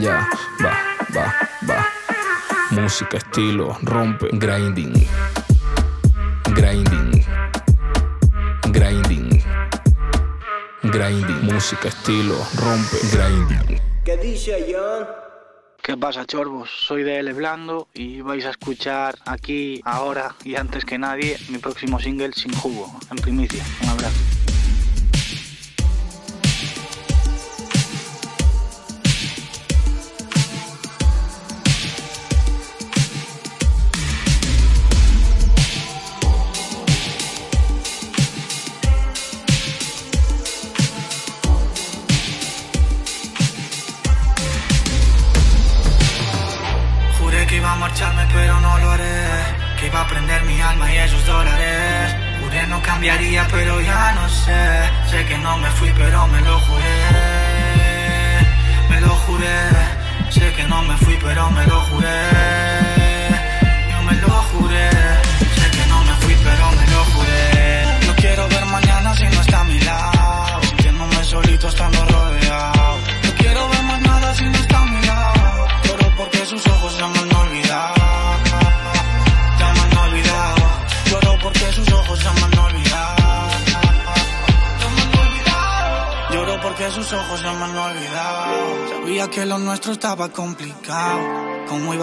ya, 0.00 0.28
va, 0.62 0.72
va, 1.14 1.26
va. 1.68 1.86
Música, 2.70 3.18
estilo, 3.18 3.76
rompe, 3.82 4.28
grinding. 4.32 4.94
Grinding. 6.54 7.24
Grinding. 8.72 9.42
Grinding. 10.82 11.42
Música, 11.42 11.88
estilo, 11.88 12.36
rompe, 12.56 12.96
grinding. 13.12 13.80
¿Qué 14.04 14.16
dice 14.16 14.66
John? 14.68 15.19
¿Qué 15.90 15.96
pasa, 15.96 16.24
chorbos? 16.24 16.70
Soy 16.86 17.02
de 17.02 17.18
L 17.18 17.32
Blando 17.32 17.88
y 17.94 18.20
vais 18.20 18.46
a 18.46 18.50
escuchar 18.50 19.18
aquí, 19.26 19.80
ahora 19.84 20.36
y 20.44 20.54
antes 20.54 20.84
que 20.84 20.98
nadie 20.98 21.36
mi 21.48 21.58
próximo 21.58 21.98
single 21.98 22.32
Sin 22.32 22.54
Jugo, 22.54 22.96
en 23.10 23.16
primicia. 23.16 23.64
Un 23.82 23.88
abrazo. 23.88 24.39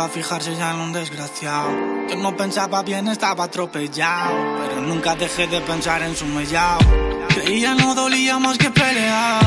Fijarse 0.08 0.56
ya 0.56 0.72
en 0.72 0.80
un 0.80 0.94
desgraciado? 0.94 1.70
Que 2.08 2.16
no 2.16 2.36
pensaba 2.36 2.84
bien, 2.84 3.08
estaba 3.08 3.46
atropellado. 3.46 4.36
Pero 4.68 4.82
nunca 4.82 5.16
dejé 5.16 5.48
de 5.48 5.62
pensar 5.62 6.02
en 6.04 6.16
su 6.16 6.26
mellao. 6.26 6.80
Creía 7.30 7.76
no 7.76 7.94
dolía 7.96 8.40
más 8.40 8.58
que 8.58 8.70
pelear. 8.70 9.44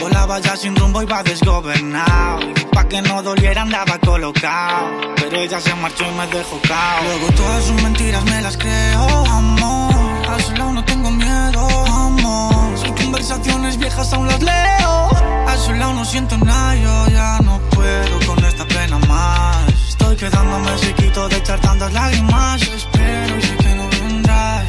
Volaba 0.00 0.38
ya 0.40 0.56
sin 0.56 0.74
rumbo, 0.76 1.02
iba 1.02 1.22
desgobernado. 1.22 2.40
Y 2.42 2.64
pa' 2.74 2.88
que 2.88 3.02
no 3.02 3.22
doliera 3.22 3.62
andaba 3.62 3.98
colocado. 3.98 5.14
Pero 5.16 5.36
ella 5.36 5.60
se 5.60 5.74
marchó 5.74 6.04
y 6.04 6.14
me 6.14 6.26
dejó 6.26 6.60
cao. 6.66 7.04
Luego 7.04 7.26
todas 7.36 7.64
sus 7.64 7.82
mentiras 7.82 8.24
me 8.24 8.40
las 8.42 8.56
creo, 8.56 9.26
amor. 9.26 9.94
A 10.28 10.38
su 10.40 10.52
lado 10.52 10.72
no 10.72 10.84
tengo 10.84 11.10
miedo, 11.10 11.68
amor. 11.88 12.78
Sus 12.78 12.92
conversaciones 12.92 13.76
viejas 13.78 14.12
aún 14.12 14.26
las 14.26 14.42
leo. 14.42 15.10
A 15.46 15.56
su 15.56 15.72
lado 15.72 15.92
no 15.92 16.04
siento 16.04 16.36
nada, 16.38 16.74
yo 16.76 17.06
ya 17.08 17.38
no 17.44 17.60
puedo 17.70 18.26
con 18.26 18.44
esta 18.44 18.66
pena 18.66 18.98
más. 18.98 19.71
Estoy 20.02 20.16
quedándome 20.16 20.78
sequito 20.78 21.28
de 21.28 21.36
echar 21.36 21.60
tantas 21.60 21.92
lágrimas. 21.92 22.60
Espero 22.60 23.38
y 23.38 23.42
sé 23.42 23.56
que 23.56 23.74
no 23.76 23.88
vendrás. 23.88 24.64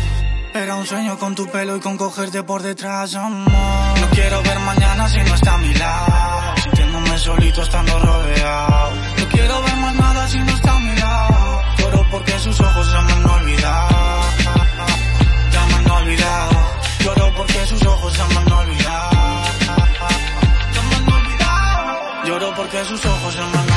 Era 0.53 0.75
un 0.75 0.85
sueño 0.85 1.17
con 1.17 1.33
tu 1.33 1.47
pelo 1.47 1.75
y 1.75 1.79
con 1.79 1.97
cogerte 1.97 2.43
por 2.43 2.61
detrás, 2.61 3.15
amor. 3.15 3.51
No 3.99 4.09
quiero 4.11 4.43
ver 4.43 4.59
mañana 4.59 5.09
si 5.09 5.17
no 5.17 5.33
está 5.33 5.55
a 5.55 5.57
mi 5.57 5.73
lado. 5.73 6.55
Sintiéndome 6.61 7.17
solito 7.17 7.63
estando 7.63 7.99
rodeado. 7.99 8.91
No 9.17 9.27
quiero 9.29 9.61
ver 9.63 9.75
más 9.77 9.95
nada 9.95 10.27
si 10.27 10.37
no 10.37 10.51
está 10.53 10.75
a 10.75 10.79
mi 10.79 10.95
lado. 10.95 11.61
Lloro 11.79 12.07
porque 12.11 12.39
sus 12.39 12.59
ojos 12.61 12.91
ya 12.91 13.01
me 13.01 13.13
han 13.13 13.25
olvidado. 13.25 14.21
Ya 15.51 15.65
me 15.65 15.73
han 15.73 15.89
olvidado. 15.89 16.51
Lloro 16.99 17.33
porque 17.35 17.65
sus 17.65 17.85
ojos 17.85 18.17
ya 18.17 18.25
me 18.27 18.35
han 18.37 18.51
olvidado. 18.51 19.09
Ya 20.75 20.81
me 20.89 20.95
han 20.95 21.11
olvidado. 21.11 22.23
Lloro 22.23 22.55
porque 22.55 22.85
sus 22.85 23.03
ojos 23.03 23.35
ya 23.35 23.41
me 23.41 23.47
han 23.47 23.57
olvidado. 23.57 23.72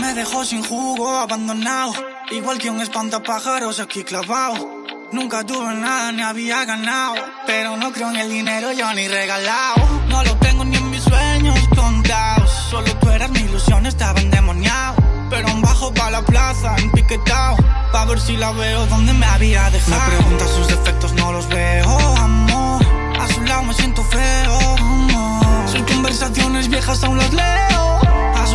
Me 0.00 0.14
dejó 0.14 0.44
sin 0.44 0.64
jugo, 0.64 1.08
abandonado. 1.18 1.92
Igual 2.30 2.58
que 2.58 2.70
un 2.70 2.80
espantapájaros 2.80 3.78
aquí 3.78 4.04
clavado. 4.04 4.84
Nunca 5.12 5.44
tuve 5.44 5.74
nada 5.74 6.12
ni 6.12 6.22
había 6.22 6.64
ganado. 6.64 7.14
Pero 7.46 7.76
no 7.76 7.92
creo 7.92 8.10
en 8.10 8.16
el 8.16 8.30
dinero 8.30 8.72
yo 8.72 8.92
ni 8.94 9.06
regalado. 9.08 9.82
No 10.08 10.24
lo 10.24 10.36
tengo 10.36 10.64
ni 10.64 10.76
en 10.76 10.90
mis 10.90 11.02
sueños 11.02 11.58
contados. 11.76 12.50
Solo 12.70 12.94
tú 12.96 13.10
eras 13.10 13.30
mi 13.30 13.40
ilusión, 13.40 13.86
estaba 13.86 14.20
endemoniado. 14.20 14.96
Pero 15.28 15.48
aún 15.48 15.62
bajo 15.62 15.92
pa' 15.92 16.10
la 16.10 16.22
plaza, 16.22 16.74
empiquetado. 16.78 17.56
Pa' 17.92 18.04
ver 18.06 18.20
si 18.20 18.36
la 18.36 18.52
veo 18.52 18.86
donde 18.86 19.12
me 19.12 19.26
había 19.26 19.70
dejado. 19.70 20.10
Me 20.10 20.16
pregunta 20.16 20.48
sus 20.48 20.68
defectos, 20.68 21.12
no 21.14 21.32
los 21.32 21.48
veo, 21.48 21.98
amor. 22.16 22.82
A 23.20 23.28
su 23.28 23.42
lado 23.42 23.62
me 23.64 23.74
siento 23.74 24.02
feo, 24.04 24.58
amor. 24.78 25.68
Sus 25.68 25.82
conversaciones 25.82 26.68
viejas 26.68 27.04
aún 27.04 27.18
las 27.18 27.32
leo. 27.32 28.01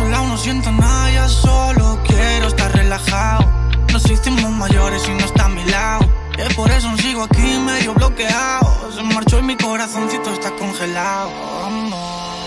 No 0.00 0.36
siento 0.44 0.70
nada, 0.70 1.10
ya 1.10 1.28
solo 1.28 1.98
quiero 2.06 2.46
estar 2.46 2.72
relajado. 2.72 3.44
Nos 3.92 4.08
hicimos 4.08 4.50
mayores 4.52 5.02
y 5.08 5.10
no 5.10 5.24
está 5.24 5.46
a 5.46 5.48
mi 5.48 5.64
lado. 5.64 6.08
Y 6.38 6.54
por 6.54 6.70
eso 6.70 6.96
sigo 6.98 7.24
aquí 7.24 7.58
medio 7.58 7.92
bloqueado. 7.94 8.92
Se 8.94 9.02
marchó 9.02 9.40
y 9.40 9.42
mi 9.42 9.56
corazoncito 9.56 10.32
está 10.32 10.52
congelado, 10.52 11.30
amor. 11.64 12.38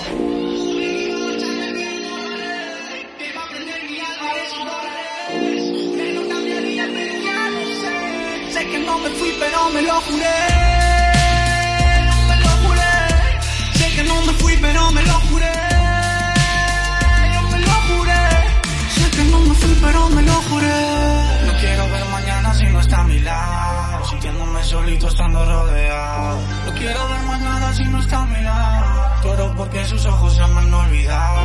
Sé 8.54 8.66
que 8.68 8.80
no 8.80 8.98
me 9.00 9.10
fui, 9.10 9.36
pero 9.38 9.70
me 9.72 9.82
lo 9.82 10.02
juré. 10.02 10.40
Me 12.30 12.36
lo 12.40 12.50
juré. 12.64 12.94
Sé 13.74 13.96
que 13.96 14.04
no 14.04 14.22
me 14.22 14.34
fui, 14.34 14.58
pero 14.62 14.92
me 14.92 15.04
lo 15.04 15.14
juré. 15.30 15.61
Pero 19.82 20.10
me 20.10 20.22
lo 20.22 20.34
juré. 20.34 20.82
No 21.48 21.54
quiero 21.60 21.90
ver 21.90 22.06
mañana 22.06 22.54
si 22.54 22.66
no 22.66 22.80
está 22.80 22.98
a 23.02 23.04
mi 23.04 23.20
lado. 23.20 24.06
Sintiéndome 24.06 24.64
solito 24.64 25.08
estando 25.08 25.46
rodeado. 25.46 26.40
No 26.66 26.74
quiero 26.74 27.10
ver 27.10 27.22
más 27.24 27.42
nada 27.42 27.74
si 27.74 27.84
no 27.86 28.00
está 28.00 28.22
a 28.22 28.26
mi 28.26 28.42
lado. 28.42 29.02
Lloro 29.24 29.54
porque 29.56 29.86
sus 29.86 30.06
ojos 30.06 30.36
ya 30.36 30.48
me 30.48 30.60
han 30.62 30.74
olvidado. 30.74 31.42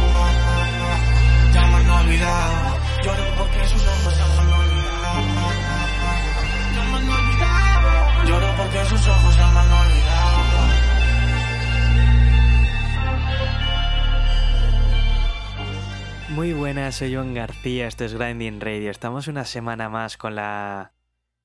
Ya 1.54 1.62
me 1.66 1.76
han 1.76 1.90
olvidado. 1.90 2.78
Lloro 3.04 3.24
porque 3.38 3.66
sus 3.66 3.82
ojos 3.82 4.18
ya 4.18 4.26
me 4.26 4.40
han 4.40 4.52
olvidado. 4.60 5.20
Ya 6.74 6.82
me 6.90 6.96
han 6.96 7.08
olvidado. 7.18 8.24
Lloro 8.26 8.56
porque 8.56 8.84
sus 8.86 9.08
ojos 9.08 9.36
ya 9.36 9.46
me 9.46 9.60
han 9.60 9.72
olvidado. 9.72 10.15
Muy 16.30 16.52
buenas, 16.52 16.96
soy 16.96 17.14
Joan 17.14 17.34
García, 17.34 17.86
esto 17.86 18.04
es 18.04 18.14
Grinding 18.14 18.60
Radio. 18.60 18.90
Estamos 18.90 19.28
una 19.28 19.44
semana 19.44 19.88
más 19.88 20.16
con 20.16 20.34
la 20.34 20.92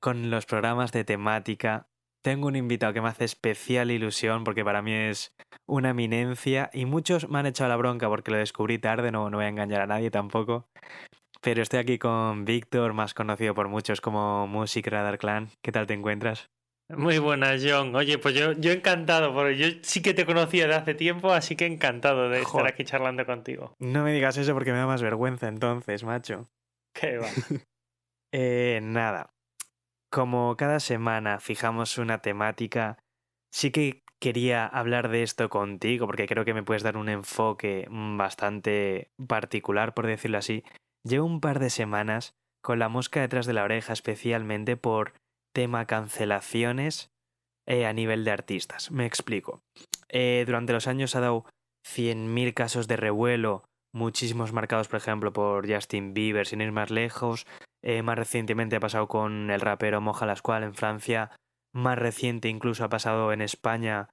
con 0.00 0.28
los 0.28 0.44
programas 0.44 0.90
de 0.90 1.04
temática. 1.04 1.86
Tengo 2.20 2.48
un 2.48 2.56
invitado 2.56 2.92
que 2.92 3.00
me 3.00 3.08
hace 3.08 3.24
especial 3.24 3.92
ilusión 3.92 4.42
porque 4.42 4.64
para 4.64 4.82
mí 4.82 4.92
es 4.92 5.32
una 5.66 5.90
eminencia 5.90 6.68
y 6.72 6.84
muchos 6.84 7.28
me 7.28 7.38
han 7.38 7.46
echado 7.46 7.70
la 7.70 7.76
bronca 7.76 8.08
porque 8.08 8.32
lo 8.32 8.38
descubrí 8.38 8.78
tarde, 8.78 9.12
no, 9.12 9.30
no 9.30 9.36
voy 9.36 9.46
a 9.46 9.50
engañar 9.50 9.82
a 9.82 9.86
nadie 9.86 10.10
tampoco. 10.10 10.66
Pero 11.40 11.62
estoy 11.62 11.78
aquí 11.78 11.98
con 11.98 12.44
Víctor, 12.44 12.92
más 12.92 13.14
conocido 13.14 13.54
por 13.54 13.68
muchos 13.68 14.00
como 14.00 14.48
Music 14.48 14.88
Radar 14.88 15.18
Clan. 15.18 15.50
¿Qué 15.62 15.70
tal 15.70 15.86
te 15.86 15.94
encuentras? 15.94 16.50
Muy 16.88 17.18
buenas, 17.18 17.62
John. 17.66 17.94
Oye, 17.94 18.18
pues 18.18 18.34
yo, 18.34 18.52
yo 18.52 18.72
encantado, 18.72 19.32
porque 19.32 19.56
yo 19.56 19.66
sí 19.82 20.02
que 20.02 20.14
te 20.14 20.26
conocía 20.26 20.66
de 20.66 20.74
hace 20.74 20.94
tiempo, 20.94 21.32
así 21.32 21.56
que 21.56 21.66
encantado 21.66 22.28
de 22.28 22.42
Joder. 22.42 22.66
estar 22.66 22.66
aquí 22.66 22.84
charlando 22.84 23.24
contigo. 23.24 23.74
No 23.78 24.02
me 24.04 24.12
digas 24.12 24.36
eso 24.36 24.52
porque 24.52 24.72
me 24.72 24.78
da 24.78 24.86
más 24.86 25.02
vergüenza 25.02 25.48
entonces, 25.48 26.04
macho. 26.04 26.50
Qué 26.94 27.18
va. 27.18 27.26
Eh, 28.34 28.80
nada. 28.82 29.34
Como 30.10 30.56
cada 30.56 30.80
semana 30.80 31.38
fijamos 31.38 31.98
una 31.98 32.22
temática, 32.22 32.98
sí 33.52 33.70
que 33.70 34.04
quería 34.22 34.66
hablar 34.66 35.10
de 35.10 35.22
esto 35.22 35.50
contigo 35.50 36.06
porque 36.06 36.26
creo 36.26 36.46
que 36.46 36.54
me 36.54 36.62
puedes 36.62 36.82
dar 36.82 36.96
un 36.96 37.10
enfoque 37.10 37.86
bastante 37.90 39.10
particular, 39.28 39.92
por 39.92 40.06
decirlo 40.06 40.38
así. 40.38 40.64
Llevo 41.04 41.26
un 41.26 41.40
par 41.42 41.58
de 41.58 41.68
semanas 41.68 42.32
con 42.62 42.78
la 42.78 42.88
mosca 42.88 43.20
detrás 43.20 43.44
de 43.44 43.52
la 43.52 43.64
oreja, 43.64 43.92
especialmente 43.92 44.78
por 44.78 45.12
tema 45.52 45.86
cancelaciones 45.86 47.12
eh, 47.66 47.86
a 47.86 47.92
nivel 47.92 48.24
de 48.24 48.32
artistas. 48.32 48.90
Me 48.90 49.06
explico. 49.06 49.62
Eh, 50.08 50.42
durante 50.46 50.72
los 50.72 50.88
años 50.88 51.14
ha 51.14 51.20
dado 51.20 51.44
100.000 51.86 52.54
casos 52.54 52.88
de 52.88 52.96
revuelo, 52.96 53.64
muchísimos 53.94 54.52
marcados, 54.52 54.88
por 54.88 54.98
ejemplo, 54.98 55.32
por 55.32 55.72
Justin 55.72 56.14
Bieber, 56.14 56.46
sin 56.46 56.60
ir 56.60 56.72
más 56.72 56.90
lejos. 56.90 57.46
Eh, 57.84 58.02
más 58.02 58.18
recientemente 58.18 58.76
ha 58.76 58.80
pasado 58.80 59.08
con 59.08 59.50
el 59.50 59.60
rapero 59.60 60.00
Moja 60.00 60.26
Lascual 60.26 60.64
en 60.64 60.74
Francia. 60.74 61.30
Más 61.74 61.98
reciente 61.98 62.48
incluso 62.48 62.84
ha 62.84 62.88
pasado 62.88 63.32
en 63.32 63.40
España 63.40 64.08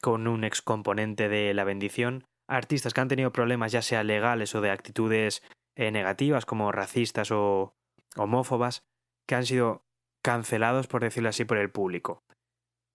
con 0.00 0.26
un 0.26 0.44
ex 0.44 0.62
componente 0.62 1.28
de 1.28 1.54
La 1.54 1.64
Bendición. 1.64 2.24
Artistas 2.48 2.94
que 2.94 3.00
han 3.00 3.08
tenido 3.08 3.32
problemas 3.32 3.72
ya 3.72 3.82
sea 3.82 4.02
legales 4.02 4.54
o 4.54 4.60
de 4.60 4.70
actitudes 4.70 5.42
negativas 5.76 6.44
como 6.44 6.72
racistas 6.72 7.30
o 7.30 7.72
homófobas 8.16 8.82
que 9.28 9.36
han 9.36 9.46
sido 9.46 9.84
cancelados, 10.28 10.88
por 10.88 11.00
decirlo 11.00 11.30
así, 11.30 11.46
por 11.46 11.56
el 11.56 11.70
público. 11.70 12.22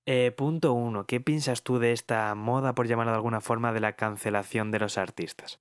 Eh, 0.07 0.31
punto 0.37 0.73
uno, 0.73 1.07
¿qué 1.07 1.19
piensas 1.19 1.63
tú 1.63 1.79
de 1.79 1.91
esta 1.91 2.35
moda, 2.35 2.75
por 2.75 2.87
llamarlo 2.87 3.11
de 3.11 3.15
alguna 3.15 3.41
forma, 3.41 3.73
de 3.73 3.79
la 3.79 3.95
cancelación 3.95 4.69
de 4.69 4.77
los 4.77 4.99
artistas? 4.99 5.59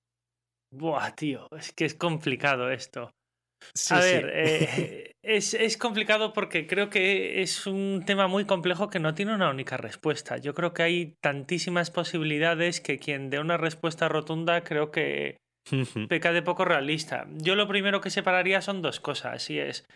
Buah, 0.70 1.14
tío, 1.14 1.48
es 1.56 1.72
que 1.72 1.86
es 1.86 1.94
complicado 1.94 2.70
esto. 2.70 3.10
a 3.88 4.00
ver, 4.00 4.30
eh, 4.34 5.12
es, 5.24 5.54
es, 5.54 5.78
complicado 5.78 6.34
porque 6.34 6.66
creo 6.66 6.90
que 6.90 7.40
es 7.40 7.66
un 7.66 8.02
tema 8.04 8.26
muy 8.26 8.44
complejo 8.44 8.90
que 8.90 9.00
no 9.00 9.14
tiene 9.14 9.34
una 9.34 9.48
única 9.48 9.78
respuesta. 9.78 10.36
Yo 10.36 10.52
creo 10.52 10.74
que 10.74 10.82
hay 10.82 11.16
tantísimas 11.22 11.90
posibilidades 11.90 12.82
que 12.82 12.98
quien 12.98 13.30
dé 13.30 13.38
una 13.38 13.56
respuesta 13.56 14.10
rotunda 14.10 14.62
creo 14.62 14.90
que 14.90 15.38
peca 16.06 16.32
de 16.32 16.42
poco 16.42 16.66
realista. 16.66 17.26
Yo 17.30 17.54
lo 17.54 17.66
primero 17.66 18.02
que 18.02 18.10
separaría 18.10 18.60
son 18.60 18.82
dos 18.82 19.00
cosas, 19.00 19.48
y 19.48 19.58
es 19.58 19.86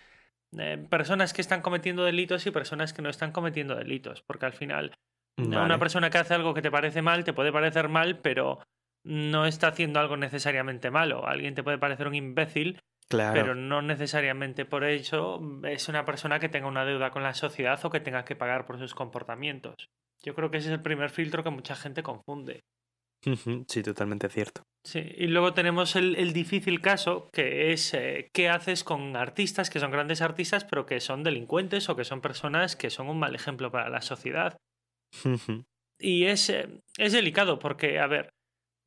eh, 0.59 0.87
personas 0.89 1.33
que 1.33 1.41
están 1.41 1.63
cometiendo 1.63 2.05
delitos 2.05 2.47
y 2.47 2.51
personas 2.51 2.93
que 2.93 3.03
no 3.03 3.09
están 3.09 3.33
cometiendo 3.33 3.75
delitos, 3.75 4.23
porque 4.23 4.47
al 4.47 4.53
final 4.53 4.93
una 5.39 5.79
persona 5.79 6.11
que 6.11 6.19
hace 6.19 6.35
algo 6.35 6.55
que 6.55 6.63
te 6.63 6.71
parece 6.71 7.03
mal 7.03 7.25
te 7.25 7.33
puede 7.33 7.53
parecer 7.53 7.89
mal, 7.89 8.19
pero 8.21 8.61
no 9.05 9.47
está 9.47 9.69
haciendo 9.69 10.01
algo 10.01 10.17
necesariamente 10.17 10.91
malo. 10.91 11.27
Alguien 11.27 11.55
te 11.55 11.63
puede 11.63 11.79
parecer 11.79 12.09
un 12.09 12.15
imbécil, 12.15 12.81
pero 13.09 13.55
no 13.55 13.83
necesariamente 13.83 14.65
por 14.65 14.85
eso 14.85 15.41
es 15.65 15.89
una 15.89 16.05
persona 16.05 16.41
que 16.41 16.49
tenga 16.49 16.69
una 16.69 16.85
deuda 16.85 17.11
con 17.11 17.23
la 17.23 17.35
sociedad 17.35 17.79
o 17.85 17.91
que 17.91 18.01
tenga 18.01 18.25
que 18.25 18.37
pagar 18.37 18.67
por 18.67 18.79
sus 18.79 18.95
comportamientos. 18.95 19.75
Yo 20.23 20.35
creo 20.35 20.51
que 20.51 20.57
ese 20.57 20.69
es 20.69 20.75
el 20.75 20.83
primer 20.83 21.11
filtro 21.11 21.45
que 21.45 21.51
mucha 21.51 21.77
gente 21.77 22.03
confunde. 22.03 22.65
Sí, 23.69 23.83
totalmente 23.83 24.29
cierto. 24.29 24.63
Sí, 24.85 25.01
y 25.17 25.27
luego 25.27 25.53
tenemos 25.53 25.97
el, 25.97 26.33
difícil 26.33 26.81
caso 26.81 27.29
que 27.33 27.73
es 27.73 27.93
eh, 27.93 28.29
qué 28.33 28.49
haces 28.49 28.85
con 28.85 29.17
artistas 29.17 29.69
que 29.69 29.81
son 29.81 29.91
grandes 29.91 30.23
artistas 30.23 30.65
pero 30.65 30.87
que 30.87 31.01
son 31.01 31.25
delincuentes 31.25 31.89
o 31.89 31.97
que 31.97 32.05
son 32.05 32.21
personas 32.21 32.77
que 32.77 32.91
son 32.91 33.09
un 33.09 33.19
mal 33.19 33.35
ejemplo 33.35 33.73
para 33.73 33.91
la 33.91 34.01
sociedad. 34.01 34.57
y 36.01 36.25
es, 36.27 36.51
eh, 36.51 36.69
es 36.99 37.13
delicado 37.13 37.59
porque, 37.59 37.99
a 37.99 38.07
ver, 38.07 38.31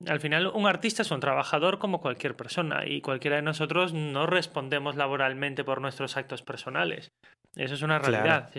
al 0.07 0.21
final 0.21 0.47
un 0.47 0.67
artista 0.67 1.01
es 1.01 1.11
un 1.11 1.19
trabajador 1.19 1.77
como 1.77 1.99
cualquier 1.99 2.35
persona 2.35 2.85
y 2.85 3.01
cualquiera 3.01 3.35
de 3.35 3.41
nosotros 3.41 3.93
no 3.93 4.25
respondemos 4.25 4.95
laboralmente 4.95 5.65
por 5.65 5.81
nuestros 5.81 6.15
actos 6.15 6.41
personales. 6.41 7.09
Eso 7.55 7.73
es 7.73 7.81
una 7.81 7.99
realidad. 7.99 8.49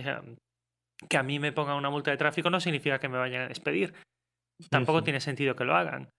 que 1.09 1.17
a 1.17 1.23
mí 1.23 1.39
me 1.39 1.53
ponga 1.53 1.75
una 1.75 1.89
multa 1.89 2.11
de 2.11 2.19
tráfico 2.19 2.51
no 2.51 2.61
significa 2.61 2.99
que 2.99 3.09
me 3.09 3.17
vayan 3.17 3.43
a 3.43 3.49
despedir. 3.49 3.95
Tampoco 4.69 5.03
tiene 5.03 5.21
sentido 5.21 5.55
que 5.55 5.65
lo 5.65 5.75
hagan. 5.75 6.11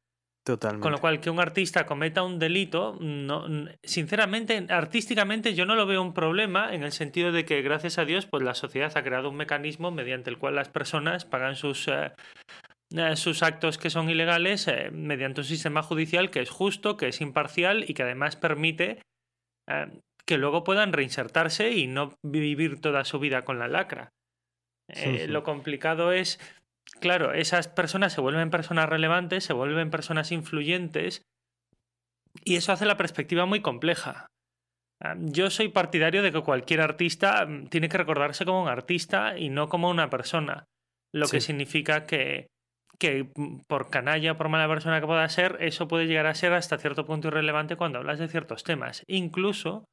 Totalmente. 0.44 0.82
Con 0.82 0.92
lo 0.92 0.98
cual, 0.98 1.20
que 1.20 1.30
un 1.30 1.40
artista 1.40 1.86
cometa 1.86 2.24
un 2.24 2.40
delito, 2.40 2.98
no, 3.00 3.46
sinceramente, 3.84 4.66
artísticamente 4.70 5.54
yo 5.54 5.68
no 5.68 5.76
lo 5.76 5.86
veo 5.86 6.02
un 6.02 6.16
problema 6.16 6.74
en 6.74 6.82
el 6.82 6.92
sentido 6.92 7.32
de 7.32 7.46
que, 7.46 7.62
gracias 7.62 8.00
a 8.00 8.06
Dios, 8.06 8.26
pues 8.26 8.42
la 8.42 8.56
sociedad 8.56 8.92
ha 8.96 9.04
creado 9.04 9.30
un 9.30 9.36
mecanismo 9.36 9.92
mediante 9.92 10.32
el 10.32 10.40
cual 10.40 10.56
las 10.56 10.70
personas 10.70 11.26
pagan 11.26 11.56
sus, 11.56 11.88
eh, 11.88 12.12
eh, 12.96 13.16
sus 13.18 13.44
actos 13.44 13.78
que 13.78 13.92
son 13.92 14.10
ilegales 14.10 14.68
eh, 14.68 14.90
mediante 14.92 15.42
un 15.42 15.46
sistema 15.46 15.84
judicial 15.84 16.32
que 16.32 16.40
es 16.40 16.50
justo, 16.50 16.98
que 16.98 17.10
es 17.10 17.22
imparcial 17.22 17.86
y 17.88 17.94
que 17.94 18.04
además 18.04 18.36
permite 18.36 19.00
que 20.26 20.38
luego 20.38 20.66
puedan 20.66 20.92
reinsertarse 20.92 21.72
y 21.72 21.88
no 21.88 22.18
vivir 22.24 22.82
toda 22.82 23.06
su 23.06 23.20
vida 23.20 23.44
con 23.44 23.58
la 23.58 23.70
lacra. 23.70 24.12
Lo 25.28 25.44
complicado 25.44 26.12
es 26.12 26.40
claro, 27.02 27.34
esas 27.34 27.68
personas 27.68 28.14
se 28.14 28.22
vuelven 28.22 28.50
personas 28.50 28.88
relevantes, 28.88 29.44
se 29.44 29.54
vuelven 29.54 29.90
personas 29.90 30.32
influyentes 30.32 31.24
y 32.46 32.56
eso 32.56 32.72
hace 32.72 32.86
la 32.86 32.98
perspectiva 32.98 33.46
muy 33.46 33.62
compleja. 33.62 34.28
Ah, 35.04 35.16
yo 35.18 35.50
soy 35.50 35.68
partidario 35.68 36.22
de 36.22 36.32
que 36.32 36.42
cualquier 36.42 36.80
artista 36.80 37.46
mm, 37.46 37.68
tiene 37.68 37.90
que 37.90 37.98
recordarse 37.98 38.46
como 38.46 38.62
un 38.62 38.70
artista 38.70 39.38
y 39.38 39.50
no 39.50 39.68
como 39.68 39.90
una 39.90 40.10
persona, 40.10 40.66
lo 41.12 41.28
que 41.28 41.42
significa 41.42 42.06
que, 42.06 42.48
que 43.00 43.32
mm, 43.36 43.62
por 43.68 43.90
canalla, 43.90 44.38
por 44.38 44.50
mala 44.50 44.68
persona 44.68 45.02
que 45.02 45.08
pueda 45.08 45.28
ser, 45.28 45.58
eso 45.60 45.88
puede 45.88 46.06
llegar 46.06 46.28
a 46.28 46.36
ser 46.36 46.54
hasta 46.54 46.78
cierto 46.78 47.06
punto 47.06 47.30
irrelevante 47.30 47.76
cuando 47.76 47.98
hablas 47.98 48.20
de 48.20 48.28
ciertos 48.28 48.64
temas. 48.64 49.04
Incluso 49.08 49.86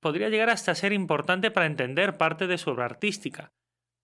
podría 0.00 0.28
llegar 0.28 0.50
hasta 0.50 0.74
ser 0.74 0.92
importante 0.92 1.50
para 1.50 1.66
entender 1.66 2.16
parte 2.16 2.46
de 2.46 2.58
su 2.58 2.70
obra 2.70 2.84
artística. 2.84 3.50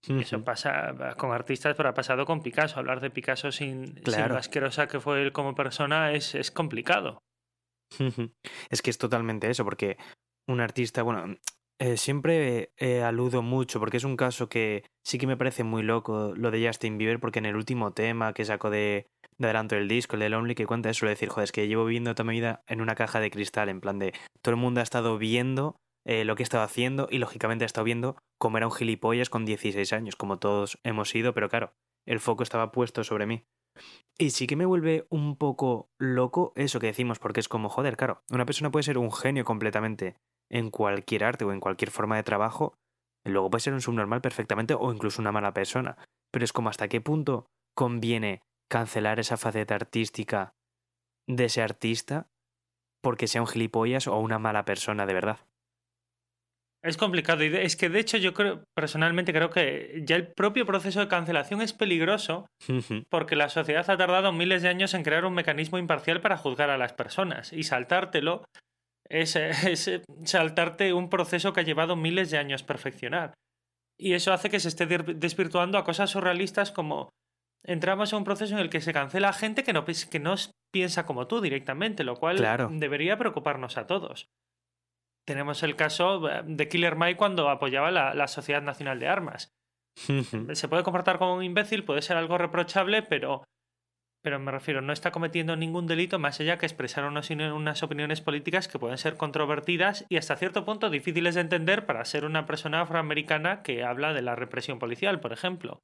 Eso 0.08 0.42
pasa 0.42 1.14
con 1.16 1.32
artistas, 1.32 1.76
pero 1.76 1.88
ha 1.88 1.94
pasado 1.94 2.26
con 2.26 2.42
Picasso. 2.42 2.78
Hablar 2.78 3.00
de 3.00 3.10
Picasso 3.10 3.52
sin, 3.52 4.00
lo 4.04 4.36
asquerosa 4.36 4.88
que 4.88 4.98
fue 4.98 5.22
él 5.22 5.32
como 5.32 5.54
persona 5.54 6.12
es, 6.12 6.34
es 6.34 6.50
complicado. 6.50 7.22
es 8.70 8.82
que 8.82 8.90
es 8.90 8.98
totalmente 8.98 9.48
eso, 9.48 9.64
porque 9.64 9.96
un 10.48 10.60
artista, 10.60 11.02
bueno, 11.02 11.36
eh, 11.78 11.96
siempre 11.96 12.72
eh, 12.78 13.02
aludo 13.02 13.42
mucho, 13.42 13.78
porque 13.80 13.96
es 13.96 14.04
un 14.04 14.16
caso 14.16 14.48
que 14.48 14.84
sí 15.04 15.18
que 15.18 15.26
me 15.26 15.36
parece 15.36 15.64
muy 15.64 15.82
loco 15.82 16.32
lo 16.36 16.50
de 16.50 16.66
Justin 16.66 16.98
Bieber, 16.98 17.20
porque 17.20 17.38
en 17.38 17.46
el 17.46 17.56
último 17.56 17.92
tema 17.92 18.32
que 18.32 18.44
sacó 18.44 18.70
de, 18.70 19.06
de 19.38 19.46
adelanto 19.46 19.74
del 19.74 19.88
disco, 19.88 20.16
el 20.16 20.20
de 20.20 20.28
Lonely, 20.28 20.54
que 20.54 20.66
cuenta 20.66 20.90
eso, 20.90 21.06
de 21.06 21.10
decir, 21.10 21.28
joder, 21.28 21.44
es 21.44 21.52
que 21.52 21.68
llevo 21.68 21.84
viviendo 21.84 22.14
toda 22.14 22.28
mi 22.28 22.34
vida 22.34 22.62
en 22.66 22.80
una 22.80 22.94
caja 22.94 23.20
de 23.20 23.30
cristal, 23.30 23.68
en 23.68 23.80
plan 23.80 23.98
de 23.98 24.12
todo 24.42 24.54
el 24.54 24.60
mundo 24.60 24.80
ha 24.80 24.82
estado 24.82 25.18
viendo 25.18 25.76
eh, 26.06 26.24
lo 26.24 26.34
que 26.36 26.42
estaba 26.42 26.64
haciendo 26.64 27.08
y 27.10 27.18
lógicamente 27.18 27.64
ha 27.64 27.66
estado 27.66 27.84
viendo 27.84 28.16
cómo 28.38 28.56
era 28.56 28.66
un 28.66 28.72
gilipollas 28.72 29.30
con 29.30 29.44
16 29.44 29.92
años, 29.92 30.16
como 30.16 30.38
todos 30.38 30.78
hemos 30.82 31.10
sido, 31.10 31.34
pero 31.34 31.48
claro, 31.48 31.74
el 32.06 32.20
foco 32.20 32.42
estaba 32.42 32.72
puesto 32.72 33.04
sobre 33.04 33.26
mí. 33.26 33.44
Y 34.18 34.30
sí 34.30 34.46
que 34.46 34.56
me 34.56 34.66
vuelve 34.66 35.06
un 35.08 35.36
poco 35.36 35.90
loco 35.98 36.52
eso 36.56 36.80
que 36.80 36.88
decimos, 36.88 37.18
porque 37.18 37.40
es 37.40 37.48
como, 37.48 37.68
joder, 37.68 37.96
claro, 37.96 38.22
una 38.30 38.44
persona 38.44 38.70
puede 38.70 38.82
ser 38.82 38.98
un 38.98 39.12
genio 39.12 39.44
completamente 39.44 40.16
en 40.50 40.70
cualquier 40.70 41.24
arte 41.24 41.44
o 41.44 41.52
en 41.52 41.60
cualquier 41.60 41.90
forma 41.90 42.16
de 42.16 42.22
trabajo, 42.22 42.74
luego 43.24 43.50
puede 43.50 43.62
ser 43.62 43.72
un 43.72 43.80
subnormal 43.80 44.20
perfectamente 44.20 44.74
o 44.74 44.92
incluso 44.92 45.22
una 45.22 45.32
mala 45.32 45.54
persona, 45.54 45.96
pero 46.30 46.44
es 46.44 46.52
como 46.52 46.68
hasta 46.68 46.88
qué 46.88 47.00
punto 47.00 47.46
conviene 47.74 48.42
cancelar 48.70 49.18
esa 49.18 49.36
faceta 49.36 49.74
artística 49.74 50.54
de 51.28 51.46
ese 51.46 51.62
artista 51.62 52.28
porque 53.02 53.26
sea 53.26 53.40
un 53.40 53.46
gilipollas 53.46 54.06
o 54.06 54.18
una 54.18 54.38
mala 54.38 54.64
persona 54.64 55.06
de 55.06 55.14
verdad. 55.14 55.38
Es 56.84 56.96
complicado 56.96 57.44
y 57.44 57.54
es 57.54 57.76
que 57.76 57.88
de 57.88 58.00
hecho 58.00 58.16
yo 58.16 58.34
creo, 58.34 58.64
personalmente 58.74 59.32
creo 59.32 59.50
que 59.50 60.02
ya 60.04 60.16
el 60.16 60.32
propio 60.32 60.66
proceso 60.66 60.98
de 60.98 61.08
cancelación 61.08 61.62
es 61.62 61.72
peligroso 61.72 62.46
porque 63.08 63.36
la 63.36 63.48
sociedad 63.48 63.88
ha 63.88 63.96
tardado 63.96 64.32
miles 64.32 64.62
de 64.62 64.68
años 64.68 64.92
en 64.94 65.04
crear 65.04 65.24
un 65.24 65.34
mecanismo 65.34 65.78
imparcial 65.78 66.20
para 66.20 66.36
juzgar 66.36 66.70
a 66.70 66.78
las 66.78 66.92
personas 66.92 67.52
y 67.52 67.62
saltártelo 67.62 68.44
es, 69.08 69.36
es 69.36 70.02
saltarte 70.24 70.92
un 70.92 71.08
proceso 71.08 71.52
que 71.52 71.60
ha 71.60 71.64
llevado 71.64 71.94
miles 71.94 72.30
de 72.30 72.38
años 72.38 72.64
perfeccionar. 72.64 73.34
Y 73.98 74.14
eso 74.14 74.32
hace 74.32 74.50
que 74.50 74.58
se 74.58 74.68
esté 74.68 74.86
desvirtuando 74.86 75.78
a 75.78 75.84
cosas 75.84 76.10
surrealistas 76.10 76.72
como 76.72 77.10
entramos 77.64 78.12
en 78.12 78.18
un 78.18 78.24
proceso 78.24 78.54
en 78.54 78.60
el 78.60 78.70
que 78.70 78.80
se 78.80 78.92
cancela 78.92 79.28
a 79.28 79.32
gente 79.32 79.62
que 79.62 79.72
no, 79.72 79.84
que 79.84 80.18
no 80.18 80.34
piensa 80.72 81.06
como 81.06 81.28
tú 81.28 81.40
directamente, 81.40 82.02
lo 82.02 82.16
cual 82.16 82.38
debería 82.72 83.16
preocuparnos 83.16 83.76
a 83.76 83.86
todos. 83.86 84.26
Tenemos 85.26 85.62
el 85.62 85.76
caso 85.76 86.28
eh, 86.28 86.42
de 86.44 86.68
Killer 86.68 86.96
Mike 86.96 87.16
cuando 87.16 87.48
apoyaba 87.48 87.90
la, 87.90 88.14
la 88.14 88.28
Sociedad 88.28 88.62
Nacional 88.62 88.98
de 88.98 89.08
Armas. 89.08 89.52
Se 90.54 90.68
puede 90.68 90.82
comportar 90.82 91.18
como 91.18 91.34
un 91.34 91.44
imbécil, 91.44 91.84
puede 91.84 92.02
ser 92.02 92.16
algo 92.16 92.38
reprochable, 92.38 93.02
pero, 93.02 93.44
pero 94.22 94.38
me 94.40 94.50
refiero, 94.50 94.80
no 94.80 94.92
está 94.92 95.10
cometiendo 95.10 95.54
ningún 95.54 95.86
delito 95.86 96.18
más 96.18 96.40
allá 96.40 96.56
que 96.56 96.66
expresar 96.66 97.04
unas, 97.04 97.28
unas 97.30 97.82
opiniones 97.82 98.22
políticas 98.22 98.68
que 98.68 98.78
pueden 98.78 98.98
ser 98.98 99.16
controvertidas 99.16 100.06
y 100.08 100.16
hasta 100.16 100.36
cierto 100.36 100.64
punto 100.64 100.88
difíciles 100.88 101.34
de 101.34 101.42
entender 101.42 101.84
para 101.84 102.04
ser 102.04 102.24
una 102.24 102.46
persona 102.46 102.80
afroamericana 102.80 103.62
que 103.62 103.84
habla 103.84 104.14
de 104.14 104.22
la 104.22 104.34
represión 104.34 104.78
policial, 104.78 105.20
por 105.20 105.32
ejemplo. 105.32 105.80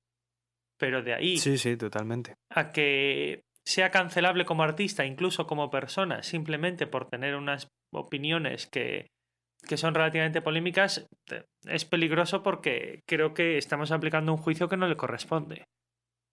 Pero 0.79 1.03
de 1.03 1.13
ahí. 1.13 1.37
Sí, 1.37 1.59
sí, 1.59 1.77
totalmente. 1.77 2.35
A 2.51 2.73
que 2.73 3.43
sea 3.67 3.91
cancelable 3.91 4.47
como 4.47 4.63
artista, 4.63 5.05
incluso 5.05 5.47
como 5.47 5.71
persona, 5.71 6.23
simplemente 6.23 6.87
por 6.87 7.09
tener 7.09 7.35
unas 7.35 7.69
opiniones 7.93 8.67
que, 8.67 9.09
que 9.67 9.77
son 9.77 9.95
relativamente 9.95 10.43
polémicas, 10.43 11.07
es 11.67 11.85
peligroso 11.85 12.43
porque 12.43 13.03
creo 13.07 13.35
que 13.35 13.59
estamos 13.59 13.91
aplicando 13.91 14.33
un 14.33 14.39
juicio 14.39 14.69
que 14.69 14.77
no 14.77 14.89
le 14.89 14.97
corresponde. 14.97 15.65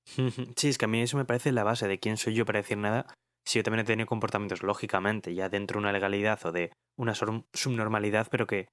Sí, 0.56 0.70
es 0.70 0.78
que 0.78 0.86
a 0.86 0.88
mí 0.88 1.02
eso 1.02 1.18
me 1.18 1.26
parece 1.26 1.52
la 1.52 1.64
base 1.64 1.88
de 1.88 2.00
quién 2.00 2.18
soy 2.18 2.36
yo 2.36 2.46
para 2.46 2.60
decir 2.60 2.78
nada. 2.78 3.08
Si 3.44 3.60
yo 3.60 3.64
también 3.64 3.82
he 3.82 3.88
tenido 3.88 4.08
comportamientos, 4.08 4.64
lógicamente, 4.64 5.34
ya 5.34 5.50
dentro 5.50 5.80
de 5.80 5.84
una 5.84 5.92
legalidad 5.92 6.44
o 6.46 6.52
de 6.52 6.72
una 6.98 7.14
subnormalidad, 7.16 8.28
pero 8.30 8.48
que 8.48 8.68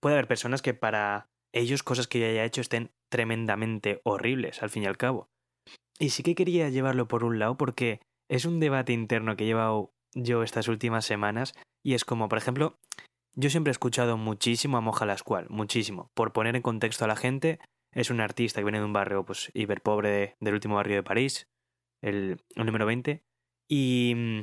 puede 0.00 0.16
haber 0.16 0.28
personas 0.28 0.62
que 0.62 0.74
para 0.74 1.26
ellos 1.54 1.82
cosas 1.82 2.06
que 2.06 2.20
yo 2.20 2.26
haya 2.26 2.44
hecho 2.44 2.60
estén 2.60 2.90
tremendamente 3.10 4.00
horribles, 4.04 4.62
al 4.62 4.70
fin 4.70 4.82
y 4.82 4.86
al 4.86 4.96
cabo. 4.96 5.28
Y 5.98 6.10
sí 6.10 6.22
que 6.22 6.34
quería 6.34 6.68
llevarlo 6.68 7.08
por 7.08 7.24
un 7.24 7.38
lado 7.38 7.56
porque 7.56 8.00
es 8.30 8.44
un 8.44 8.60
debate 8.60 8.92
interno 8.92 9.36
que 9.36 9.44
he 9.44 9.48
llevado 9.48 9.90
yo 10.14 10.42
estas 10.42 10.68
últimas 10.68 11.04
semanas 11.04 11.54
y 11.84 11.94
es 11.94 12.04
como, 12.04 12.28
por 12.28 12.38
ejemplo, 12.38 12.76
yo 13.40 13.50
siempre 13.50 13.70
he 13.70 13.72
escuchado 13.72 14.16
muchísimo 14.16 14.76
a 14.76 14.80
Moja 14.80 15.06
Lascual, 15.06 15.46
muchísimo. 15.48 16.10
Por 16.14 16.32
poner 16.32 16.56
en 16.56 16.62
contexto 16.62 17.04
a 17.04 17.08
la 17.08 17.14
gente, 17.16 17.60
es 17.94 18.10
un 18.10 18.20
artista 18.20 18.60
que 18.60 18.64
viene 18.64 18.78
de 18.80 18.84
un 18.84 18.92
barrio 18.92 19.24
pues 19.24 19.50
hiperpobre 19.54 20.08
de- 20.10 20.36
del 20.40 20.54
último 20.54 20.74
barrio 20.74 20.96
de 20.96 21.02
París, 21.04 21.46
el, 22.02 22.42
el 22.56 22.66
número 22.66 22.84
20, 22.86 23.22
y 23.70 24.12
mm, 24.16 24.40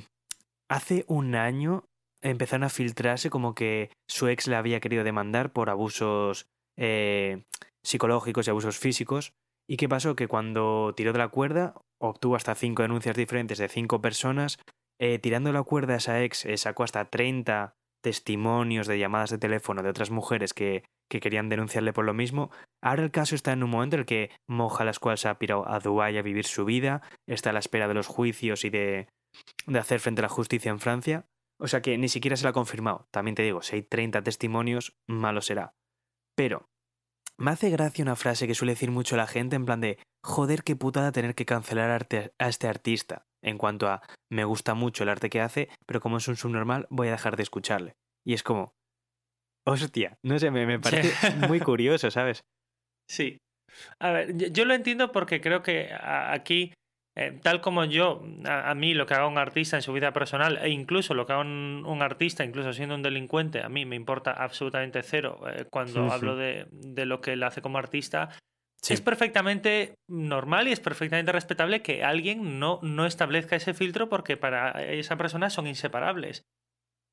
hace 0.69 1.03
un 1.07 1.35
año 1.35 1.83
empezaron 2.21 2.63
a 2.63 2.69
filtrarse 2.69 3.29
como 3.29 3.53
que 3.53 3.91
su 4.07 4.27
ex 4.29 4.47
le 4.47 4.55
había 4.55 4.79
querido 4.79 5.03
demandar 5.03 5.51
por 5.51 5.69
abusos 5.69 6.47
eh, 6.77 7.43
psicológicos 7.83 8.47
y 8.47 8.49
abusos 8.49 8.79
físicos. 8.79 9.33
¿Y 9.67 9.77
qué 9.77 9.89
pasó? 9.89 10.15
Que 10.15 10.27
cuando 10.27 10.93
tiró 10.95 11.11
de 11.11 11.19
la 11.19 11.27
cuerda, 11.27 11.73
obtuvo 11.99 12.35
hasta 12.35 12.55
cinco 12.55 12.81
denuncias 12.83 13.15
diferentes 13.15 13.57
de 13.57 13.67
cinco 13.67 14.01
personas. 14.01 14.57
Eh, 14.99 15.19
tirando 15.19 15.51
la 15.51 15.63
cuerda 15.63 15.95
a 15.95 15.97
esa 15.97 16.23
ex, 16.23 16.45
eh, 16.45 16.57
sacó 16.57 16.83
hasta 16.83 17.09
30 17.09 17.75
testimonios 18.05 18.85
de 18.85 18.99
llamadas 18.99 19.31
de 19.31 19.39
teléfono 19.39 19.81
de 19.81 19.89
otras 19.89 20.11
mujeres 20.11 20.53
que, 20.53 20.83
que 21.09 21.19
querían 21.19 21.49
denunciarle 21.49 21.91
por 21.91 22.05
lo 22.05 22.13
mismo. 22.13 22.51
Ahora 22.83 23.01
el 23.01 23.09
caso 23.09 23.33
está 23.33 23.51
en 23.51 23.63
un 23.63 23.71
momento 23.71 23.95
en 23.95 24.01
el 24.01 24.05
que 24.05 24.29
Moja 24.47 24.85
las 24.85 24.99
cuales 24.99 25.25
ha 25.25 25.39
pirado 25.39 25.67
a 25.67 25.79
Dubái 25.79 26.15
a 26.15 26.21
vivir 26.21 26.45
su 26.45 26.65
vida, 26.65 27.01
está 27.27 27.49
a 27.49 27.53
la 27.53 27.59
espera 27.59 27.87
de 27.87 27.95
los 27.95 28.05
juicios 28.05 28.63
y 28.63 28.69
de, 28.69 29.07
de 29.65 29.79
hacer 29.79 29.99
frente 29.99 30.21
a 30.21 30.29
la 30.29 30.29
justicia 30.29 30.69
en 30.69 30.79
Francia. 30.79 31.25
O 31.59 31.67
sea 31.67 31.81
que 31.81 31.97
ni 31.97 32.07
siquiera 32.07 32.37
se 32.37 32.43
lo 32.43 32.49
ha 32.49 32.53
confirmado. 32.53 33.07
También 33.09 33.33
te 33.33 33.41
digo, 33.41 33.63
si 33.63 33.77
hay 33.77 33.81
30 33.81 34.21
testimonios, 34.21 34.95
malo 35.07 35.41
será. 35.41 35.73
Pero 36.35 36.69
me 37.39 37.49
hace 37.49 37.71
gracia 37.71 38.03
una 38.03 38.15
frase 38.15 38.45
que 38.45 38.53
suele 38.53 38.73
decir 38.73 38.91
mucho 38.91 39.17
la 39.17 39.25
gente 39.25 39.55
en 39.55 39.65
plan 39.65 39.81
de 39.81 39.97
joder 40.23 40.61
qué 40.61 40.75
putada 40.75 41.11
tener 41.11 41.33
que 41.33 41.47
cancelar 41.47 41.89
a 42.37 42.47
este 42.47 42.67
artista. 42.67 43.25
En 43.45 43.57
cuanto 43.57 43.87
a 43.87 44.01
me 44.31 44.43
gusta 44.43 44.73
mucho 44.73 45.03
el 45.03 45.09
arte 45.09 45.29
que 45.29 45.39
hace, 45.39 45.69
pero 45.85 45.99
como 46.01 46.17
es 46.17 46.27
un 46.27 46.35
subnormal 46.35 46.87
voy 46.89 47.09
a 47.09 47.11
dejar 47.11 47.35
de 47.37 47.43
escucharle. 47.43 47.93
Y 48.25 48.33
es 48.33 48.41
como... 48.43 48.73
Hostia, 49.67 50.17
no 50.23 50.37
sé, 50.37 50.51
me, 50.51 50.65
me 50.65 50.79
parece 50.79 51.13
muy 51.47 51.59
curioso, 51.59 52.11
¿sabes? 52.11 52.43
Sí. 53.09 53.37
A 53.99 54.11
ver, 54.11 54.37
yo, 54.37 54.47
yo 54.47 54.65
lo 54.65 54.73
entiendo 54.73 55.11
porque 55.11 55.41
creo 55.41 55.61
que 55.63 55.91
a- 55.91 56.31
aquí, 56.33 56.71
eh, 57.17 57.39
tal 57.41 57.61
como 57.61 57.83
yo, 57.85 58.23
a, 58.45 58.69
a 58.71 58.75
mí 58.75 58.93
lo 58.93 59.05
que 59.05 59.15
haga 59.15 59.27
un 59.27 59.37
artista 59.37 59.75
en 59.75 59.81
su 59.81 59.91
vida 59.93 60.13
personal, 60.13 60.59
e 60.61 60.69
incluso 60.69 61.13
lo 61.13 61.25
que 61.25 61.33
haga 61.33 61.41
un, 61.41 61.83
un 61.85 62.01
artista, 62.03 62.43
incluso 62.45 62.73
siendo 62.73 62.93
un 62.95 63.01
delincuente, 63.01 63.61
a 63.63 63.69
mí 63.69 63.85
me 63.85 63.95
importa 63.95 64.31
absolutamente 64.31 65.01
cero 65.03 65.39
eh, 65.47 65.65
cuando 65.71 66.01
hablo 66.13 66.35
de, 66.35 66.67
de 66.71 67.05
lo 67.05 67.21
que 67.21 67.33
él 67.33 67.43
hace 67.43 67.61
como 67.61 67.77
artista. 67.79 68.29
Sí. 68.85 68.93
Es 68.93 69.01
perfectamente 69.01 69.95
normal 70.07 70.67
y 70.67 70.71
es 70.71 70.79
perfectamente 70.79 71.31
respetable 71.31 71.81
que 71.81 72.03
alguien 72.03 72.59
no, 72.59 72.79
no 72.83 73.07
establezca 73.07 73.55
ese 73.55 73.73
filtro 73.73 74.09
porque 74.09 74.37
para 74.37 74.71
esa 74.83 75.17
persona 75.17 75.49
son 75.49 75.65
inseparables. 75.65 76.43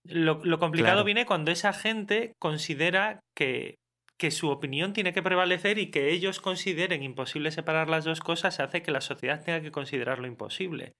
Lo, 0.06 0.44
lo 0.44 0.58
complicado 0.58 0.96
Claro. 0.96 1.04
viene 1.04 1.24
cuando 1.24 1.50
esa 1.50 1.72
gente 1.72 2.34
considera 2.38 3.20
que, 3.34 3.76
que 4.18 4.30
su 4.30 4.50
opinión 4.50 4.92
tiene 4.92 5.14
que 5.14 5.22
prevalecer 5.22 5.78
y 5.78 5.90
que 5.90 6.10
ellos 6.10 6.40
consideren 6.40 7.02
imposible 7.02 7.50
separar 7.50 7.88
las 7.88 8.04
dos 8.04 8.20
cosas 8.20 8.60
hace 8.60 8.82
que 8.82 8.90
la 8.90 9.00
sociedad 9.00 9.42
tenga 9.42 9.62
que 9.62 9.72
considerarlo 9.72 10.26
imposible. 10.26 10.92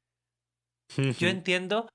Yo 0.97 1.29
entiendo 1.29 1.87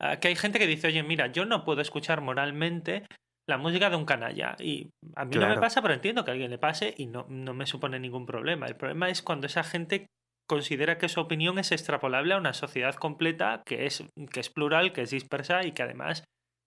ah, 0.00 0.20
que 0.20 0.28
hay 0.28 0.36
gente 0.36 0.58
que 0.58 0.66
dice, 0.66 0.88
oye, 0.88 1.02
mira, 1.02 1.28
yo 1.28 1.46
no 1.46 1.64
puedo 1.64 1.80
escuchar 1.80 2.20
moralmente 2.20 3.06
la 3.48 3.58
música 3.58 3.90
de 3.90 3.96
un 3.96 4.04
canalla. 4.04 4.56
Y 4.58 4.90
a 5.16 5.24
mí 5.24 5.36
no 5.36 5.48
me 5.48 5.58
pasa, 5.58 5.80
pero 5.82 5.94
entiendo 5.94 6.24
que 6.24 6.30
a 6.30 6.34
alguien 6.34 6.50
le 6.50 6.58
pase 6.58 6.94
y 6.96 7.06
no, 7.06 7.26
no 7.28 7.54
me 7.54 7.66
supone 7.66 7.98
ningún 7.98 8.26
problema. 8.26 8.66
El 8.66 8.76
problema 8.76 9.08
es 9.08 9.22
cuando 9.22 9.46
esa 9.46 9.64
gente 9.64 10.06
considera 10.48 10.98
que 10.98 11.08
su 11.08 11.20
opinión 11.20 11.58
es 11.58 11.72
extrapolable 11.72 12.34
a 12.34 12.38
una 12.38 12.54
sociedad 12.54 12.94
completa 12.94 13.62
que 13.66 13.86
es, 13.86 14.04
que 14.32 14.40
es 14.40 14.50
plural, 14.50 14.92
que 14.92 15.02
es 15.02 15.10
dispersa 15.10 15.64
y 15.64 15.72
que 15.72 15.82
además 15.82 16.24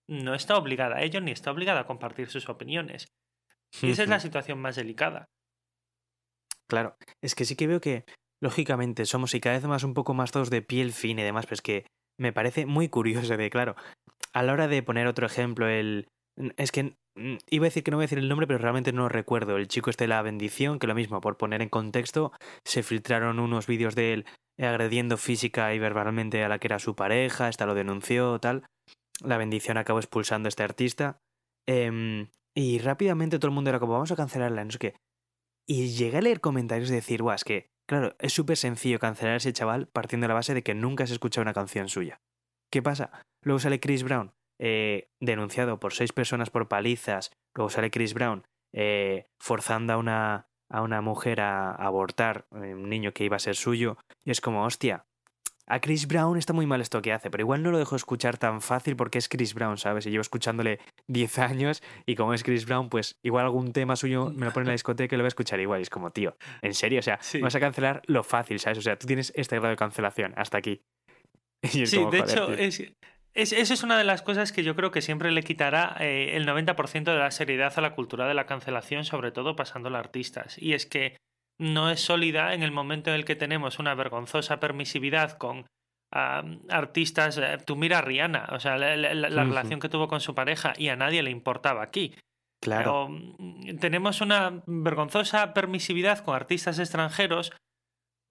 no 0.08 0.34
está 0.34 0.56
obligada 0.56 0.96
a 0.96 1.02
ello 1.02 1.20
ni 1.20 1.30
está 1.30 1.50
obligada 1.50 1.80
a 1.80 1.86
compartir 1.86 2.28
sus 2.28 2.48
opiniones. 2.48 3.06
Y 3.80 3.90
esa 3.90 4.02
es 4.02 4.08
la 4.08 4.20
situación 4.20 4.60
más 4.60 4.76
delicada. 4.76 5.26
Claro, 6.68 6.96
es 7.22 7.34
que 7.34 7.44
sí 7.44 7.56
que 7.56 7.66
veo 7.66 7.80
que, 7.80 8.04
lógicamente, 8.42 9.04
somos 9.06 9.34
y 9.34 9.40
cada 9.40 9.56
vez 9.56 9.64
más 9.64 9.84
un 9.84 9.94
poco 9.94 10.14
más 10.14 10.32
todos 10.32 10.50
de 10.50 10.62
piel 10.62 10.92
fina 10.92 11.22
y 11.22 11.24
demás, 11.24 11.46
pero 11.46 11.54
es 11.54 11.62
que 11.62 11.86
me 12.18 12.32
parece 12.32 12.66
muy 12.66 12.88
curioso 12.88 13.36
de, 13.36 13.50
claro, 13.50 13.76
a 14.32 14.42
la 14.42 14.52
hora 14.52 14.68
de 14.68 14.82
poner 14.82 15.06
otro 15.06 15.26
ejemplo, 15.26 15.68
el... 15.68 16.08
Es 16.56 16.72
que 16.72 16.96
mm, 17.14 17.36
iba 17.50 17.64
a 17.64 17.68
decir 17.68 17.82
que 17.82 17.90
no 17.90 17.96
voy 17.96 18.04
a 18.04 18.06
decir 18.06 18.18
el 18.18 18.28
nombre, 18.28 18.46
pero 18.46 18.58
realmente 18.58 18.92
no 18.92 19.02
lo 19.02 19.08
recuerdo. 19.08 19.56
El 19.56 19.68
chico 19.68 19.90
este 19.90 20.04
de 20.04 20.08
la 20.08 20.22
bendición, 20.22 20.78
que 20.78 20.86
lo 20.86 20.94
mismo, 20.94 21.20
por 21.20 21.36
poner 21.36 21.62
en 21.62 21.68
contexto, 21.68 22.32
se 22.64 22.82
filtraron 22.82 23.38
unos 23.38 23.66
vídeos 23.66 23.94
de 23.94 24.12
él 24.12 24.26
agrediendo 24.58 25.16
física 25.16 25.74
y 25.74 25.78
verbalmente 25.78 26.44
a 26.44 26.48
la 26.48 26.58
que 26.58 26.68
era 26.68 26.78
su 26.78 26.94
pareja, 26.94 27.48
esta 27.48 27.66
lo 27.66 27.74
denunció, 27.74 28.38
tal. 28.38 28.64
La 29.20 29.36
bendición 29.36 29.76
acabó 29.76 29.98
expulsando 29.98 30.46
a 30.46 30.50
este 30.50 30.62
artista. 30.62 31.18
em, 31.68 32.28
y 32.56 32.80
rápidamente 32.80 33.38
todo 33.38 33.48
el 33.48 33.54
mundo 33.54 33.70
era 33.70 33.78
como, 33.78 33.92
vamos 33.92 34.10
a 34.10 34.16
cancelarla, 34.16 34.64
no 34.64 34.72
sé 34.72 34.78
qué. 34.78 34.94
Y 35.66 35.90
llegué 35.94 36.18
a 36.18 36.20
leer 36.20 36.40
comentarios 36.40 36.88
de 36.88 36.96
decir, 36.96 37.22
guau, 37.22 37.36
es 37.36 37.44
que, 37.44 37.70
claro, 37.88 38.16
es 38.18 38.32
súper 38.32 38.56
sencillo 38.56 38.98
cancelar 38.98 39.34
a 39.34 39.36
ese 39.36 39.52
chaval 39.52 39.86
partiendo 39.86 40.24
de 40.24 40.28
la 40.28 40.34
base 40.34 40.54
de 40.54 40.62
que 40.62 40.74
nunca 40.74 41.04
has 41.04 41.12
escuchado 41.12 41.42
una 41.42 41.54
canción 41.54 41.88
suya. 41.88 42.20
¿Qué 42.70 42.82
pasa? 42.82 43.12
Luego 43.44 43.60
sale 43.60 43.80
Chris 43.80 44.02
Brown, 44.02 44.32
eh, 44.58 45.08
denunciado 45.20 45.78
por 45.80 45.92
seis 45.94 46.12
personas 46.12 46.50
por 46.50 46.68
palizas. 46.68 47.30
Luego 47.54 47.70
sale 47.70 47.90
Chris 47.90 48.14
Brown, 48.14 48.44
eh, 48.74 49.26
forzando 49.40 49.92
a 49.92 49.96
una, 49.98 50.46
a 50.70 50.82
una 50.82 51.00
mujer 51.00 51.40
a, 51.40 51.70
a 51.70 51.86
abortar 51.86 52.46
eh, 52.52 52.74
un 52.74 52.88
niño 52.88 53.12
que 53.12 53.24
iba 53.24 53.36
a 53.36 53.40
ser 53.40 53.56
suyo. 53.56 53.96
Y 54.24 54.30
es 54.30 54.40
como, 54.40 54.64
hostia, 54.64 55.04
a 55.68 55.80
Chris 55.80 56.06
Brown 56.08 56.36
está 56.36 56.52
muy 56.52 56.66
mal 56.66 56.80
esto 56.80 57.00
que 57.02 57.12
hace, 57.12 57.30
pero 57.30 57.42
igual 57.42 57.62
no 57.62 57.70
lo 57.70 57.78
dejo 57.78 57.94
escuchar 57.96 58.36
tan 58.36 58.60
fácil 58.60 58.96
porque 58.96 59.18
es 59.18 59.28
Chris 59.28 59.54
Brown, 59.54 59.78
¿sabes? 59.78 60.04
Y 60.06 60.10
llevo 60.10 60.20
escuchándole 60.22 60.80
10 61.06 61.38
años 61.38 61.82
y 62.04 62.16
como 62.16 62.34
es 62.34 62.42
Chris 62.42 62.66
Brown, 62.66 62.88
pues 62.88 63.16
igual 63.22 63.44
algún 63.44 63.72
tema 63.72 63.94
suyo 63.96 64.30
me 64.34 64.44
lo 64.44 64.52
pone 64.52 64.64
en 64.64 64.68
la 64.68 64.72
discoteca 64.72 65.14
y 65.14 65.18
lo 65.18 65.22
voy 65.22 65.26
a 65.26 65.28
escuchar 65.28 65.60
igual. 65.60 65.78
Y 65.80 65.82
es 65.82 65.90
como, 65.90 66.10
tío, 66.10 66.36
en 66.62 66.74
serio, 66.74 66.98
o 66.98 67.02
sea, 67.02 67.18
Sí. 67.22 67.40
vas 67.40 67.54
a 67.54 67.60
cancelar 67.60 68.02
lo 68.06 68.24
fácil, 68.24 68.58
¿sabes? 68.58 68.78
O 68.78 68.82
sea, 68.82 68.98
tú 68.98 69.06
tienes 69.06 69.32
este 69.36 69.54
grado 69.56 69.70
de 69.70 69.76
cancelación 69.76 70.34
hasta 70.36 70.58
aquí. 70.58 70.82
Y 71.74 71.82
es 71.82 71.90
Sí, 71.90 71.96
como, 71.98 72.10
de 72.10 72.18
joder, 72.22 72.32
hecho, 72.32 72.46
tío. 72.46 72.54
es, 72.56 72.82
es- 73.34 73.52
eso 73.52 73.74
es 73.74 73.82
una 73.82 73.96
de 73.98 74.04
las 74.04 74.22
cosas 74.22 74.52
que 74.52 74.62
yo 74.62 74.74
creo 74.76 74.90
que 74.90 75.02
siempre 75.02 75.30
le 75.32 75.42
quitará 75.42 75.96
eh, 76.00 76.36
el 76.36 76.46
90% 76.46 77.12
de 77.12 77.18
la 77.18 77.30
seriedad 77.30 77.72
a 77.76 77.80
la 77.80 77.94
cultura 77.94 78.26
de 78.26 78.34
la 78.34 78.46
cancelación, 78.46 79.04
sobre 79.04 79.32
todo 79.32 79.56
pasándola 79.56 79.98
a 79.98 80.00
artistas. 80.02 80.56
Y 80.60 80.74
es 80.74 80.86
que 80.86 81.16
no 81.58 81.90
es 81.90 82.00
sólida 82.00 82.54
en 82.54 82.62
el 82.62 82.72
momento 82.72 83.10
en 83.10 83.16
el 83.16 83.24
que 83.24 83.36
tenemos 83.36 83.78
una 83.78 83.94
vergonzosa 83.94 84.58
permisividad 84.60 85.32
con 85.38 85.66
artistas. 86.68 87.38
eh, 87.38 87.58
tú 87.64 87.76
mira 87.76 87.98
a 87.98 88.02
Rihanna, 88.02 88.48
o 88.52 88.60
sea, 88.60 88.76
la, 88.76 88.96
la- 88.96 89.14
la 89.14 89.42
Ujú. 89.42 89.50
relación 89.50 89.80
que 89.80 89.88
tuvo 89.88 90.08
con 90.08 90.20
su 90.20 90.34
pareja 90.34 90.74
y 90.76 90.88
a 90.88 90.96
nadie 90.96 91.22
le 91.22 91.30
importaba 91.30 91.82
aquí. 91.82 92.14
Claro. 92.60 93.08
Pero, 93.08 93.08
mm, 93.38 93.78
tenemos 93.78 94.20
una 94.20 94.62
vergonzosa 94.66 95.54
permisividad 95.54 96.18
con 96.20 96.34
artistas 96.36 96.78
extranjeros 96.78 97.52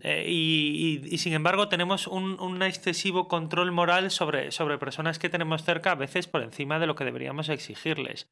eh, 0.03 0.25
y, 0.27 0.99
y- 1.03 1.13
y, 1.15 1.17
sin 1.17 1.33
embargo 1.33 1.67
tenemos 1.69 2.07
un, 2.07 2.39
un 2.39 2.61
excesivo 2.63 3.27
control 3.27 3.71
moral 3.71 4.11
sobre, 4.11 4.51
sobre 4.51 4.77
personas 4.77 5.19
que 5.19 5.29
tenemos 5.29 5.63
cerca, 5.63 5.91
a 5.91 5.95
veces 5.95 6.27
por 6.27 6.41
encima 6.43 6.79
de 6.79 6.87
lo 6.87 6.95
que 6.95 7.05
deberíamos 7.05 7.49
exigirles. 7.49 8.27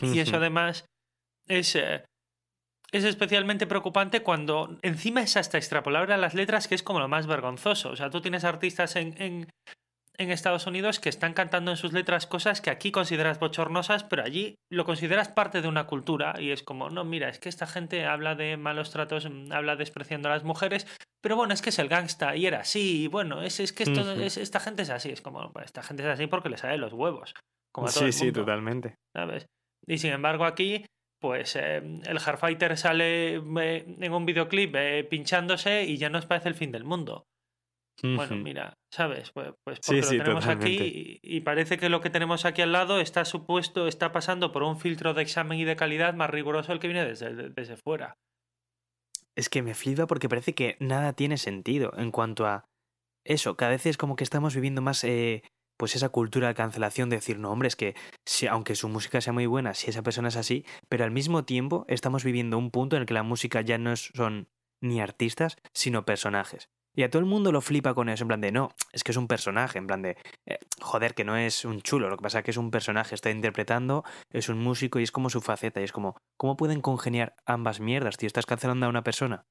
Y 0.00 0.18
eso 0.20 0.36
además 0.36 0.86
es, 1.48 1.74
eh, 1.76 2.04
es 2.92 3.04
especialmente 3.04 3.66
preocupante 3.66 4.22
cuando 4.22 4.78
encima 4.82 5.22
es 5.22 5.36
hasta 5.36 5.58
extrapolable 5.58 6.14
a 6.14 6.18
las 6.18 6.34
letras, 6.34 6.68
que 6.68 6.74
es 6.74 6.82
como 6.82 7.00
lo 7.00 7.08
más 7.08 7.26
vergonzoso. 7.26 7.90
O 7.90 7.96
sea, 7.96 8.10
tú 8.10 8.20
tienes 8.20 8.44
artistas 8.44 8.96
en, 8.96 9.20
en, 9.20 9.48
en 10.20 10.30
Estados 10.30 10.66
Unidos 10.66 11.00
que 11.00 11.08
están 11.08 11.32
cantando 11.32 11.70
en 11.70 11.78
sus 11.78 11.94
letras 11.94 12.26
cosas 12.26 12.60
que 12.60 12.68
aquí 12.68 12.92
consideras 12.92 13.40
bochornosas, 13.40 14.04
pero 14.04 14.22
allí 14.22 14.56
lo 14.70 14.84
consideras 14.84 15.28
parte 15.28 15.62
de 15.62 15.68
una 15.68 15.86
cultura 15.86 16.34
y 16.38 16.50
es 16.50 16.62
como, 16.62 16.90
no, 16.90 17.04
mira, 17.04 17.30
es 17.30 17.38
que 17.38 17.48
esta 17.48 17.66
gente 17.66 18.04
habla 18.04 18.34
de 18.34 18.58
malos 18.58 18.90
tratos, 18.90 19.28
mm, 19.30 19.50
habla 19.50 19.76
despreciando 19.76 20.28
a 20.28 20.32
las 20.32 20.44
mujeres, 20.44 20.86
pero 21.22 21.36
bueno, 21.36 21.54
es 21.54 21.62
que 21.62 21.70
es 21.70 21.78
el 21.78 21.88
gangsta 21.88 22.36
y 22.36 22.44
era 22.44 22.60
así, 22.60 23.04
y 23.04 23.06
bueno, 23.06 23.40
es, 23.42 23.60
es 23.60 23.72
que 23.72 23.84
esto, 23.84 24.12
es, 24.12 24.36
esta 24.36 24.60
gente 24.60 24.82
es 24.82 24.90
así, 24.90 25.08
es 25.10 25.22
como, 25.22 25.38
"Bueno, 25.52 25.64
esta 25.64 25.82
gente 25.82 26.02
es 26.02 26.08
así 26.10 26.26
porque 26.26 26.50
le 26.50 26.58
sale 26.58 26.76
los 26.76 26.92
huevos. 26.92 27.32
Como 27.72 27.88
a 27.88 27.90
todo 27.90 28.00
Sí, 28.00 28.06
el 28.06 28.12
sí, 28.12 28.24
mundo". 28.26 28.40
totalmente. 28.40 28.94
¿sabes? 29.16 29.46
Y 29.86 29.96
sin 29.98 30.12
embargo 30.12 30.44
aquí, 30.44 30.84
pues 31.18 31.56
eh, 31.56 31.76
el 31.78 32.18
Hardfighter 32.18 32.76
sale 32.76 33.36
eh, 33.36 33.96
en 34.00 34.12
un 34.12 34.26
videoclip 34.26 34.74
eh, 34.76 35.04
pinchándose 35.04 35.84
y 35.84 35.96
ya 35.96 36.10
nos 36.10 36.26
parece 36.26 36.48
el 36.50 36.54
fin 36.54 36.72
del 36.72 36.84
mundo. 36.84 37.24
Bueno, 38.02 38.36
mira, 38.36 38.74
¿sabes? 38.92 39.30
Pues, 39.32 39.52
pues 39.64 39.78
Sí, 39.82 39.96
porque 39.96 40.02
sí, 40.02 40.16
lo 40.16 40.24
tenemos 40.24 40.44
totalmente. 40.44 40.82
aquí 40.84 41.20
y, 41.22 41.36
y 41.36 41.40
parece 41.40 41.78
que 41.78 41.88
lo 41.88 42.00
que 42.00 42.10
tenemos 42.10 42.44
aquí 42.44 42.62
al 42.62 42.72
lado 42.72 43.00
está 43.00 43.24
supuesto, 43.24 43.86
está 43.86 44.12
pasando 44.12 44.52
por 44.52 44.62
un 44.62 44.78
filtro 44.78 45.14
de 45.14 45.22
examen 45.22 45.58
y 45.58 45.64
de 45.64 45.76
calidad 45.76 46.14
más 46.14 46.30
riguroso 46.30 46.72
el 46.72 46.78
que 46.80 46.88
viene 46.88 47.04
desde, 47.04 47.50
desde 47.50 47.76
fuera. 47.76 48.16
Es 49.36 49.48
que 49.48 49.62
me 49.62 49.74
flipa 49.74 50.06
porque 50.06 50.28
parece 50.28 50.54
que 50.54 50.76
nada 50.80 51.12
tiene 51.12 51.38
sentido 51.38 51.92
en 51.96 52.10
cuanto 52.10 52.46
a 52.46 52.64
eso. 53.24 53.56
Cada 53.56 53.72
vez 53.72 53.86
es 53.86 53.96
como 53.96 54.16
que 54.16 54.24
estamos 54.24 54.54
viviendo 54.54 54.82
más 54.82 55.04
eh, 55.04 55.42
pues 55.78 55.96
esa 55.96 56.10
cultura 56.10 56.48
de 56.48 56.54
cancelación 56.54 57.08
de 57.08 57.16
decir, 57.16 57.38
no, 57.38 57.50
hombre, 57.50 57.68
es 57.68 57.76
que 57.76 57.94
si, 58.26 58.46
aunque 58.46 58.74
su 58.74 58.88
música 58.88 59.20
sea 59.20 59.32
muy 59.32 59.46
buena, 59.46 59.72
si 59.74 59.88
esa 59.88 60.02
persona 60.02 60.28
es 60.28 60.36
así, 60.36 60.66
pero 60.88 61.04
al 61.04 61.10
mismo 61.10 61.44
tiempo 61.44 61.86
estamos 61.88 62.24
viviendo 62.24 62.58
un 62.58 62.70
punto 62.70 62.96
en 62.96 63.02
el 63.02 63.06
que 63.06 63.14
la 63.14 63.22
música 63.22 63.62
ya 63.62 63.78
no 63.78 63.96
son 63.96 64.48
ni 64.82 65.00
artistas, 65.00 65.56
sino 65.74 66.04
personajes. 66.04 66.68
Y 66.94 67.02
a 67.02 67.10
todo 67.10 67.20
el 67.20 67.26
mundo 67.26 67.52
lo 67.52 67.60
flipa 67.60 67.94
con 67.94 68.08
eso, 68.08 68.24
en 68.24 68.28
plan 68.28 68.40
de, 68.40 68.52
no, 68.52 68.70
es 68.92 69.04
que 69.04 69.12
es 69.12 69.16
un 69.16 69.28
personaje, 69.28 69.78
en 69.78 69.86
plan 69.86 70.02
de, 70.02 70.16
eh, 70.46 70.58
joder, 70.80 71.14
que 71.14 71.24
no 71.24 71.36
es 71.36 71.64
un 71.64 71.80
chulo, 71.82 72.08
lo 72.08 72.16
que 72.16 72.22
pasa 72.22 72.38
es 72.38 72.44
que 72.44 72.50
es 72.50 72.56
un 72.56 72.70
personaje, 72.70 73.14
está 73.14 73.30
interpretando, 73.30 74.04
es 74.32 74.48
un 74.48 74.58
músico 74.58 74.98
y 74.98 75.04
es 75.04 75.12
como 75.12 75.30
su 75.30 75.40
faceta, 75.40 75.80
y 75.80 75.84
es 75.84 75.92
como, 75.92 76.16
¿cómo 76.36 76.56
pueden 76.56 76.80
congeniar 76.80 77.34
ambas 77.46 77.80
mierdas, 77.80 78.16
tío? 78.16 78.26
Estás 78.26 78.46
cancelando 78.46 78.86
a 78.86 78.88
una 78.88 79.04
persona 79.04 79.44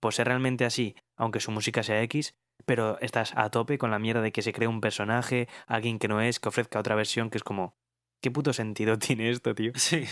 por 0.00 0.14
ser 0.14 0.26
realmente 0.26 0.64
así, 0.64 0.94
aunque 1.16 1.40
su 1.40 1.50
música 1.50 1.82
sea 1.82 2.02
X, 2.02 2.34
pero 2.64 2.98
estás 3.00 3.32
a 3.36 3.50
tope 3.50 3.78
con 3.78 3.90
la 3.90 3.98
mierda 3.98 4.22
de 4.22 4.32
que 4.32 4.42
se 4.42 4.52
cree 4.52 4.68
un 4.68 4.80
personaje, 4.80 5.48
alguien 5.66 5.98
que 5.98 6.08
no 6.08 6.20
es, 6.20 6.40
que 6.40 6.48
ofrezca 6.48 6.78
otra 6.78 6.94
versión, 6.94 7.30
que 7.30 7.38
es 7.38 7.44
como, 7.44 7.76
¿qué 8.22 8.30
puto 8.30 8.52
sentido 8.52 8.98
tiene 8.98 9.30
esto, 9.30 9.54
tío? 9.54 9.72
Sí. 9.74 10.04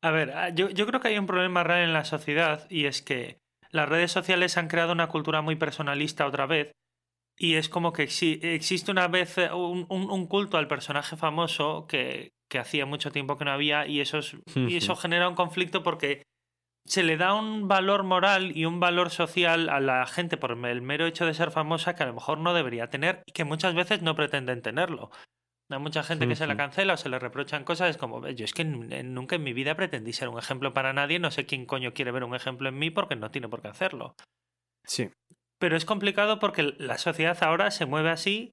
A 0.00 0.10
ver, 0.10 0.32
ah, 0.32 0.48
yo, 0.50 0.70
yo 0.70 0.86
creo 0.86 1.00
que 1.00 1.08
hay 1.08 1.18
un 1.18 1.26
problema 1.26 1.62
real 1.62 1.82
en 1.82 1.92
la 1.92 2.04
sociedad 2.04 2.66
y 2.70 2.86
es 2.86 3.02
que 3.02 3.41
las 3.72 3.88
redes 3.88 4.12
sociales 4.12 4.56
han 4.56 4.68
creado 4.68 4.92
una 4.92 5.08
cultura 5.08 5.42
muy 5.42 5.56
personalista 5.56 6.26
otra 6.26 6.46
vez. 6.46 6.72
Y 7.38 7.54
es 7.54 7.68
como 7.68 7.92
que 7.92 8.02
existe 8.02 8.90
una 8.90 9.08
vez 9.08 9.38
eh, 9.38 9.50
un, 9.52 10.26
culto 10.26 10.58
al 10.58 10.68
personaje 10.68 11.16
famoso 11.16 11.86
que, 11.88 12.32
que, 12.48 12.58
hacía 12.58 12.84
mucho 12.84 13.10
tiempo 13.10 13.38
que 13.38 13.46
no 13.46 13.52
había 13.52 13.86
y 13.86 14.00
eso, 14.00 14.20
y 14.54 14.76
eso 14.76 14.94
genera 14.96 15.28
un 15.28 15.34
conflicto 15.34 15.82
porque 15.82 16.22
se 16.84 17.02
le 17.02 17.16
da 17.16 17.34
un 17.34 17.68
valor 17.68 18.02
moral 18.02 18.56
y 18.56 18.66
un 18.66 18.80
valor 18.80 19.10
social 19.10 19.70
a 19.70 19.80
la 19.80 20.06
gente 20.06 20.36
por 20.36 20.52
el 20.52 20.82
mero 20.82 21.06
hecho 21.06 21.24
de 21.24 21.34
ser 21.34 21.50
famosa 21.50 21.94
que 21.94 22.02
a 22.02 22.06
lo 22.06 22.14
mejor 22.14 22.38
no 22.38 22.54
debería 22.54 22.90
tener 22.90 23.22
y 23.26 23.32
que 23.32 23.44
muchas 23.44 23.74
veces 23.74 24.02
no 24.02 24.14
pretenden 24.14 24.62
tenerlo. 24.62 25.10
Hay 25.72 25.80
mucha 25.82 26.02
gente 26.02 26.26
que 26.28 26.36
se 26.36 26.46
la 26.46 26.56
cancela 26.56 26.94
o 26.94 26.96
se 26.96 27.08
le 27.08 27.18
reprochan 27.18 27.64
cosas, 27.64 27.90
es 27.90 27.96
como, 27.96 28.26
yo 28.28 28.44
es 28.44 28.52
que 28.52 28.64
nunca 28.64 29.36
en 29.36 29.42
mi 29.42 29.52
vida 29.52 29.74
pretendí 29.74 30.12
ser 30.12 30.28
un 30.28 30.38
ejemplo 30.38 30.72
para 30.72 30.92
nadie, 30.92 31.18
no 31.18 31.30
sé 31.30 31.46
quién 31.46 31.66
coño 31.66 31.94
quiere 31.94 32.12
ver 32.12 32.24
un 32.24 32.34
ejemplo 32.34 32.68
en 32.68 32.78
mí 32.78 32.90
porque 32.90 33.16
no 33.16 33.30
tiene 33.30 33.48
por 33.48 33.62
qué 33.62 33.68
hacerlo. 33.68 34.14
Sí. 34.84 35.10
Pero 35.58 35.76
es 35.76 35.84
complicado 35.84 36.38
porque 36.38 36.74
la 36.78 36.98
sociedad 36.98 37.38
ahora 37.42 37.70
se 37.70 37.86
mueve 37.86 38.10
así 38.10 38.52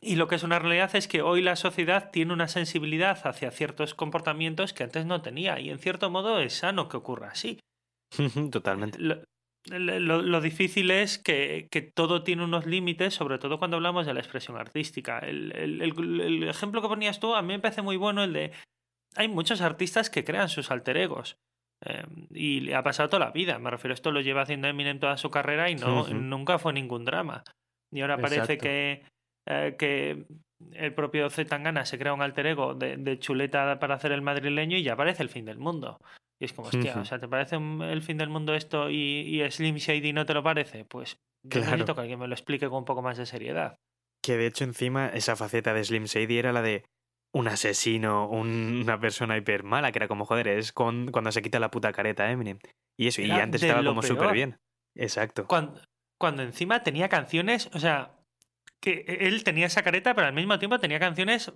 y 0.00 0.16
lo 0.16 0.28
que 0.28 0.34
es 0.34 0.42
una 0.42 0.58
realidad 0.58 0.94
es 0.94 1.08
que 1.08 1.22
hoy 1.22 1.40
la 1.42 1.56
sociedad 1.56 2.10
tiene 2.10 2.32
una 2.32 2.48
sensibilidad 2.48 3.26
hacia 3.26 3.50
ciertos 3.50 3.94
comportamientos 3.94 4.72
que 4.72 4.84
antes 4.84 5.06
no 5.06 5.22
tenía 5.22 5.60
y 5.60 5.70
en 5.70 5.78
cierto 5.78 6.10
modo 6.10 6.40
es 6.40 6.54
sano 6.54 6.88
que 6.88 6.96
ocurra 6.96 7.28
así. 7.28 7.58
Totalmente. 8.50 8.98
Lo, 8.98 9.22
difícil 10.40 10.90
es 10.90 11.18
que, 11.18 11.68
que, 11.70 11.82
todo 11.82 12.22
tiene 12.22 12.44
unos 12.44 12.66
límites, 12.66 13.14
sobre 13.14 13.38
todo 13.38 13.58
cuando 13.58 13.76
hablamos 13.76 14.06
de 14.06 14.14
la 14.14 14.20
expresión 14.20 14.56
artística. 14.58 15.18
El, 15.18 15.52
el, 15.52 16.42
ejemplo 16.44 16.82
que 16.82 16.88
ponías 16.88 17.20
tú 17.20 17.34
a 17.34 17.42
mí 17.42 17.54
me 17.54 17.60
parece 17.60 17.82
muy 17.82 17.96
bueno 17.96 18.22
el 18.22 18.32
de... 18.32 18.52
Hay 19.16 19.28
muchos 19.28 19.60
artistas 19.60 20.10
que 20.10 20.24
crean 20.24 20.48
sus 20.48 20.70
alter 20.70 20.96
egos. 20.96 21.36
Eh, 21.84 22.04
y 22.30 22.60
le 22.60 22.74
ha 22.74 22.82
pasado 22.82 23.08
toda 23.08 23.26
la 23.26 23.32
vida. 23.32 23.58
Me 23.58 23.70
refiero, 23.70 23.94
esto 23.94 24.10
lo 24.10 24.20
lleva 24.20 24.42
haciendo 24.42 24.68
Eminem 24.68 24.98
toda 24.98 25.16
su 25.16 25.30
carrera 25.30 25.70
y 25.70 25.76
no, 25.76 26.08
nunca 26.08 26.58
fue 26.58 26.72
ningún 26.72 27.04
drama. 27.04 27.44
Y 27.92 28.00
ahora 28.00 28.18
parece 28.18 28.58
que, 28.58 29.02
eh, 29.46 29.76
que 29.78 30.26
el 30.72 30.94
propio 30.94 31.30
Zetangana 31.30 31.84
se 31.84 31.98
crea 31.98 32.14
un 32.14 32.22
alter 32.22 32.46
ego 32.46 32.74
de, 32.74 32.96
de, 32.96 33.18
chuleta 33.18 33.78
para 33.78 33.94
hacer 33.94 34.12
el 34.12 34.22
madrileño 34.22 34.76
y 34.76 34.82
ya 34.82 34.96
parece 34.96 35.22
el 35.22 35.28
fin 35.28 35.44
del 35.44 35.58
mundo. 35.58 35.98
Y 36.44 36.46
es 36.46 36.52
como, 36.52 36.68
hostia, 36.68 36.98
o 37.00 37.04
sea, 37.06 37.18
¿te 37.18 37.26
parece 37.26 37.56
el 37.56 38.02
fin 38.02 38.18
del 38.18 38.28
mundo 38.28 38.54
esto 38.54 38.90
y, 38.90 39.42
Slim 39.50 39.76
Shady 39.76 40.12
no 40.12 40.26
te 40.26 40.34
lo 40.34 40.42
parece? 40.42 40.84
Pues 40.84 41.16
claro. 41.48 41.66
necesito 41.66 41.94
que 41.94 42.02
alguien 42.02 42.18
me 42.18 42.28
lo 42.28 42.34
explique 42.34 42.68
con 42.68 42.78
un 42.78 42.84
poco 42.84 43.00
más 43.00 43.16
de 43.16 43.24
seriedad. 43.24 43.78
Que 44.22 44.36
de 44.36 44.46
hecho 44.46 44.64
encima 44.64 45.08
esa 45.08 45.36
faceta 45.36 45.72
de 45.72 45.82
Slim 45.82 46.04
Shady 46.04 46.36
era 46.36 46.52
la 46.52 46.60
de 46.60 46.84
un 47.32 47.48
asesino, 47.48 48.28
una 48.28 49.00
persona 49.00 49.36
hiper 49.36 49.64
mala, 49.64 49.90
que 49.90 49.98
era 49.98 50.08
como, 50.08 50.26
joder, 50.26 50.48
es 50.48 50.72
con, 50.72 51.10
cuando 51.10 51.32
se 51.32 51.40
quita 51.40 51.58
la 51.58 51.70
puta 51.70 51.92
careta 51.92 52.30
Eminem. 52.30 52.58
Y 52.96 53.08
eso, 53.08 53.22
y 53.22 53.30
antes 53.30 53.62
estaba 53.62 53.82
como 53.82 54.02
súper 54.02 54.32
bien. 54.32 54.58
Exacto. 54.94 55.46
Cuando, 55.46 55.80
cuando 56.20 56.42
encima 56.42 56.82
tenía 56.82 57.08
canciones, 57.08 57.70
o 57.72 57.80
sea, 57.80 58.14
que 58.80 59.04
él 59.08 59.42
tenía 59.44 59.66
esa 59.66 59.82
careta, 59.82 60.14
pero 60.14 60.26
al 60.26 60.34
mismo 60.34 60.58
tiempo 60.58 60.78
tenía 60.78 61.00
canciones 61.00 61.52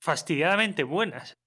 fastidiadamente 0.00 0.82
buenas. 0.82 1.38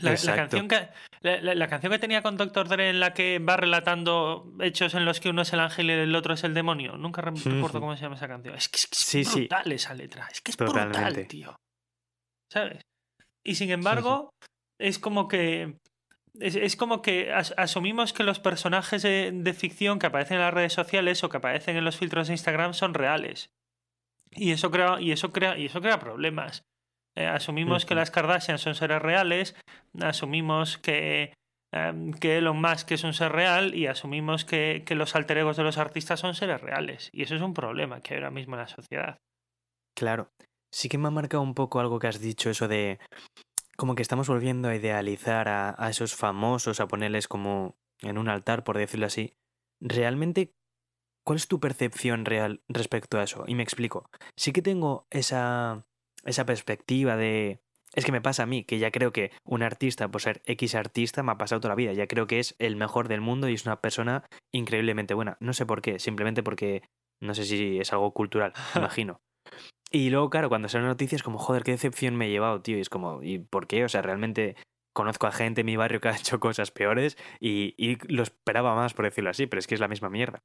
La, 0.00 0.14
canción 0.14 0.68
que, 0.68 0.88
la, 1.22 1.68
canción 1.68 1.92
que 1.92 1.98
tenía 1.98 2.22
con 2.22 2.36
Doctor 2.36 2.68
Dre 2.68 2.90
en 2.90 3.00
la 3.00 3.14
que 3.14 3.38
va 3.38 3.56
relatando 3.56 4.52
hechos 4.60 4.94
en 4.94 5.04
los 5.04 5.20
que 5.20 5.30
uno 5.30 5.42
es 5.42 5.52
el 5.52 5.60
ángel 5.60 5.90
y 5.90 5.92
el 5.92 6.14
otro 6.14 6.34
es 6.34 6.44
el 6.44 6.54
demonio. 6.54 6.96
Nunca 6.96 7.22
recuerdo 7.22 7.80
cómo 7.80 7.96
se 7.96 8.02
llama 8.02 8.16
esa 8.16 8.28
canción. 8.28 8.54
Es 8.54 8.68
que 8.68 8.78
es, 9.20 9.34
brutal 9.34 9.72
esa 9.72 9.94
letra. 9.94 10.28
Es 10.30 10.40
que 10.40 10.50
es 10.50 10.56
brutal, 10.56 11.26
tío. 11.26 11.56
¿Sabes? 12.52 12.82
Y 13.44 13.54
sin 13.54 13.70
embargo, 13.70 14.30
es 14.78 14.98
como 14.98 15.28
que. 15.28 15.76
Es, 16.40 16.76
como 16.76 17.02
que 17.02 17.32
asumimos 17.32 18.12
que 18.12 18.22
los 18.22 18.38
personajes 18.38 19.02
de, 19.02 19.54
ficción 19.58 19.98
que 19.98 20.06
aparecen 20.06 20.36
en 20.36 20.44
las 20.44 20.54
redes 20.54 20.72
sociales 20.72 21.24
o 21.24 21.28
que 21.28 21.38
aparecen 21.38 21.76
en 21.76 21.84
los 21.84 21.96
filtros 21.96 22.28
de 22.28 22.34
Instagram 22.34 22.74
son 22.74 22.94
reales. 22.94 23.50
Y 24.30 24.52
eso 24.52 24.70
crea, 24.70 25.00
y 25.00 25.10
eso 25.10 25.32
crea, 25.32 25.58
y 25.58 25.66
eso 25.66 25.80
crea 25.80 25.98
problemas. 25.98 26.64
Eh, 27.18 27.26
asumimos 27.26 27.84
que 27.84 27.96
las 27.96 28.12
Kardashian 28.12 28.58
son 28.58 28.76
seres 28.76 29.02
reales, 29.02 29.56
asumimos 30.00 30.78
que, 30.78 31.34
em, 31.72 32.12
que 32.12 32.38
Elon 32.38 32.60
Musk 32.60 32.92
es 32.92 33.02
un 33.02 33.12
ser 33.12 33.32
real 33.32 33.74
y 33.74 33.88
asumimos 33.88 34.44
que, 34.44 34.84
que 34.86 34.94
los 34.94 35.16
alter 35.16 35.38
egos 35.38 35.56
de 35.56 35.64
los 35.64 35.78
artistas 35.78 36.20
son 36.20 36.36
seres 36.36 36.60
reales. 36.60 37.10
Y 37.12 37.22
eso 37.22 37.34
es 37.34 37.42
un 37.42 37.54
problema 37.54 38.00
que 38.00 38.14
hay 38.14 38.18
ahora 38.18 38.30
mismo 38.30 38.54
en 38.54 38.60
la 38.60 38.68
sociedad. 38.68 39.18
Claro. 39.96 40.30
Sí 40.72 40.88
que 40.88 40.96
me 40.96 41.08
ha 41.08 41.10
marcado 41.10 41.42
un 41.42 41.54
poco 41.54 41.80
algo 41.80 41.98
que 41.98 42.06
has 42.06 42.20
dicho, 42.20 42.50
eso 42.50 42.68
de 42.68 43.00
como 43.76 43.96
que 43.96 44.02
estamos 44.02 44.28
volviendo 44.28 44.68
a 44.68 44.76
idealizar 44.76 45.48
a, 45.48 45.74
a 45.76 45.90
esos 45.90 46.14
famosos, 46.14 46.78
a 46.78 46.86
ponerles 46.86 47.26
como 47.26 47.76
en 48.00 48.16
un 48.18 48.28
altar, 48.28 48.62
por 48.62 48.78
decirlo 48.78 49.06
así. 49.06 49.34
Realmente, 49.80 50.52
¿cuál 51.24 51.36
es 51.36 51.48
tu 51.48 51.58
percepción 51.58 52.24
real 52.24 52.62
respecto 52.68 53.18
a 53.18 53.24
eso? 53.24 53.42
Y 53.48 53.56
me 53.56 53.64
explico. 53.64 54.08
Sí 54.36 54.52
que 54.52 54.62
tengo 54.62 55.08
esa 55.10 55.87
esa 56.24 56.46
perspectiva 56.46 57.16
de... 57.16 57.60
Es 57.94 58.04
que 58.04 58.12
me 58.12 58.20
pasa 58.20 58.42
a 58.42 58.46
mí, 58.46 58.64
que 58.64 58.78
ya 58.78 58.90
creo 58.90 59.12
que 59.12 59.32
un 59.44 59.62
artista, 59.62 60.08
por 60.08 60.20
ser 60.20 60.42
X 60.44 60.74
artista, 60.74 61.22
me 61.22 61.32
ha 61.32 61.38
pasado 61.38 61.60
toda 61.60 61.70
la 61.70 61.76
vida. 61.76 61.92
Ya 61.94 62.06
creo 62.06 62.26
que 62.26 62.38
es 62.38 62.54
el 62.58 62.76
mejor 62.76 63.08
del 63.08 63.22
mundo 63.22 63.48
y 63.48 63.54
es 63.54 63.64
una 63.64 63.80
persona 63.80 64.24
increíblemente 64.52 65.14
buena. 65.14 65.38
No 65.40 65.54
sé 65.54 65.64
por 65.64 65.80
qué, 65.80 65.98
simplemente 65.98 66.42
porque 66.42 66.82
no 67.20 67.34
sé 67.34 67.44
si 67.44 67.78
es 67.78 67.92
algo 67.92 68.12
cultural, 68.12 68.52
imagino. 68.76 69.20
Y 69.90 70.10
luego, 70.10 70.28
claro, 70.28 70.50
cuando 70.50 70.68
salen 70.68 70.86
noticias, 70.86 71.22
como, 71.22 71.38
joder, 71.38 71.62
qué 71.62 71.70
decepción 71.70 72.14
me 72.14 72.26
he 72.26 72.30
llevado, 72.30 72.60
tío. 72.60 72.76
Y 72.76 72.80
es 72.80 72.90
como, 72.90 73.22
¿y 73.22 73.38
por 73.38 73.66
qué? 73.66 73.84
O 73.84 73.88
sea, 73.88 74.02
realmente 74.02 74.56
conozco 74.92 75.26
a 75.26 75.32
gente 75.32 75.62
en 75.62 75.66
mi 75.66 75.76
barrio 75.76 76.00
que 76.00 76.08
ha 76.08 76.16
hecho 76.16 76.40
cosas 76.40 76.70
peores 76.70 77.16
y, 77.40 77.74
y 77.78 77.96
lo 78.12 78.22
esperaba 78.22 78.74
más, 78.74 78.92
por 78.92 79.06
decirlo 79.06 79.30
así, 79.30 79.46
pero 79.46 79.60
es 79.60 79.66
que 79.66 79.74
es 79.74 79.80
la 79.80 79.88
misma 79.88 80.10
mierda. 80.10 80.42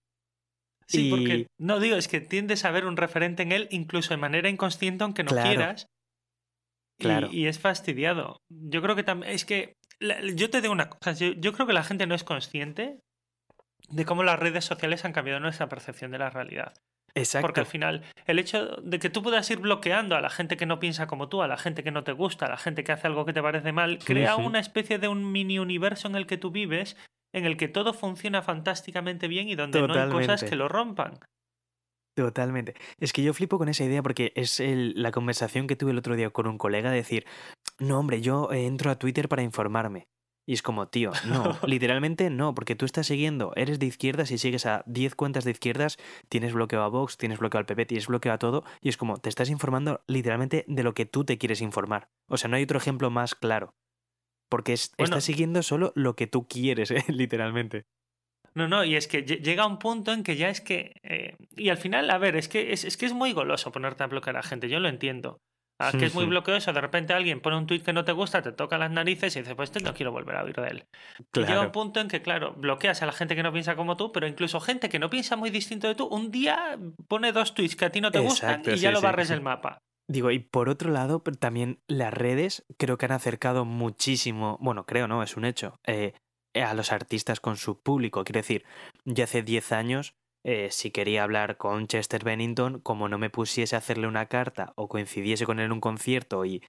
Sí, 0.97 1.09
porque 1.09 1.47
no 1.57 1.79
digo, 1.79 1.95
es 1.95 2.07
que 2.07 2.21
tiendes 2.21 2.65
a 2.65 2.71
ver 2.71 2.85
un 2.85 2.97
referente 2.97 3.43
en 3.43 3.51
él 3.51 3.67
incluso 3.71 4.13
de 4.13 4.17
manera 4.17 4.49
inconsciente, 4.49 5.03
aunque 5.03 5.23
no 5.23 5.31
quieras. 5.31 5.87
Claro. 6.99 7.29
Y, 7.31 7.47
es 7.47 7.59
fastidiado. 7.59 8.41
Yo 8.49 8.81
creo 8.81 8.95
que 8.95 9.03
también. 9.03 9.33
Es 9.33 9.45
que. 9.45 9.75
yo 10.35 10.49
te 10.49 10.61
digo 10.61 10.73
una 10.73 10.89
cosa. 10.89 11.13
Yo, 11.13 11.53
creo 11.53 11.67
que 11.67 11.73
la 11.73 11.83
gente 11.83 12.07
no 12.07 12.15
es 12.15 12.23
consciente 12.23 12.99
de 13.89 14.05
cómo 14.05 14.23
las 14.23 14.39
redes 14.39 14.65
sociales 14.65 15.03
han 15.05 15.13
cambiado 15.13 15.39
nuestra 15.39 15.67
percepción 15.67 16.11
de 16.11 16.19
la 16.19 16.29
realidad. 16.29 16.73
Exacto. 17.15 17.45
Porque 17.45 17.59
al 17.59 17.65
final, 17.65 18.03
el 18.25 18.39
hecho 18.39 18.77
de 18.77 18.97
que 18.97 19.09
tú 19.09 19.21
puedas 19.21 19.49
ir 19.51 19.59
bloqueando 19.59 20.15
a 20.15 20.21
la 20.21 20.29
gente 20.29 20.57
que 20.57 20.65
no 20.65 20.79
piensa 20.79 21.05
como 21.05 21.29
tú, 21.29 21.43
a 21.43 21.47
la 21.47 21.57
gente 21.57 21.83
que 21.83 21.91
no 21.91 22.03
te 22.03 22.11
gusta, 22.11 22.47
a 22.47 22.49
la 22.49 22.57
gente 22.57 22.83
que 22.83 22.91
hace 22.91 23.07
algo 23.07 23.25
que 23.25 23.33
te 23.33 23.41
parece 23.41 23.71
mal, 23.71 23.99
crea 23.99 24.35
una 24.35 24.59
especie 24.59 24.97
de 24.97 25.07
un 25.07 25.31
mini 25.31 25.59
universo 25.59 26.07
en 26.07 26.15
el 26.15 26.25
que 26.25 26.37
tú 26.37 26.49
vives 26.49 26.95
en 27.33 27.45
el 27.45 27.57
que 27.57 27.67
todo 27.67 27.93
funciona 27.93 28.41
fantásticamente 28.41 29.27
bien 29.27 29.49
y 29.49 29.55
donde 29.55 29.85
no 29.85 29.93
hay 29.93 30.09
cosas 30.09 30.43
que 30.43 30.55
lo 30.55 30.69
rompan. 30.69 31.19
Totalmente. 32.15 32.75
Es 32.99 33.11
que 33.11 33.23
yo 33.23 33.33
flipo 33.33 33.57
con 33.57 33.69
esa 33.69 33.83
idea 33.83 34.03
porque 34.03 34.33
es 34.35 34.61
la 34.61 35.11
conversación 35.11 35.65
que 35.65 35.75
tuve 35.75 35.91
el 35.91 35.97
otro 35.97 36.15
día 36.15 36.29
con 36.29 36.47
un 36.47 36.59
colega 36.59 36.91
de 36.91 36.97
decir, 36.97 37.25
no 37.79 37.99
hombre, 37.99 38.21
yo 38.21 38.51
entro 38.53 38.91
a 38.91 38.99
Twitter 38.99 39.27
para 39.27 39.41
informarme. 39.41 40.07
Y 40.45 40.53
es 40.53 40.61
como, 40.61 40.87
tío, 40.89 41.11
no, 41.25 41.57
literalmente 41.67 42.29
no, 42.29 42.53
porque 42.53 42.75
tú 42.75 42.85
estás 42.85 43.07
siguiendo, 43.07 43.53
eres 43.55 43.79
de 43.79 43.85
izquierdas 43.85 44.29
y 44.31 44.37
sigues 44.37 44.65
a 44.65 44.83
10 44.87 45.15
cuentas 45.15 45.45
de 45.45 45.51
izquierdas, 45.51 45.97
tienes 46.27 46.53
bloqueo 46.53 46.81
a 46.81 46.89
Vox, 46.89 47.17
tienes 47.17 47.39
bloqueo 47.39 47.59
al 47.59 47.65
PP, 47.65 47.85
tienes 47.85 48.07
bloqueo 48.07 48.33
a 48.33 48.37
todo, 48.37 48.63
y 48.81 48.89
es 48.89 48.97
como, 48.97 49.17
te 49.17 49.29
estás 49.29 49.49
informando 49.49 50.01
literalmente 50.05 50.65
de 50.67 50.83
lo 50.83 50.93
que 50.93 51.05
tú 51.05 51.23
te 51.23 51.37
quieres 51.37 51.61
informar. 51.61 52.09
O 52.27 52.35
sea, 52.35 52.49
no 52.49 52.57
hay 52.57 52.63
otro 52.63 52.77
ejemplo 52.77 53.09
más 53.09 53.35
claro. 53.35 53.73
Porque 54.53 54.73
estás 54.73 55.23
siguiendo 55.23 55.63
solo 55.63 55.93
lo 55.95 56.15
que 56.15 56.27
tú 56.27 56.47
quieres, 56.47 56.91
¿eh? 56.91 57.03
literalmente. 57.07 57.85
No, 58.53 58.67
no, 58.67 58.83
y 58.83 58.95
es 58.95 59.07
que 59.07 59.23
llega 59.23 59.65
un 59.65 59.79
punto 59.79 60.13
en 60.13 60.21
que 60.21 60.35
ya 60.35 60.49
es 60.49 60.61
que. 60.61 60.91
Eh, 61.01 61.35
y 61.55 61.69
al 61.69 61.77
final, 61.77 62.11
a 62.11 62.19
ver, 62.19 62.35
es 62.35 62.47
que 62.49 62.71
es, 62.71 62.95
que 62.95 63.07
es 63.07 63.13
muy 63.13 63.33
goloso 63.33 63.71
ponerte 63.71 64.03
a 64.03 64.07
bloquear 64.07 64.35
a 64.35 64.39
la 64.41 64.43
gente, 64.43 64.69
yo 64.69 64.79
lo 64.79 64.89
entiendo. 64.89 65.39
A 65.79 65.91
que 65.91 66.05
es 66.05 66.13
muy 66.13 66.25
bloqueoso, 66.25 66.71
de 66.71 66.79
repente 66.81 67.13
alguien 67.13 67.41
pone 67.41 67.57
un 67.57 67.65
tuit 67.65 67.83
que 67.83 67.93
no 67.93 68.05
te 68.05 68.11
gusta, 68.11 68.43
te 68.43 68.51
toca 68.51 68.77
las 68.77 68.91
narices 68.91 69.35
y 69.35 69.39
dices, 69.39 69.55
pues 69.55 69.71
este 69.71 69.83
no 69.83 69.95
quiero 69.95 70.11
volver 70.11 70.35
a 70.35 70.43
oír 70.43 70.55
de 70.55 70.67
él. 70.67 70.83
Y 71.17 71.23
llega 71.39 71.47
Claro. 71.47 71.61
un 71.63 71.71
punto 71.71 71.99
en 71.99 72.07
que, 72.09 72.21
claro, 72.21 72.53
bloqueas 72.53 73.01
a 73.01 73.07
la 73.07 73.11
gente 73.11 73.35
que 73.35 73.41
no 73.41 73.51
piensa 73.51 73.75
como 73.75 73.97
tú, 73.97 74.11
pero 74.11 74.27
incluso 74.27 74.59
gente 74.59 74.87
que 74.87 74.99
no 74.99 75.09
piensa 75.09 75.35
muy 75.35 75.49
distinto 75.49 75.87
de 75.87 75.95
tú, 75.95 76.05
un 76.05 76.29
día 76.29 76.77
pone 77.07 77.31
dos 77.31 77.55
tweets 77.55 77.75
que 77.75 77.85
a 77.85 77.89
ti 77.89 78.01
no 78.01 78.11
te 78.11 78.19
gustan 78.19 78.61
y 78.67 78.77
ya 78.77 78.91
lo 78.91 79.01
barres 79.01 79.29
del 79.29 79.41
mapa. 79.41 79.79
Digo, 80.07 80.31
y 80.31 80.39
por 80.39 80.67
otro 80.69 80.91
lado, 80.91 81.21
también 81.39 81.79
las 81.87 82.13
redes 82.13 82.65
creo 82.77 82.97
que 82.97 83.05
han 83.05 83.13
acercado 83.13 83.63
muchísimo, 83.63 84.57
bueno, 84.61 84.85
creo, 84.85 85.07
¿no? 85.07 85.23
Es 85.23 85.37
un 85.37 85.45
hecho, 85.45 85.79
eh, 85.87 86.13
a 86.55 86.73
los 86.73 86.91
artistas 86.91 87.39
con 87.39 87.57
su 87.57 87.81
público. 87.81 88.23
Quiero 88.23 88.39
decir, 88.39 88.65
yo 89.05 89.23
hace 89.23 89.43
10 89.43 89.71
años, 89.71 90.15
eh, 90.43 90.69
si 90.71 90.91
quería 90.91 91.23
hablar 91.23 91.57
con 91.57 91.87
Chester 91.87 92.23
Bennington, 92.23 92.79
como 92.79 93.07
no 93.07 93.17
me 93.17 93.29
pusiese 93.29 93.75
a 93.75 93.79
hacerle 93.79 94.07
una 94.07 94.27
carta 94.27 94.73
o 94.75 94.89
coincidiese 94.89 95.45
con 95.45 95.59
él 95.59 95.67
en 95.67 95.71
un 95.71 95.81
concierto 95.81 96.43
y 96.45 96.61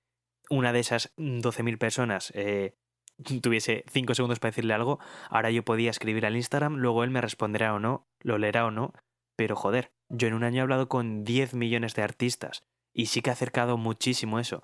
una 0.49 0.73
de 0.73 0.81
esas 0.81 1.13
12.000 1.17 1.79
personas 1.79 2.33
eh, 2.37 2.77
tuviese 3.43 3.85
5 3.91 4.15
segundos 4.15 4.39
para 4.39 4.53
decirle 4.53 4.75
algo, 4.75 5.01
ahora 5.29 5.51
yo 5.51 5.65
podía 5.65 5.91
escribir 5.91 6.25
al 6.25 6.37
Instagram, 6.37 6.77
luego 6.77 7.03
él 7.03 7.11
me 7.11 7.21
responderá 7.21 7.75
o 7.75 7.81
no, 7.81 8.07
lo 8.21 8.39
leerá 8.39 8.67
o 8.67 8.71
no, 8.71 8.93
pero 9.37 9.57
joder, 9.57 9.91
yo 10.09 10.29
en 10.29 10.35
un 10.35 10.45
año 10.45 10.59
he 10.59 10.63
hablado 10.63 10.89
con 10.89 11.25
10 11.25 11.55
millones 11.55 11.95
de 11.95 12.03
artistas 12.03 12.65
y 12.95 13.07
sí 13.07 13.21
que 13.21 13.31
ha 13.31 13.35
acercado 13.35 13.77
muchísimo 13.77 14.39
eso. 14.39 14.63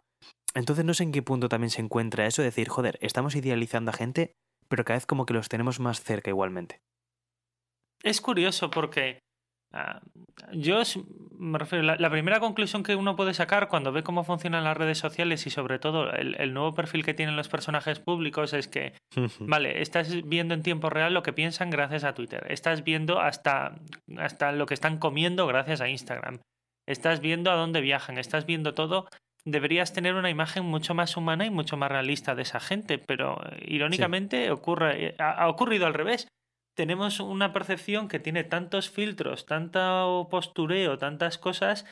Entonces 0.55 0.85
no 0.85 0.95
sé 0.95 1.05
en 1.05 1.13
qué 1.13 1.23
punto 1.23 1.49
también 1.49 1.71
se 1.71 1.81
encuentra 1.81 2.27
eso 2.27 2.43
de 2.43 2.47
decir, 2.47 2.69
joder, 2.69 2.99
estamos 3.03 3.35
idealizando 3.37 3.91
a 3.91 3.95
gente, 3.95 4.33
pero 4.69 4.85
cada 4.85 4.97
vez 4.97 5.07
como 5.07 5.27
que 5.27 5.35
los 5.35 5.49
tenemos 5.49 5.81
más 5.81 6.03
cerca 6.03 6.31
igualmente. 6.31 6.81
Es 8.03 8.21
curioso 8.21 8.71
porque 8.71 9.21
ah, 9.73 10.01
yo 10.53 10.81
me 11.39 11.59
refiero, 11.59 11.85
la, 11.85 11.97
la 11.97 12.11
primera 12.11 12.41
conclusión 12.41 12.83
que 12.83 12.97
uno 12.97 13.15
puede 13.15 13.35
sacar 13.35 13.69
cuando 13.69 13.93
ve 13.93 14.03
cómo 14.03 14.25
funcionan 14.25 14.65
las 14.65 14.77
redes 14.77 14.99
sociales 14.99 15.47
y 15.47 15.51
sobre 15.51 15.79
todo 15.79 16.11
el, 16.13 16.35
el 16.41 16.55
nuevo 16.55 16.75
perfil 16.75 17.05
que 17.05 17.15
tienen 17.15 17.37
los 17.37 17.49
personajes 17.49 18.01
públicos 18.01 18.53
es 18.53 18.69
que, 18.69 18.95
vale, 19.41 19.83
estás 19.83 20.27
viendo 20.27 20.55
en 20.55 20.63
tiempo 20.63 20.91
real 20.91 21.15
lo 21.15 21.23
que 21.23 21.33
piensan 21.33 21.71
gracias 21.71 22.05
a 22.05 22.15
Twitter, 22.15 22.47
estás 22.51 22.85
viendo 22.85 23.21
hasta, 23.21 23.77
hasta 24.17 24.53
lo 24.53 24.67
que 24.67 24.75
están 24.75 24.99
comiendo 24.99 25.47
gracias 25.47 25.81
a 25.81 25.89
Instagram, 25.89 26.41
estás 26.91 27.21
viendo 27.21 27.51
a 27.51 27.55
dónde 27.57 27.81
viajan, 27.81 28.19
estás 28.19 28.47
viendo 28.47 28.75
todo. 28.75 29.09
Deberías 29.45 29.93
tener 29.93 30.15
una 30.15 30.29
imagen 30.31 30.65
mucho 30.65 30.95
más 30.95 31.17
humana 31.17 31.47
y 31.47 31.51
mucho 31.51 31.77
más 31.77 31.91
realista 31.91 32.35
de 32.35 32.43
esa 32.43 32.61
gente, 32.61 32.99
pero 32.99 33.39
eh, 33.53 33.65
irónicamente 33.69 34.51
ocurre, 34.51 35.15
ha- 35.19 35.33
ha 35.33 35.49
ocurrido 35.49 35.87
al 35.87 35.95
revés 35.95 36.29
tenemos 36.77 37.21
una 37.21 37.53
percepción 37.53 38.09
que 38.09 38.21
tiene 38.21 38.45
tantos 38.45 38.89
filtros, 38.91 39.45
tanto 39.47 40.29
postureo, 40.31 40.99
tantas 40.99 41.37
cosas, 41.37 41.85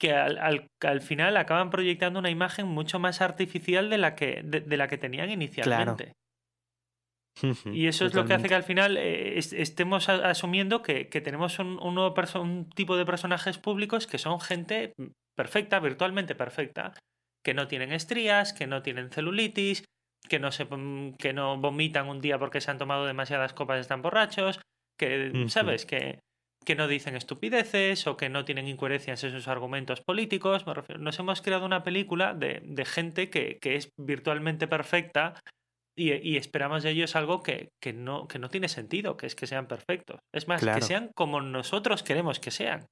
que 0.00 0.12
al, 0.12 0.38
al- 0.38 0.66
al 0.82 1.00
final 1.02 1.36
acaban 1.36 1.70
proyectando 1.70 2.18
una 2.20 2.30
imagen 2.30 2.66
mucho 2.68 2.98
más 2.98 3.20
artificial 3.20 3.90
de 3.90 3.98
la 3.98 4.14
que, 4.14 4.42
de, 4.44 4.60
de 4.60 4.76
la 4.76 4.88
que 4.88 4.98
tenían 4.98 5.30
inicialmente. 5.30 6.12
Y 7.72 7.86
eso 7.86 8.04
es 8.06 8.14
lo 8.14 8.22
que 8.26 8.34
hace 8.34 8.48
que 8.48 8.54
al 8.54 8.62
final 8.64 8.96
eh, 8.96 9.38
es- 9.38 9.52
estemos 9.52 10.08
asumiendo 10.08 10.82
que, 10.82 11.08
que 11.08 11.20
tenemos 11.20 11.58
un, 11.58 11.78
un 11.82 11.94
nuevo 11.94 12.14
perso- 12.14 12.40
un 12.40 12.68
tipo 12.70 12.96
de 12.96 13.04
personajes 13.06 13.58
públicos 13.58 14.06
que 14.06 14.18
son 14.18 14.40
gente 14.40 14.92
perfecta, 15.36 15.78
virtualmente 15.80 16.34
perfecta, 16.34 16.92
que 17.44 17.54
no 17.54 17.68
tienen 17.68 17.92
estrías, 17.92 18.52
que 18.52 18.66
no 18.66 18.82
tienen 18.82 19.10
celulitis, 19.10 19.84
que 20.28 20.38
no, 20.40 20.50
se, 20.50 20.66
pon- 20.66 21.14
que 21.18 21.32
no 21.32 21.56
vomitan 21.58 22.08
un 22.08 22.20
día 22.20 22.38
porque 22.38 22.60
se 22.60 22.70
han 22.70 22.78
tomado 22.78 23.06
demasiadas 23.06 23.52
copas 23.52 23.78
y 23.78 23.80
están 23.82 24.02
borrachos, 24.02 24.60
que. 24.98 25.30
¿sabes? 25.48 25.86
Que, 25.86 26.18
que 26.64 26.74
no 26.74 26.88
dicen 26.88 27.14
estupideces 27.16 28.06
o 28.08 28.16
que 28.16 28.28
no 28.28 28.44
tienen 28.44 28.68
incoherencias 28.68 29.22
en 29.24 29.30
sus 29.30 29.48
argumentos 29.48 30.02
políticos. 30.02 30.66
Me 30.66 30.74
refiero, 30.74 31.00
nos 31.00 31.18
hemos 31.18 31.40
creado 31.40 31.64
una 31.64 31.82
película 31.84 32.34
de, 32.34 32.60
de 32.64 32.84
gente 32.84 33.30
que, 33.30 33.58
que 33.62 33.76
es 33.76 33.90
virtualmente 33.96 34.66
perfecta 34.66 35.34
y, 35.98 36.12
y 36.14 36.36
esperamos 36.36 36.82
de 36.82 36.90
ellos 36.90 37.16
algo 37.16 37.42
que, 37.42 37.68
que, 37.82 37.92
no, 37.92 38.28
que 38.28 38.38
no 38.38 38.48
tiene 38.48 38.68
sentido, 38.68 39.16
que 39.16 39.26
es 39.26 39.34
que 39.34 39.46
sean 39.46 39.66
perfectos. 39.66 40.20
Es 40.32 40.48
más, 40.48 40.60
Claro. 40.60 40.78
que 40.80 40.84
sean 40.86 41.10
como 41.14 41.40
nosotros 41.40 42.02
queremos 42.02 42.40
que 42.40 42.50
sean. 42.50 42.86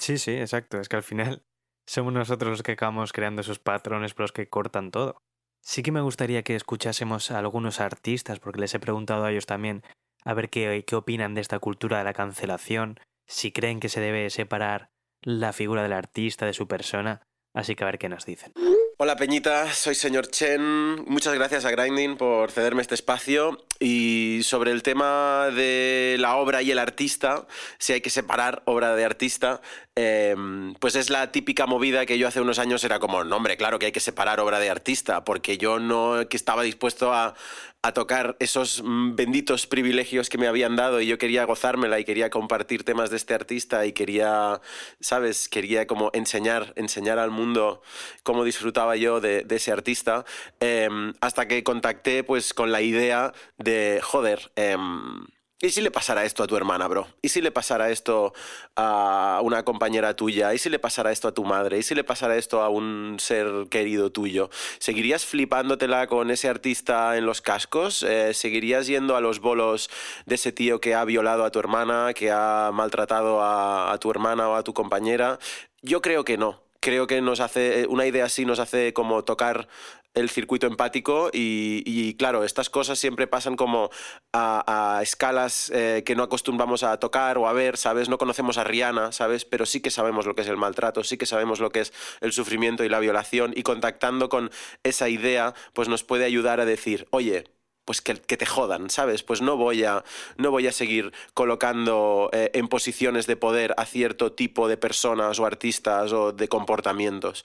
Sí, 0.00 0.18
sí, 0.18 0.32
exacto. 0.32 0.80
Es 0.80 0.88
que 0.88 0.96
al 0.96 1.02
final 1.02 1.42
somos 1.88 2.12
nosotros 2.12 2.50
los 2.50 2.62
que 2.62 2.72
acabamos 2.72 3.12
creando 3.12 3.40
esos 3.42 3.58
patrones 3.58 4.14
por 4.14 4.22
los 4.22 4.32
que 4.32 4.48
cortan 4.48 4.90
todo. 4.90 5.18
Sí 5.62 5.82
que 5.82 5.92
me 5.92 6.02
gustaría 6.02 6.42
que 6.42 6.56
escuchásemos 6.56 7.30
a 7.30 7.38
algunos 7.38 7.80
artistas, 7.80 8.38
porque 8.38 8.60
les 8.60 8.74
he 8.74 8.80
preguntado 8.80 9.24
a 9.24 9.30
ellos 9.30 9.46
también 9.46 9.82
a 10.24 10.34
ver 10.34 10.50
qué, 10.50 10.84
qué 10.86 10.96
opinan 10.96 11.34
de 11.34 11.40
esta 11.40 11.58
cultura 11.58 11.98
de 11.98 12.04
la 12.04 12.12
cancelación, 12.12 12.98
si 13.26 13.52
creen 13.52 13.80
que 13.80 13.88
se 13.88 14.00
debe 14.00 14.28
separar 14.30 14.90
la 15.22 15.52
figura 15.54 15.82
del 15.82 15.94
artista 15.94 16.44
de 16.44 16.52
su 16.52 16.68
persona. 16.68 17.22
Así 17.54 17.76
que 17.76 17.84
a 17.84 17.86
ver 17.86 17.98
qué 17.98 18.08
nos 18.10 18.26
dicen. 18.26 18.52
Hola 18.96 19.16
Peñita, 19.16 19.72
soy 19.72 19.96
señor 19.96 20.28
Chen. 20.28 21.04
Muchas 21.06 21.34
gracias 21.34 21.64
a 21.64 21.70
Grinding 21.72 22.16
por 22.16 22.52
cederme 22.52 22.80
este 22.80 22.94
espacio. 22.94 23.64
Y 23.80 24.38
sobre 24.44 24.70
el 24.70 24.84
tema 24.84 25.48
de 25.52 26.14
la 26.20 26.36
obra 26.36 26.62
y 26.62 26.70
el 26.70 26.78
artista, 26.78 27.44
si 27.78 27.92
hay 27.92 28.00
que 28.00 28.10
separar 28.10 28.62
obra 28.66 28.94
de 28.94 29.04
artista, 29.04 29.60
eh, 29.96 30.36
pues 30.78 30.94
es 30.94 31.10
la 31.10 31.32
típica 31.32 31.66
movida 31.66 32.06
que 32.06 32.18
yo 32.18 32.28
hace 32.28 32.40
unos 32.40 32.60
años 32.60 32.84
era 32.84 33.00
como, 33.00 33.24
no 33.24 33.36
hombre, 33.36 33.56
claro 33.56 33.80
que 33.80 33.86
hay 33.86 33.92
que 33.92 33.98
separar 33.98 34.38
obra 34.38 34.60
de 34.60 34.70
artista, 34.70 35.24
porque 35.24 35.58
yo 35.58 35.80
no 35.80 36.20
estaba 36.20 36.62
dispuesto 36.62 37.12
a, 37.12 37.34
a 37.84 37.92
tocar 37.92 38.34
esos 38.40 38.82
mm, 38.82 39.14
benditos 39.14 39.66
privilegios 39.66 40.30
que 40.30 40.38
me 40.38 40.46
habían 40.46 40.74
dado 40.74 41.02
y 41.02 41.06
yo 41.06 41.18
quería 41.18 41.44
gozármela 41.44 42.00
y 42.00 42.04
quería 42.06 42.30
compartir 42.30 42.82
temas 42.82 43.10
de 43.10 43.16
este 43.16 43.34
artista 43.34 43.84
y 43.84 43.92
quería, 43.92 44.62
¿sabes? 45.00 45.50
Quería 45.50 45.86
como 45.86 46.08
enseñar, 46.14 46.72
enseñar 46.76 47.18
al 47.18 47.30
mundo 47.30 47.82
cómo 48.22 48.42
disfrutaba 48.44 48.96
yo 48.96 49.20
de, 49.20 49.44
ese 49.50 49.70
artista, 49.70 50.24
eh, 50.60 50.88
hasta 51.20 51.46
que 51.46 51.62
contacté 51.62 52.24
pues 52.24 52.54
con 52.54 52.72
la 52.72 52.80
idea 52.80 53.34
de, 53.58 54.00
joder, 54.02 54.50
em, 54.56 55.26
¿Y 55.64 55.70
si 55.70 55.80
le 55.80 55.90
pasara 55.90 56.26
esto 56.26 56.42
a 56.42 56.46
tu 56.46 56.58
hermana, 56.58 56.86
bro? 56.88 57.06
¿Y 57.22 57.30
si 57.30 57.40
le 57.40 57.50
pasara 57.50 57.88
esto 57.88 58.34
a 58.76 59.40
una 59.42 59.64
compañera 59.64 60.14
tuya? 60.14 60.52
¿Y 60.52 60.58
si 60.58 60.68
le 60.68 60.78
pasara 60.78 61.10
esto 61.10 61.26
a 61.26 61.32
tu 61.32 61.42
madre? 61.42 61.78
¿Y 61.78 61.82
si 61.82 61.94
le 61.94 62.04
pasara 62.04 62.36
esto 62.36 62.60
a 62.60 62.68
un 62.68 63.16
ser 63.18 63.48
querido 63.70 64.12
tuyo? 64.12 64.50
¿Seguirías 64.78 65.24
flipándotela 65.24 66.06
con 66.06 66.30
ese 66.30 66.50
artista 66.50 67.16
en 67.16 67.24
los 67.24 67.40
cascos? 67.40 68.02
Eh, 68.02 68.34
¿Seguirías 68.34 68.86
yendo 68.88 69.16
a 69.16 69.22
los 69.22 69.40
bolos 69.40 69.88
de 70.26 70.34
ese 70.34 70.52
tío 70.52 70.82
que 70.82 70.94
ha 70.94 71.06
violado 71.06 71.46
a 71.46 71.50
tu 71.50 71.60
hermana, 71.60 72.12
que 72.12 72.30
ha 72.30 72.70
maltratado 72.70 73.40
a, 73.40 73.90
a 73.90 73.96
tu 73.96 74.10
hermana 74.10 74.50
o 74.50 74.56
a 74.56 74.64
tu 74.64 74.74
compañera? 74.74 75.38
Yo 75.80 76.02
creo 76.02 76.26
que 76.26 76.36
no. 76.36 76.62
Creo 76.84 77.06
que 77.06 77.22
nos 77.22 77.40
hace, 77.40 77.86
una 77.88 78.04
idea 78.04 78.26
así 78.26 78.44
nos 78.44 78.58
hace 78.58 78.92
como 78.92 79.24
tocar 79.24 79.68
el 80.12 80.28
circuito 80.28 80.66
empático 80.66 81.30
y, 81.32 82.14
claro, 82.18 82.44
estas 82.44 82.68
cosas 82.68 82.98
siempre 82.98 83.26
pasan 83.26 83.56
como 83.56 83.88
a, 84.34 84.98
a 84.98 85.02
escalas 85.02 85.72
eh, 85.74 86.02
que 86.04 86.14
no 86.14 86.22
acostumbramos 86.22 86.82
a 86.82 86.98
tocar 86.98 87.38
o 87.38 87.48
a 87.48 87.54
ver, 87.54 87.78
¿sabes? 87.78 88.10
No 88.10 88.18
conocemos 88.18 88.58
a 88.58 88.64
Rihanna, 88.64 89.12
¿sabes? 89.12 89.46
Pero 89.46 89.64
sí 89.64 89.80
que 89.80 89.90
sabemos 89.90 90.26
lo 90.26 90.34
que 90.34 90.42
es 90.42 90.48
el 90.48 90.58
maltrato, 90.58 91.04
sí 91.04 91.16
que 91.16 91.24
sabemos 91.24 91.58
lo 91.58 91.70
que 91.70 91.80
es 91.80 91.94
el 92.20 92.32
sufrimiento 92.32 92.84
y 92.84 92.90
la 92.90 93.00
violación 93.00 93.54
y 93.56 93.62
contactando 93.62 94.28
con 94.28 94.50
esa 94.82 95.08
idea 95.08 95.54
pues 95.72 95.88
nos 95.88 96.04
puede 96.04 96.26
ayudar 96.26 96.60
a 96.60 96.66
decir, 96.66 97.08
oye, 97.12 97.44
pues 97.84 98.00
que, 98.00 98.14
te 98.14 98.46
jodan, 98.46 98.90
¿sabes? 98.90 99.22
Pues 99.22 99.42
no 99.42 99.56
voy 99.56 99.84
a, 99.84 100.04
no 100.36 100.50
voy 100.50 100.66
a 100.66 100.72
seguir 100.72 101.12
colocando 101.34 102.30
eh, 102.32 102.50
en 102.54 102.68
posiciones 102.68 103.26
de 103.26 103.36
poder 103.36 103.74
a 103.76 103.84
cierto 103.84 104.32
tipo 104.32 104.68
de 104.68 104.76
personas 104.76 105.38
o 105.38 105.46
artistas 105.46 106.12
o 106.12 106.32
de 106.32 106.48
comportamientos. 106.48 107.44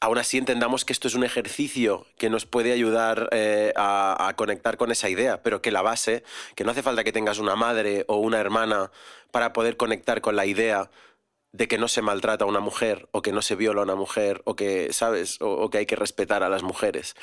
Aún 0.00 0.18
así 0.18 0.36
entendamos 0.36 0.84
que 0.84 0.92
esto 0.92 1.06
es 1.06 1.14
un 1.14 1.22
ejercicio 1.22 2.06
que 2.18 2.28
nos 2.28 2.44
puede 2.44 2.72
ayudar 2.72 3.28
eh, 3.30 3.72
a, 3.76 4.34
conectar 4.36 4.76
con 4.76 4.90
esa 4.90 5.08
idea, 5.08 5.44
pero 5.44 5.62
que 5.62 5.70
la 5.70 5.80
base, 5.80 6.24
que 6.56 6.64
no 6.64 6.72
hace 6.72 6.82
falta 6.82 7.04
que 7.04 7.12
tengas 7.12 7.38
una 7.38 7.54
madre 7.54 8.04
o 8.08 8.16
una 8.16 8.40
hermana 8.40 8.90
para 9.30 9.52
poder 9.52 9.76
conectar 9.76 10.20
con 10.20 10.34
la 10.34 10.44
idea 10.44 10.90
de 11.52 11.68
que 11.68 11.78
no 11.78 11.86
se 11.86 12.02
maltrata 12.02 12.44
a 12.44 12.48
una 12.48 12.58
mujer 12.58 13.08
o 13.12 13.22
que 13.22 13.30
no 13.30 13.42
se 13.42 13.54
viola 13.54 13.82
a 13.82 13.84
una 13.84 13.94
mujer 13.94 14.42
o 14.44 14.56
que, 14.56 14.92
¿sabes? 14.92 15.36
O 15.40 15.70
que 15.70 15.78
hay 15.78 15.86
que 15.86 15.94
respetar 15.94 16.42
a 16.42 16.48
las 16.48 16.64
mujeres. 16.64 17.14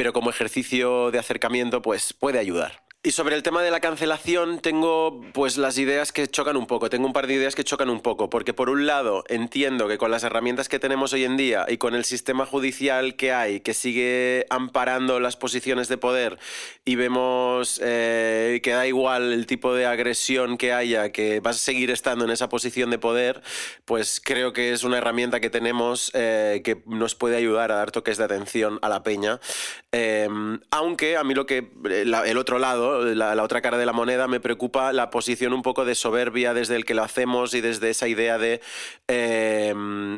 Pero 0.00 0.14
como 0.14 0.30
ejercicio 0.30 1.10
de 1.10 1.18
acercamiento, 1.18 1.82
pues 1.82 2.14
puede 2.14 2.38
ayudar. 2.38 2.80
Y 3.02 3.12
sobre 3.12 3.34
el 3.34 3.42
tema 3.42 3.62
de 3.62 3.70
la 3.70 3.80
cancelación 3.80 4.58
tengo 4.58 5.22
pues 5.32 5.56
las 5.56 5.78
ideas 5.78 6.12
que 6.12 6.28
chocan 6.28 6.58
un 6.58 6.66
poco, 6.66 6.90
tengo 6.90 7.06
un 7.06 7.14
par 7.14 7.26
de 7.26 7.32
ideas 7.32 7.54
que 7.54 7.64
chocan 7.64 7.88
un 7.88 8.02
poco, 8.02 8.28
porque 8.28 8.52
por 8.52 8.68
un 8.68 8.84
lado 8.84 9.24
entiendo 9.28 9.88
que 9.88 9.96
con 9.96 10.10
las 10.10 10.22
herramientas 10.22 10.68
que 10.68 10.78
tenemos 10.78 11.14
hoy 11.14 11.24
en 11.24 11.38
día 11.38 11.64
y 11.66 11.78
con 11.78 11.94
el 11.94 12.04
sistema 12.04 12.44
judicial 12.44 13.16
que 13.16 13.32
hay, 13.32 13.60
que 13.60 13.72
sigue 13.72 14.44
amparando 14.50 15.18
las 15.18 15.38
posiciones 15.38 15.88
de 15.88 15.96
poder 15.96 16.38
y 16.84 16.96
vemos 16.96 17.80
eh, 17.82 18.60
que 18.62 18.72
da 18.72 18.86
igual 18.86 19.32
el 19.32 19.46
tipo 19.46 19.72
de 19.72 19.86
agresión 19.86 20.58
que 20.58 20.74
haya, 20.74 21.10
que 21.10 21.40
vas 21.40 21.56
a 21.56 21.60
seguir 21.60 21.90
estando 21.90 22.26
en 22.26 22.30
esa 22.30 22.50
posición 22.50 22.90
de 22.90 22.98
poder, 22.98 23.40
pues 23.86 24.20
creo 24.22 24.52
que 24.52 24.72
es 24.72 24.84
una 24.84 24.98
herramienta 24.98 25.40
que 25.40 25.48
tenemos 25.48 26.10
eh, 26.12 26.60
que 26.62 26.82
nos 26.84 27.14
puede 27.14 27.38
ayudar 27.38 27.72
a 27.72 27.76
dar 27.76 27.92
toques 27.92 28.18
de 28.18 28.24
atención 28.24 28.78
a 28.82 28.90
la 28.90 29.02
peña. 29.02 29.40
Eh, 29.90 30.28
aunque 30.70 31.16
a 31.16 31.24
mí 31.24 31.32
lo 31.32 31.46
que, 31.46 31.70
el 31.82 32.36
otro 32.36 32.58
lado, 32.58 32.89
la 33.14 33.42
otra 33.42 33.60
cara 33.60 33.78
de 33.78 33.86
la 33.86 33.92
moneda, 33.92 34.28
me 34.28 34.40
preocupa 34.40 34.92
la 34.92 35.10
posición 35.10 35.52
un 35.52 35.62
poco 35.62 35.84
de 35.84 35.94
soberbia 35.94 36.54
desde 36.54 36.76
el 36.76 36.84
que 36.84 36.94
lo 36.94 37.02
hacemos 37.02 37.54
y 37.54 37.60
desde 37.60 37.90
esa 37.90 38.08
idea 38.08 38.38
de 38.38 38.60
eh, 39.08 39.74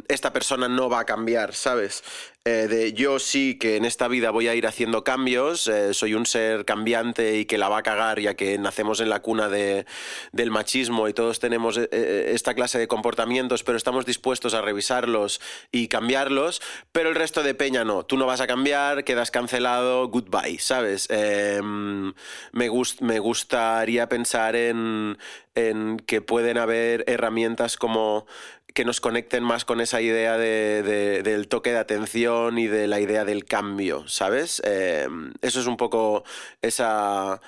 esta 0.09 0.33
persona 0.33 0.69
no 0.69 0.89
va 0.89 1.01
a 1.01 1.05
cambiar, 1.05 1.55
¿sabes? 1.55 2.03
Eh, 2.45 2.67
de 2.67 2.93
yo 2.93 3.21
sí 3.21 3.57
que 3.57 3.77
en 3.77 3.85
esta 3.85 4.09
vida 4.09 4.33
voy 4.33 4.49
a 4.49 4.55
ir 4.57 4.67
haciendo 4.67 5.05
cambios, 5.05 5.69
eh, 5.69 5.95
soy 5.95 6.15
un 6.15 6.27
ser 6.27 6.65
cambiante 6.65 7.39
y 7.39 7.45
que 7.45 7.57
la 7.57 7.69
va 7.69 7.79
a 7.79 7.83
cagar 7.85 8.19
ya 8.19 8.35
que 8.35 8.59
nacemos 8.59 8.99
en 8.99 9.11
la 9.11 9.23
cuna 9.23 9.49
de, 9.49 9.87
del 10.33 10.51
machismo 10.51 11.07
y 11.07 11.13
todos 11.13 11.39
tenemos 11.39 11.77
eh, 11.79 12.33
esta 12.35 12.55
clase 12.55 12.81
de 12.81 12.89
comportamientos, 12.89 13.63
pero 13.63 13.79
estamos 13.79 14.07
dispuestos 14.07 14.55
a 14.55 14.61
revisarlos 14.61 15.41
y 15.71 15.87
cambiarlos, 15.87 16.61
pero 16.91 17.11
el 17.11 17.15
resto 17.15 17.45
de 17.45 17.55
peña 17.55 17.85
no, 17.85 18.05
tú 18.05 18.17
no 18.17 18.27
vas 18.27 18.41
a 18.41 18.49
cambiar, 18.49 19.05
quedas 19.05 19.31
cancelado, 19.31 20.09
goodbye, 20.09 20.59
¿sabes? 20.59 21.07
Eh, 21.11 21.61
me, 21.63 22.69
gust- 22.69 23.03
me 23.03 23.21
gustaría 23.21 24.09
pensar 24.09 24.57
en, 24.57 25.17
en 25.55 25.97
que 25.99 26.21
pueden 26.23 26.59
haber 26.59 27.05
herramientas 27.07 27.77
como 27.77 28.27
que 28.75 28.85
nos 28.85 29.01
conecten 29.01 29.43
más 29.43 29.65
con 29.65 29.81
esa 29.81 30.01
idea 30.01 30.39
de, 30.39 30.83
de- 30.83 31.23
del 31.23 31.49
toque 31.49 31.71
de 31.73 31.79
atención 31.79 32.59
y 32.59 32.67
de 32.67 32.87
la 32.89 33.01
idea 33.01 33.25
del 33.25 33.45
cambio, 33.45 34.07
¿sabes? 34.09 34.63
Eh, 34.65 35.07
eso 35.43 35.61
es 35.61 35.67
un 35.67 35.77
poco 35.77 36.25
esa, 36.63 37.41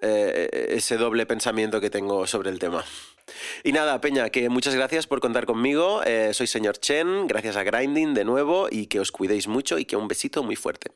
eh, 0.00 0.68
ese 0.70 0.96
doble 0.96 1.26
pensamiento 1.26 1.80
que 1.80 1.90
tengo 1.90 2.26
sobre 2.26 2.50
el 2.50 2.58
tema. 2.58 2.84
Y 3.62 3.72
nada, 3.72 4.00
Peña, 4.00 4.30
que 4.30 4.48
muchas 4.48 4.74
gracias 4.74 5.06
por 5.06 5.20
contar 5.20 5.46
conmigo. 5.46 6.02
Eh, 6.04 6.30
soy 6.34 6.48
señor 6.48 6.78
Chen, 6.78 7.28
gracias 7.28 7.56
a 7.56 7.62
Grinding 7.62 8.12
de 8.14 8.24
nuevo 8.24 8.66
y 8.70 8.86
que 8.86 8.98
os 8.98 9.12
cuidéis 9.12 9.46
mucho 9.46 9.78
y 9.78 9.84
que 9.84 9.96
un 9.96 10.08
besito 10.08 10.42
muy 10.42 10.56
fuerte. 10.56 10.90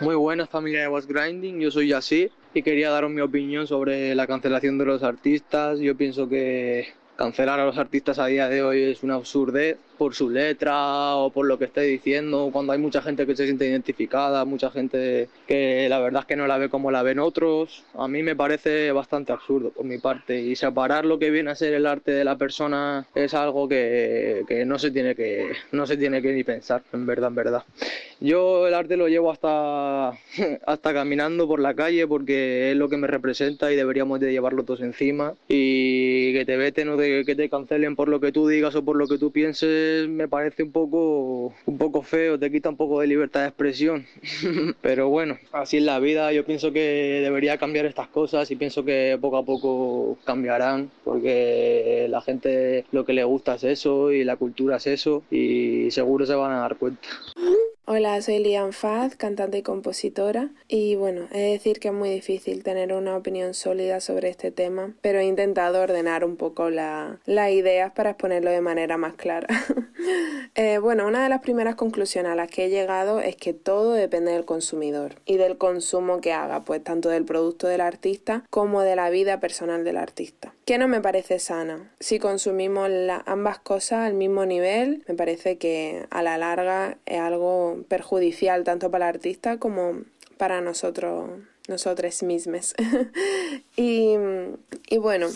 Muy 0.00 0.16
buenas 0.16 0.48
familia 0.50 0.80
de 0.80 0.88
Was 0.88 1.06
Grinding, 1.06 1.60
yo 1.60 1.70
soy 1.70 1.88
Yasir 1.88 2.32
y 2.52 2.62
quería 2.62 2.90
daros 2.90 3.10
mi 3.10 3.20
opinión 3.20 3.66
sobre 3.66 4.14
la 4.14 4.26
cancelación 4.26 4.78
de 4.78 4.86
los 4.86 5.02
artistas. 5.04 5.78
Yo 5.78 5.96
pienso 5.96 6.28
que 6.28 6.92
cancelar 7.20 7.60
a 7.60 7.66
los 7.66 7.76
artistas 7.76 8.18
a 8.18 8.24
día 8.24 8.48
de 8.48 8.62
hoy 8.62 8.82
es 8.82 9.02
una 9.02 9.16
absurdez 9.16 9.76
por 10.00 10.14
su 10.14 10.30
letra 10.30 11.14
o 11.16 11.28
por 11.30 11.44
lo 11.46 11.58
que 11.58 11.66
esté 11.66 11.82
diciendo, 11.82 12.48
cuando 12.50 12.72
hay 12.72 12.78
mucha 12.78 13.02
gente 13.02 13.26
que 13.26 13.36
se 13.36 13.44
siente 13.44 13.66
identificada, 13.68 14.46
mucha 14.46 14.70
gente 14.70 15.28
que 15.46 15.86
la 15.90 15.98
verdad 16.00 16.22
es 16.22 16.26
que 16.26 16.36
no 16.36 16.46
la 16.46 16.56
ve 16.56 16.70
como 16.70 16.90
la 16.90 17.02
ven 17.02 17.18
otros. 17.18 17.84
A 17.92 18.08
mí 18.08 18.22
me 18.22 18.34
parece 18.34 18.92
bastante 18.92 19.30
absurdo 19.32 19.68
por 19.72 19.84
mi 19.84 19.98
parte 19.98 20.40
y 20.40 20.56
separar 20.56 21.04
lo 21.04 21.18
que 21.18 21.30
viene 21.30 21.50
a 21.50 21.54
ser 21.54 21.74
el 21.74 21.84
arte 21.84 22.12
de 22.12 22.24
la 22.24 22.38
persona 22.38 23.06
es 23.14 23.34
algo 23.34 23.68
que, 23.68 24.44
que 24.48 24.64
no 24.64 24.78
se 24.78 24.90
tiene 24.90 25.14
que 25.14 25.50
no 25.72 25.86
se 25.86 25.98
tiene 25.98 26.22
que 26.22 26.32
ni 26.32 26.44
pensar, 26.44 26.82
en 26.94 27.04
verdad, 27.04 27.28
en 27.28 27.34
verdad. 27.34 27.62
Yo 28.22 28.66
el 28.68 28.74
arte 28.74 28.96
lo 28.96 29.06
llevo 29.08 29.30
hasta, 29.30 30.10
hasta 30.66 30.94
caminando 30.94 31.46
por 31.46 31.60
la 31.60 31.74
calle 31.74 32.06
porque 32.06 32.70
es 32.70 32.76
lo 32.76 32.88
que 32.88 32.96
me 32.96 33.06
representa 33.06 33.70
y 33.70 33.76
deberíamos 33.76 34.18
de 34.20 34.32
llevarlo 34.32 34.62
todos 34.64 34.80
encima. 34.80 35.34
Y 35.48 36.32
que 36.32 36.44
te 36.46 36.56
veten 36.56 36.88
o 36.88 36.96
de- 36.96 37.24
que 37.26 37.34
te 37.34 37.48
cancelen 37.50 37.96
por 37.96 38.08
lo 38.08 38.18
que 38.20 38.32
tú 38.32 38.48
digas 38.48 38.74
o 38.76 38.84
por 38.84 38.96
lo 38.96 39.06
que 39.06 39.18
tú 39.18 39.30
pienses 39.30 39.89
me 40.08 40.28
parece 40.28 40.62
un 40.62 40.72
poco, 40.72 41.54
un 41.66 41.78
poco 41.78 42.02
feo, 42.02 42.38
te 42.38 42.50
quita 42.50 42.68
un 42.68 42.76
poco 42.76 43.00
de 43.00 43.06
libertad 43.06 43.40
de 43.42 43.48
expresión. 43.48 44.06
Pero 44.80 45.08
bueno, 45.08 45.38
así 45.52 45.78
es 45.78 45.82
la 45.82 45.98
vida. 45.98 46.32
Yo 46.32 46.44
pienso 46.44 46.72
que 46.72 47.20
debería 47.22 47.58
cambiar 47.58 47.86
estas 47.86 48.08
cosas 48.08 48.50
y 48.50 48.56
pienso 48.56 48.84
que 48.84 49.18
poco 49.20 49.36
a 49.38 49.44
poco 49.44 50.18
cambiarán 50.24 50.90
porque 51.04 52.06
la 52.08 52.20
gente 52.20 52.84
lo 52.92 53.04
que 53.04 53.12
le 53.12 53.24
gusta 53.24 53.54
es 53.54 53.64
eso 53.64 54.12
y 54.12 54.24
la 54.24 54.36
cultura 54.36 54.76
es 54.76 54.86
eso 54.86 55.22
y 55.30 55.90
seguro 55.90 56.26
se 56.26 56.34
van 56.34 56.52
a 56.52 56.60
dar 56.60 56.76
cuenta. 56.76 57.08
Hola, 57.86 58.22
soy 58.22 58.38
Lian 58.38 58.72
Faz, 58.72 59.16
cantante 59.16 59.58
y 59.58 59.62
compositora. 59.62 60.50
Y 60.68 60.94
bueno, 60.94 61.26
he 61.32 61.38
de 61.38 61.50
decir 61.50 61.80
que 61.80 61.88
es 61.88 61.94
muy 61.94 62.08
difícil 62.08 62.62
tener 62.62 62.92
una 62.92 63.16
opinión 63.16 63.52
sólida 63.52 63.98
sobre 63.98 64.28
este 64.28 64.52
tema, 64.52 64.94
pero 65.00 65.18
he 65.18 65.24
intentado 65.24 65.80
ordenar 65.82 66.24
un 66.24 66.36
poco 66.36 66.70
la- 66.70 67.18
las 67.26 67.50
ideas 67.50 67.90
para 67.90 68.10
exponerlo 68.10 68.52
de 68.52 68.60
manera 68.60 68.96
más 68.96 69.14
clara. 69.14 69.48
Eh, 70.56 70.78
bueno, 70.78 71.06
una 71.06 71.22
de 71.22 71.28
las 71.28 71.40
primeras 71.40 71.76
conclusiones 71.76 72.32
a 72.32 72.34
las 72.34 72.50
que 72.50 72.64
he 72.64 72.70
llegado 72.70 73.20
es 73.20 73.36
que 73.36 73.52
todo 73.52 73.92
depende 73.92 74.32
del 74.32 74.44
consumidor 74.44 75.14
y 75.24 75.36
del 75.36 75.58
consumo 75.58 76.20
que 76.20 76.32
haga, 76.32 76.64
pues 76.64 76.82
tanto 76.82 77.08
del 77.08 77.24
producto 77.24 77.68
del 77.68 77.80
artista 77.80 78.44
como 78.50 78.82
de 78.82 78.96
la 78.96 79.10
vida 79.10 79.38
personal 79.38 79.84
del 79.84 79.96
artista. 79.96 80.52
Que 80.64 80.76
no 80.76 80.88
me 80.88 81.00
parece 81.00 81.38
sana. 81.38 81.92
Si 82.00 82.18
consumimos 82.18 82.90
ambas 83.26 83.58
cosas 83.60 84.06
al 84.06 84.14
mismo 84.14 84.44
nivel, 84.44 85.04
me 85.06 85.14
parece 85.14 85.56
que 85.56 86.06
a 86.10 86.22
la 86.22 86.36
larga 86.36 86.98
es 87.06 87.20
algo 87.20 87.84
perjudicial 87.88 88.64
tanto 88.64 88.90
para 88.90 89.08
el 89.08 89.14
artista 89.14 89.58
como 89.58 90.02
para 90.36 90.60
nosotros, 90.60 91.30
nosotros 91.68 92.22
mismos. 92.22 92.74
y, 93.76 94.16
y 94.88 94.98
bueno, 94.98 95.28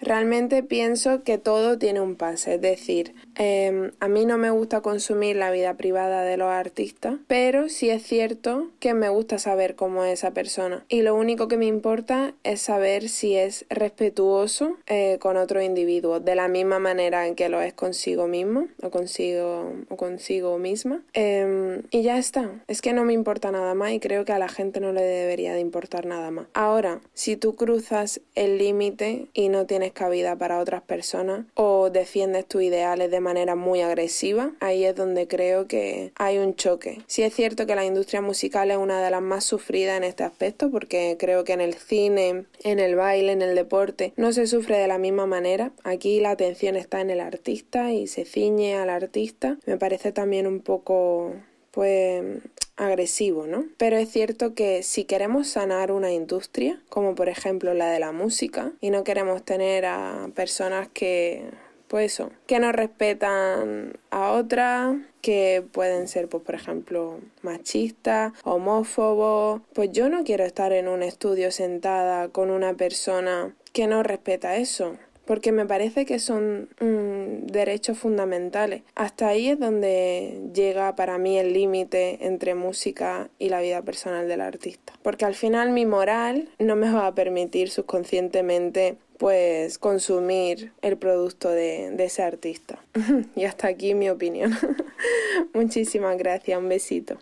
realmente 0.00 0.62
pienso 0.62 1.22
que 1.22 1.38
todo 1.38 1.78
tiene 1.78 2.00
un 2.00 2.16
pase, 2.16 2.54
es 2.54 2.60
decir, 2.60 3.14
eh, 3.36 3.90
a 4.00 4.08
mí 4.08 4.26
no 4.26 4.38
me 4.38 4.50
gusta 4.50 4.80
consumir 4.80 5.36
la 5.36 5.50
vida 5.50 5.74
privada 5.74 6.22
de 6.22 6.36
los 6.36 6.48
artistas, 6.48 7.14
pero 7.26 7.68
sí 7.68 7.90
es 7.90 8.02
cierto 8.02 8.70
que 8.80 8.94
me 8.94 9.08
gusta 9.08 9.38
saber 9.38 9.74
cómo 9.74 10.04
es 10.04 10.14
esa 10.14 10.32
persona 10.32 10.84
y 10.88 11.02
lo 11.02 11.14
único 11.14 11.48
que 11.48 11.56
me 11.56 11.66
importa 11.66 12.34
es 12.44 12.60
saber 12.60 13.08
si 13.08 13.36
es 13.36 13.64
respetuoso 13.68 14.76
eh, 14.86 15.18
con 15.20 15.36
otro 15.36 15.62
individuo, 15.62 16.20
de 16.20 16.34
la 16.34 16.48
misma 16.48 16.78
manera 16.78 17.26
en 17.26 17.34
que 17.34 17.48
lo 17.48 17.60
es 17.60 17.72
consigo 17.72 18.26
mismo 18.26 18.68
o 18.82 18.90
consigo, 18.90 19.72
o 19.88 19.96
consigo 19.96 20.58
misma. 20.58 21.02
Eh, 21.14 21.82
y 21.90 22.02
ya 22.02 22.18
está, 22.18 22.50
es 22.68 22.82
que 22.82 22.92
no 22.92 23.04
me 23.04 23.12
importa 23.12 23.50
nada 23.50 23.74
más 23.74 23.92
y 23.92 24.00
creo 24.00 24.24
que 24.24 24.32
a 24.32 24.38
la 24.38 24.48
gente 24.48 24.80
no 24.80 24.92
le 24.92 25.02
debería 25.02 25.54
de 25.54 25.60
importar 25.60 26.06
nada 26.06 26.30
más. 26.30 26.46
Ahora, 26.54 27.00
si 27.14 27.36
tú 27.36 27.54
cruzas 27.54 28.20
el 28.34 28.58
límite 28.58 29.28
y 29.32 29.48
no 29.48 29.66
tienes 29.66 29.89
cabida 29.92 30.36
para 30.36 30.58
otras 30.58 30.82
personas 30.82 31.46
o 31.54 31.90
defiendes 31.90 32.46
tus 32.46 32.62
ideales 32.62 33.10
de 33.10 33.20
manera 33.20 33.56
muy 33.56 33.80
agresiva, 33.80 34.52
ahí 34.60 34.84
es 34.84 34.94
donde 34.94 35.26
creo 35.28 35.66
que 35.66 36.12
hay 36.16 36.38
un 36.38 36.54
choque. 36.54 37.02
Sí 37.06 37.22
es 37.22 37.34
cierto 37.34 37.66
que 37.66 37.74
la 37.74 37.84
industria 37.84 38.20
musical 38.20 38.70
es 38.70 38.76
una 38.76 39.02
de 39.02 39.10
las 39.10 39.22
más 39.22 39.44
sufridas 39.44 39.96
en 39.96 40.04
este 40.04 40.24
aspecto 40.24 40.70
porque 40.70 41.16
creo 41.18 41.44
que 41.44 41.52
en 41.52 41.60
el 41.60 41.74
cine, 41.74 42.44
en 42.62 42.78
el 42.78 42.94
baile, 42.96 43.32
en 43.32 43.42
el 43.42 43.54
deporte 43.54 44.12
no 44.16 44.32
se 44.32 44.46
sufre 44.46 44.78
de 44.78 44.88
la 44.88 44.98
misma 44.98 45.26
manera. 45.26 45.72
Aquí 45.84 46.20
la 46.20 46.30
atención 46.30 46.76
está 46.76 47.00
en 47.00 47.10
el 47.10 47.20
artista 47.20 47.92
y 47.92 48.06
se 48.06 48.24
ciñe 48.24 48.76
al 48.76 48.90
artista. 48.90 49.58
Me 49.66 49.76
parece 49.76 50.12
también 50.12 50.46
un 50.46 50.60
poco 50.60 51.34
pues 51.70 52.24
agresivo, 52.80 53.46
¿no? 53.46 53.66
Pero 53.76 53.96
es 53.96 54.10
cierto 54.10 54.54
que 54.54 54.82
si 54.82 55.04
queremos 55.04 55.48
sanar 55.48 55.92
una 55.92 56.12
industria, 56.12 56.80
como 56.88 57.14
por 57.14 57.28
ejemplo 57.28 57.74
la 57.74 57.90
de 57.90 58.00
la 58.00 58.12
música, 58.12 58.72
y 58.80 58.90
no 58.90 59.04
queremos 59.04 59.44
tener 59.44 59.86
a 59.86 60.30
personas 60.34 60.88
que 60.88 61.44
pues 61.88 62.12
eso, 62.12 62.30
que 62.46 62.60
no 62.60 62.70
respetan 62.70 63.98
a 64.10 64.30
otras, 64.30 64.96
que 65.22 65.64
pueden 65.72 66.06
ser, 66.06 66.28
pues, 66.28 66.44
por 66.44 66.54
ejemplo, 66.54 67.18
machistas, 67.42 68.32
homófobos. 68.44 69.62
Pues 69.74 69.90
yo 69.90 70.08
no 70.08 70.22
quiero 70.22 70.44
estar 70.44 70.72
en 70.72 70.86
un 70.86 71.02
estudio 71.02 71.50
sentada 71.50 72.28
con 72.28 72.50
una 72.50 72.74
persona 72.74 73.56
que 73.72 73.88
no 73.88 74.04
respeta 74.04 74.56
eso 74.56 74.96
porque 75.30 75.52
me 75.52 75.64
parece 75.64 76.06
que 76.06 76.18
son 76.18 76.70
mm, 76.80 77.46
derechos 77.46 77.96
fundamentales. 77.96 78.82
Hasta 78.96 79.28
ahí 79.28 79.50
es 79.50 79.60
donde 79.60 80.50
llega 80.52 80.96
para 80.96 81.18
mí 81.18 81.38
el 81.38 81.52
límite 81.52 82.26
entre 82.26 82.56
música 82.56 83.30
y 83.38 83.48
la 83.48 83.60
vida 83.60 83.80
personal 83.82 84.26
del 84.26 84.40
artista. 84.40 84.92
Porque 85.02 85.26
al 85.26 85.36
final 85.36 85.70
mi 85.70 85.86
moral 85.86 86.48
no 86.58 86.74
me 86.74 86.90
va 86.90 87.06
a 87.06 87.14
permitir 87.14 87.70
subconscientemente 87.70 88.96
pues 89.18 89.78
consumir 89.78 90.72
el 90.82 90.96
producto 90.96 91.48
de, 91.48 91.94
ese 92.04 92.24
artista. 92.24 92.84
y 93.36 93.44
hasta 93.44 93.68
aquí 93.68 93.94
mi 93.94 94.10
opinión. 94.10 94.58
Muchísimas 95.54 96.18
gracias, 96.18 96.58
un 96.58 96.68
besito. 96.68 97.18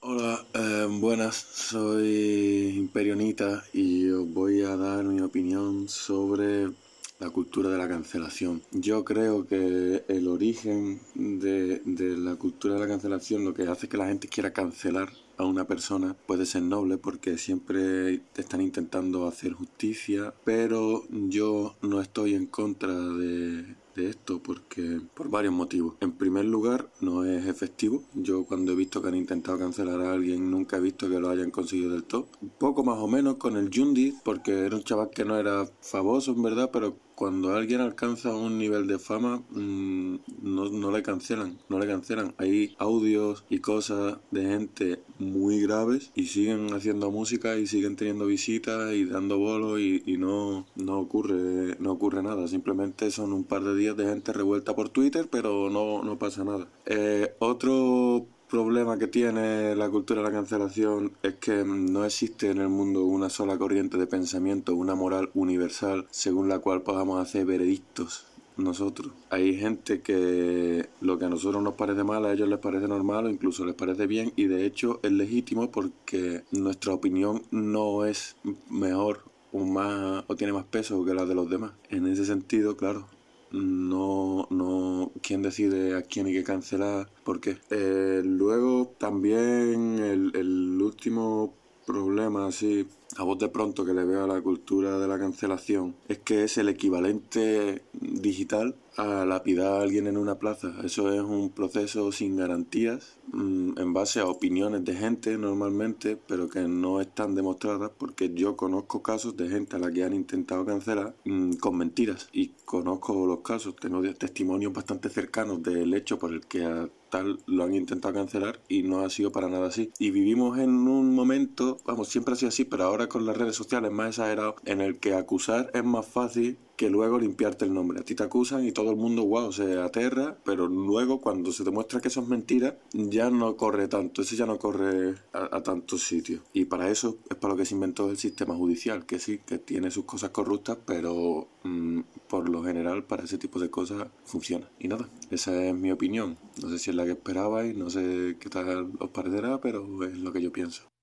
Hola, 0.00 0.42
eh, 0.54 0.86
buenas, 0.88 1.36
soy 1.36 2.72
Imperionita 2.78 3.64
y 3.74 4.08
os 4.08 4.32
voy 4.32 4.62
a 4.62 4.78
dar 4.78 5.04
mi 5.04 5.20
opinión 5.20 5.90
sobre 5.90 6.70
la 7.18 7.30
cultura 7.30 7.70
de 7.70 7.78
la 7.78 7.88
cancelación. 7.88 8.62
Yo 8.72 9.04
creo 9.04 9.46
que 9.46 10.04
el 10.08 10.28
origen 10.28 11.00
de, 11.14 11.80
de 11.84 12.16
la 12.16 12.36
cultura 12.36 12.74
de 12.74 12.80
la 12.80 12.88
cancelación 12.88 13.44
lo 13.44 13.54
que 13.54 13.62
hace 13.62 13.88
que 13.88 13.96
la 13.96 14.08
gente 14.08 14.28
quiera 14.28 14.52
cancelar 14.52 15.10
a 15.36 15.44
una 15.44 15.66
persona 15.66 16.16
puede 16.26 16.46
ser 16.46 16.62
noble 16.62 16.98
porque 16.98 17.38
siempre 17.38 18.18
te 18.32 18.40
están 18.40 18.60
intentando 18.60 19.26
hacer 19.26 19.52
justicia, 19.52 20.34
pero 20.44 21.04
yo 21.10 21.76
no 21.82 22.00
estoy 22.00 22.34
en 22.34 22.46
contra 22.46 22.92
de, 22.94 23.74
de 23.94 24.08
esto 24.08 24.40
porque 24.42 25.00
por 25.14 25.28
varios 25.28 25.52
motivos. 25.52 25.94
En 26.00 26.12
primer 26.12 26.44
lugar, 26.44 26.90
no 27.00 27.24
es 27.24 27.46
efectivo. 27.46 28.02
Yo 28.14 28.44
cuando 28.44 28.72
he 28.72 28.76
visto 28.76 29.02
que 29.02 29.08
han 29.08 29.16
intentado 29.16 29.58
cancelar 29.58 30.00
a 30.00 30.12
alguien 30.12 30.50
nunca 30.50 30.76
he 30.76 30.80
visto 30.80 31.08
que 31.08 31.20
lo 31.20 31.30
hayan 31.30 31.50
conseguido 31.50 31.92
del 31.92 32.04
todo. 32.04 32.28
Un 32.40 32.50
poco 32.50 32.84
más 32.84 32.98
o 32.98 33.08
menos 33.08 33.36
con 33.36 33.56
el 33.56 33.70
Jundi 33.72 34.14
porque 34.24 34.66
era 34.66 34.76
un 34.76 34.84
chaval 34.84 35.10
que 35.10 35.24
no 35.24 35.38
era 35.38 35.66
famoso 35.80 36.32
en 36.32 36.42
verdad, 36.42 36.70
pero 36.72 36.96
cuando 37.24 37.54
alguien 37.54 37.80
alcanza 37.80 38.36
un 38.36 38.58
nivel 38.58 38.86
de 38.86 38.98
fama, 38.98 39.42
mm, 39.48 40.16
no, 40.42 40.68
no 40.68 40.90
le 40.90 41.02
cancelan, 41.02 41.58
no 41.70 41.78
le 41.78 41.86
cancelan. 41.86 42.34
Hay 42.36 42.74
audios 42.78 43.46
y 43.48 43.60
cosas 43.60 44.18
de 44.30 44.42
gente 44.42 45.00
muy 45.18 45.58
graves 45.62 46.12
y 46.14 46.26
siguen 46.26 46.74
haciendo 46.74 47.10
música 47.10 47.56
y 47.56 47.66
siguen 47.66 47.96
teniendo 47.96 48.26
visitas 48.26 48.92
y 48.92 49.06
dando 49.06 49.38
bolos 49.38 49.80
y, 49.80 50.02
no, 50.18 50.66
no, 50.76 50.98
ocurre, 50.98 51.78
no 51.78 51.92
ocurre 51.92 52.22
nada. 52.22 52.46
Simplemente 52.46 53.10
son 53.10 53.32
un 53.32 53.44
par 53.44 53.64
de 53.64 53.74
días 53.74 53.96
de 53.96 54.04
gente 54.04 54.34
revuelta 54.34 54.76
por 54.76 54.90
Twitter, 54.90 55.26
pero 55.30 55.70
no, 55.70 56.02
no 56.02 56.18
pasa 56.18 56.44
nada. 56.44 56.68
Eh, 56.84 57.34
otro 57.38 58.26
problema 58.54 58.96
que 58.96 59.08
tiene 59.08 59.74
la 59.74 59.90
cultura 59.90 60.22
de 60.22 60.28
la 60.28 60.32
cancelación 60.32 61.10
es 61.24 61.34
que 61.40 61.64
no 61.64 62.04
existe 62.04 62.52
en 62.52 62.58
el 62.58 62.68
mundo 62.68 63.04
una 63.04 63.28
sola 63.28 63.58
corriente 63.58 63.98
de 63.98 64.06
pensamiento, 64.06 64.76
una 64.76 64.94
moral 64.94 65.28
universal 65.34 66.06
según 66.12 66.48
la 66.48 66.60
cual 66.60 66.82
podamos 66.82 67.20
hacer 67.20 67.46
veredictos 67.46 68.26
nosotros. 68.56 69.10
Hay 69.30 69.56
gente 69.56 70.02
que 70.02 70.88
lo 71.00 71.18
que 71.18 71.24
a 71.24 71.28
nosotros 71.30 71.64
nos 71.64 71.74
parece 71.74 72.04
mal, 72.04 72.24
a 72.24 72.32
ellos 72.32 72.48
les 72.48 72.60
parece 72.60 72.86
normal 72.86 73.26
o 73.26 73.28
incluso 73.28 73.64
les 73.64 73.74
parece 73.74 74.06
bien 74.06 74.32
y 74.36 74.46
de 74.46 74.64
hecho 74.66 75.00
es 75.02 75.10
legítimo 75.10 75.72
porque 75.72 76.44
nuestra 76.52 76.94
opinión 76.94 77.42
no 77.50 78.04
es 78.04 78.36
mejor 78.70 79.24
o 79.52 79.64
más 79.64 80.22
o 80.28 80.36
tiene 80.36 80.52
más 80.52 80.64
peso 80.66 81.04
que 81.04 81.12
la 81.12 81.26
de 81.26 81.34
los 81.34 81.50
demás. 81.50 81.72
En 81.90 82.06
ese 82.06 82.24
sentido, 82.24 82.76
claro, 82.76 83.08
no, 83.54 84.46
no, 84.50 85.12
quién 85.22 85.42
decide 85.42 85.96
a 85.96 86.02
quién 86.02 86.26
hay 86.26 86.32
que 86.34 86.44
cancelar, 86.44 87.08
por 87.24 87.40
qué. 87.40 87.56
Eh, 87.70 88.22
luego 88.24 88.94
también 88.98 89.98
el, 90.00 90.32
el 90.34 90.82
último 90.82 91.54
problema 91.86 92.46
así 92.46 92.86
a 93.16 93.34
de 93.34 93.48
pronto 93.48 93.84
que 93.84 93.94
le 93.94 94.04
veo 94.04 94.24
a 94.24 94.26
la 94.26 94.40
cultura 94.40 94.98
de 94.98 95.08
la 95.08 95.18
cancelación 95.18 95.94
es 96.08 96.18
que 96.18 96.44
es 96.44 96.58
el 96.58 96.68
equivalente 96.68 97.82
digital 97.92 98.76
a 98.96 99.24
lapidar 99.24 99.72
a 99.72 99.82
alguien 99.82 100.06
en 100.06 100.16
una 100.16 100.38
plaza. 100.38 100.72
Eso 100.84 101.12
es 101.12 101.20
un 101.20 101.50
proceso 101.50 102.12
sin 102.12 102.36
garantías, 102.36 103.16
mm, 103.32 103.78
en 103.78 103.92
base 103.92 104.20
a 104.20 104.26
opiniones 104.26 104.84
de 104.84 104.94
gente 104.94 105.36
normalmente, 105.36 106.16
pero 106.28 106.48
que 106.48 106.60
no 106.68 107.00
están 107.00 107.34
demostradas 107.34 107.90
porque 107.98 108.32
yo 108.34 108.56
conozco 108.56 109.02
casos 109.02 109.36
de 109.36 109.48
gente 109.48 109.76
a 109.76 109.78
la 109.80 109.90
que 109.90 110.04
han 110.04 110.14
intentado 110.14 110.64
cancelar 110.64 111.14
mm, 111.24 111.54
con 111.54 111.76
mentiras 111.76 112.28
y 112.32 112.52
conozco 112.64 113.26
los 113.26 113.40
casos, 113.40 113.74
tengo 113.76 114.02
testimonios 114.14 114.72
bastante 114.72 115.08
cercanos 115.08 115.62
del 115.62 115.92
hecho 115.94 116.18
por 116.18 116.32
el 116.32 116.40
que 116.46 116.88
tal 117.10 117.38
lo 117.46 117.62
han 117.62 117.74
intentado 117.74 118.12
cancelar 118.12 118.60
y 118.68 118.82
no 118.82 119.00
ha 119.00 119.10
sido 119.10 119.30
para 119.30 119.48
nada 119.48 119.68
así. 119.68 119.92
Y 120.00 120.10
vivimos 120.10 120.58
en 120.58 120.70
un 120.70 121.14
momento, 121.14 121.78
vamos, 121.84 122.08
siempre 122.08 122.34
ha 122.34 122.36
sido 122.36 122.48
así, 122.48 122.64
pero 122.64 122.84
ahora 122.84 123.03
con 123.08 123.26
las 123.26 123.36
redes 123.36 123.56
sociales 123.56 123.90
más 123.90 124.10
exagerado, 124.10 124.56
en 124.64 124.80
el 124.80 124.98
que 124.98 125.14
acusar 125.14 125.70
es 125.74 125.84
más 125.84 126.06
fácil 126.06 126.58
que 126.76 126.90
luego 126.90 127.18
limpiarte 127.18 127.64
el 127.64 127.74
nombre. 127.74 128.00
A 128.00 128.04
ti 128.04 128.14
te 128.14 128.22
acusan 128.22 128.66
y 128.66 128.72
todo 128.72 128.90
el 128.90 128.96
mundo, 128.96 129.24
wow, 129.24 129.52
se 129.52 129.78
aterra, 129.80 130.36
pero 130.44 130.66
luego 130.66 131.20
cuando 131.20 131.52
se 131.52 131.64
demuestra 131.64 132.00
que 132.00 132.08
eso 132.08 132.20
es 132.20 132.28
mentira, 132.28 132.78
ya 132.92 133.30
no 133.30 133.56
corre 133.56 133.88
tanto, 133.88 134.22
ese 134.22 134.36
ya 134.36 134.46
no 134.46 134.58
corre 134.58 135.14
a, 135.32 135.62
tantos 135.62 136.02
sitios. 136.02 136.42
Y 136.52 136.64
para 136.66 136.90
eso 136.90 137.18
es 137.30 137.36
para 137.36 137.54
lo 137.54 137.58
que 137.58 137.66
se 137.66 137.74
inventó 137.74 138.10
el 138.10 138.18
sistema 138.18 138.54
judicial, 138.54 139.06
que 139.06 139.18
sí, 139.18 139.40
que 139.46 139.58
tiene 139.58 139.90
sus 139.90 140.04
cosas 140.04 140.30
corruptas, 140.30 140.78
pero 140.84 141.48
mm, 141.62 142.00
por 142.28 142.48
lo 142.48 142.62
general 142.64 143.04
para 143.04 143.24
ese 143.24 143.38
tipo 143.38 143.60
de 143.60 143.70
cosas 143.70 144.08
funciona. 144.24 144.68
Y 144.78 144.88
nada, 144.88 145.08
esa 145.30 145.64
es 145.64 145.74
mi 145.74 145.92
opinión. 145.92 146.38
No 146.62 146.70
sé 146.70 146.78
si 146.78 146.90
es 146.90 146.96
la 146.96 147.04
que 147.04 147.12
esperabais, 147.12 147.76
no 147.76 147.90
sé 147.90 148.36
qué 148.40 148.48
tal 148.48 148.92
os 148.98 149.10
parecerá, 149.10 149.60
pero 149.60 150.04
es 150.04 150.18
lo 150.18 150.32
que 150.32 150.42
yo 150.42 150.52
pienso. 150.52 150.93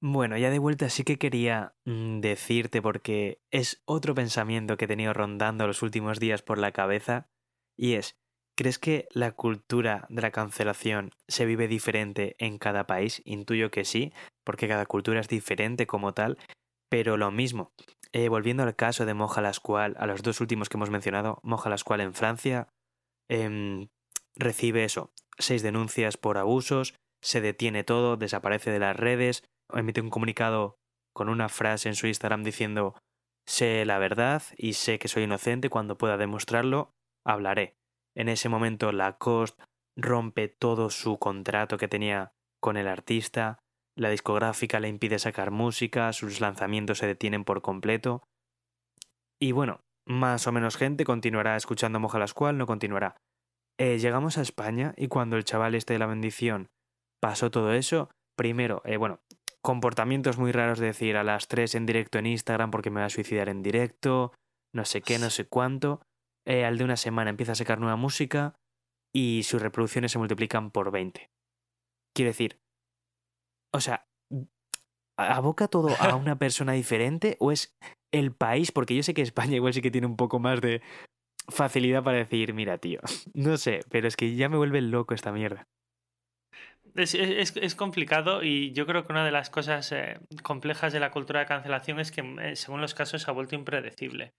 Bueno, 0.00 0.36
ya 0.36 0.50
de 0.50 0.58
vuelta 0.58 0.90
sí 0.90 1.02
que 1.04 1.18
quería 1.18 1.74
mm, 1.86 2.20
decirte 2.20 2.82
porque 2.82 3.40
es 3.50 3.82
otro 3.86 4.14
pensamiento 4.14 4.76
que 4.76 4.84
he 4.84 4.88
tenido 4.88 5.14
rondando 5.14 5.66
los 5.66 5.82
últimos 5.82 6.20
días 6.20 6.42
por 6.42 6.58
la 6.58 6.72
cabeza 6.72 7.30
y 7.76 7.94
es, 7.94 8.16
¿crees 8.56 8.78
que 8.78 9.08
la 9.12 9.32
cultura 9.32 10.06
de 10.10 10.22
la 10.22 10.30
cancelación 10.30 11.10
se 11.26 11.46
vive 11.46 11.68
diferente 11.68 12.36
en 12.38 12.58
cada 12.58 12.86
país? 12.86 13.22
Intuyo 13.24 13.70
que 13.70 13.84
sí, 13.84 14.12
porque 14.44 14.68
cada 14.68 14.84
cultura 14.86 15.20
es 15.20 15.28
diferente 15.28 15.86
como 15.86 16.12
tal, 16.12 16.38
pero 16.90 17.16
lo 17.16 17.30
mismo. 17.30 17.72
Eh, 18.12 18.28
volviendo 18.28 18.62
al 18.62 18.76
caso 18.76 19.06
de 19.06 19.14
Moja 19.14 19.40
Lascual, 19.40 19.96
a 19.98 20.06
los 20.06 20.22
dos 20.22 20.40
últimos 20.40 20.68
que 20.68 20.76
hemos 20.76 20.90
mencionado, 20.90 21.40
Moja 21.42 21.70
Lascual 21.70 22.00
en 22.00 22.14
Francia, 22.14 22.68
em, 23.28 23.88
recibe 24.36 24.84
eso, 24.84 25.12
seis 25.38 25.62
denuncias 25.62 26.16
por 26.16 26.38
abusos, 26.38 26.94
se 27.22 27.40
detiene 27.40 27.84
todo, 27.84 28.16
desaparece 28.16 28.70
de 28.70 28.78
las 28.78 28.96
redes, 28.96 29.42
emite 29.72 30.00
un 30.00 30.10
comunicado 30.10 30.76
con 31.14 31.28
una 31.28 31.48
frase 31.48 31.88
en 31.88 31.94
su 31.94 32.06
Instagram 32.06 32.42
diciendo 32.42 32.94
sé 33.46 33.84
la 33.84 33.98
verdad 33.98 34.42
y 34.56 34.74
sé 34.74 34.98
que 34.98 35.08
soy 35.08 35.24
inocente, 35.24 35.70
cuando 35.70 35.98
pueda 35.98 36.16
demostrarlo, 36.16 36.92
hablaré. 37.24 37.76
En 38.16 38.28
ese 38.28 38.48
momento 38.48 38.92
Lacoste 38.92 39.62
rompe 39.96 40.48
todo 40.48 40.90
su 40.90 41.18
contrato 41.18 41.76
que 41.76 41.88
tenía 41.88 42.32
con 42.60 42.76
el 42.76 42.88
artista, 42.88 43.58
la 43.96 44.10
discográfica 44.10 44.80
le 44.80 44.88
impide 44.88 45.18
sacar 45.18 45.50
música, 45.50 46.12
sus 46.12 46.40
lanzamientos 46.40 46.98
se 46.98 47.06
detienen 47.06 47.44
por 47.44 47.62
completo. 47.62 48.22
Y 49.40 49.52
bueno, 49.52 49.80
más 50.06 50.46
o 50.46 50.52
menos 50.52 50.76
gente 50.76 51.04
continuará 51.04 51.56
escuchando 51.56 52.00
Moja 52.00 52.18
la 52.18 52.24
Escual, 52.24 52.58
no 52.58 52.66
continuará. 52.66 53.16
Eh, 53.78 53.98
llegamos 53.98 54.38
a 54.38 54.42
España 54.42 54.94
y 54.96 55.08
cuando 55.08 55.36
el 55.36 55.44
chaval 55.44 55.74
este 55.74 55.92
de 55.92 55.98
la 55.98 56.06
bendición 56.06 56.68
pasó 57.20 57.50
todo 57.50 57.72
eso, 57.72 58.10
primero, 58.36 58.82
eh, 58.84 58.96
bueno, 58.96 59.20
comportamientos 59.64 60.36
muy 60.36 60.52
raros 60.52 60.78
de 60.78 60.88
decir 60.88 61.16
a 61.16 61.24
las 61.24 61.48
3 61.48 61.74
en 61.74 61.86
directo 61.86 62.18
en 62.18 62.26
Instagram 62.26 62.70
porque 62.70 62.90
me 62.90 63.00
va 63.00 63.06
a 63.06 63.10
suicidar 63.10 63.48
en 63.48 63.62
directo, 63.62 64.34
no 64.74 64.84
sé 64.84 65.00
qué, 65.00 65.18
no 65.18 65.30
sé 65.30 65.46
cuánto. 65.46 66.02
Eh, 66.46 66.66
al 66.66 66.76
de 66.76 66.84
una 66.84 66.98
semana 66.98 67.30
empieza 67.30 67.52
a 67.52 67.54
sacar 67.54 67.80
nueva 67.80 67.96
música 67.96 68.56
y 69.14 69.42
sus 69.44 69.62
reproducciones 69.62 70.12
se 70.12 70.18
multiplican 70.18 70.70
por 70.70 70.90
20. 70.90 71.30
Quiero 72.14 72.28
decir, 72.28 72.60
o 73.72 73.80
sea, 73.80 74.06
¿aboca 75.16 75.66
todo 75.66 75.88
a 75.98 76.14
una 76.16 76.38
persona 76.38 76.72
diferente 76.72 77.38
o 77.40 77.50
es 77.50 77.74
el 78.12 78.32
país? 78.32 78.70
Porque 78.70 78.94
yo 78.94 79.02
sé 79.02 79.14
que 79.14 79.22
España 79.22 79.54
igual 79.54 79.72
sí 79.72 79.80
que 79.80 79.90
tiene 79.90 80.06
un 80.06 80.16
poco 80.16 80.38
más 80.40 80.60
de 80.60 80.82
facilidad 81.48 82.04
para 82.04 82.18
decir, 82.18 82.52
mira, 82.52 82.76
tío, 82.76 83.00
no 83.32 83.56
sé, 83.56 83.80
pero 83.88 84.08
es 84.08 84.16
que 84.16 84.36
ya 84.36 84.50
me 84.50 84.58
vuelve 84.58 84.82
loco 84.82 85.14
esta 85.14 85.32
mierda. 85.32 85.66
Es, 86.94 87.14
es, 87.14 87.56
es, 87.56 87.74
complicado 87.74 88.44
y 88.44 88.72
yo 88.72 88.86
creo 88.86 89.04
que 89.04 89.12
una 89.12 89.24
de 89.24 89.32
las 89.32 89.50
cosas 89.50 89.90
eh, 89.90 90.20
complejas 90.44 90.92
de 90.92 91.00
la 91.00 91.10
cultura 91.10 91.40
de 91.40 91.46
cancelación 91.46 91.98
es 91.98 92.12
que 92.12 92.20
eh, 92.40 92.54
según 92.54 92.80
los 92.80 92.94
casos 92.94 93.22
se 93.22 93.30
ha 93.30 93.34
vuelto 93.34 93.56
impredecible. 93.56 94.32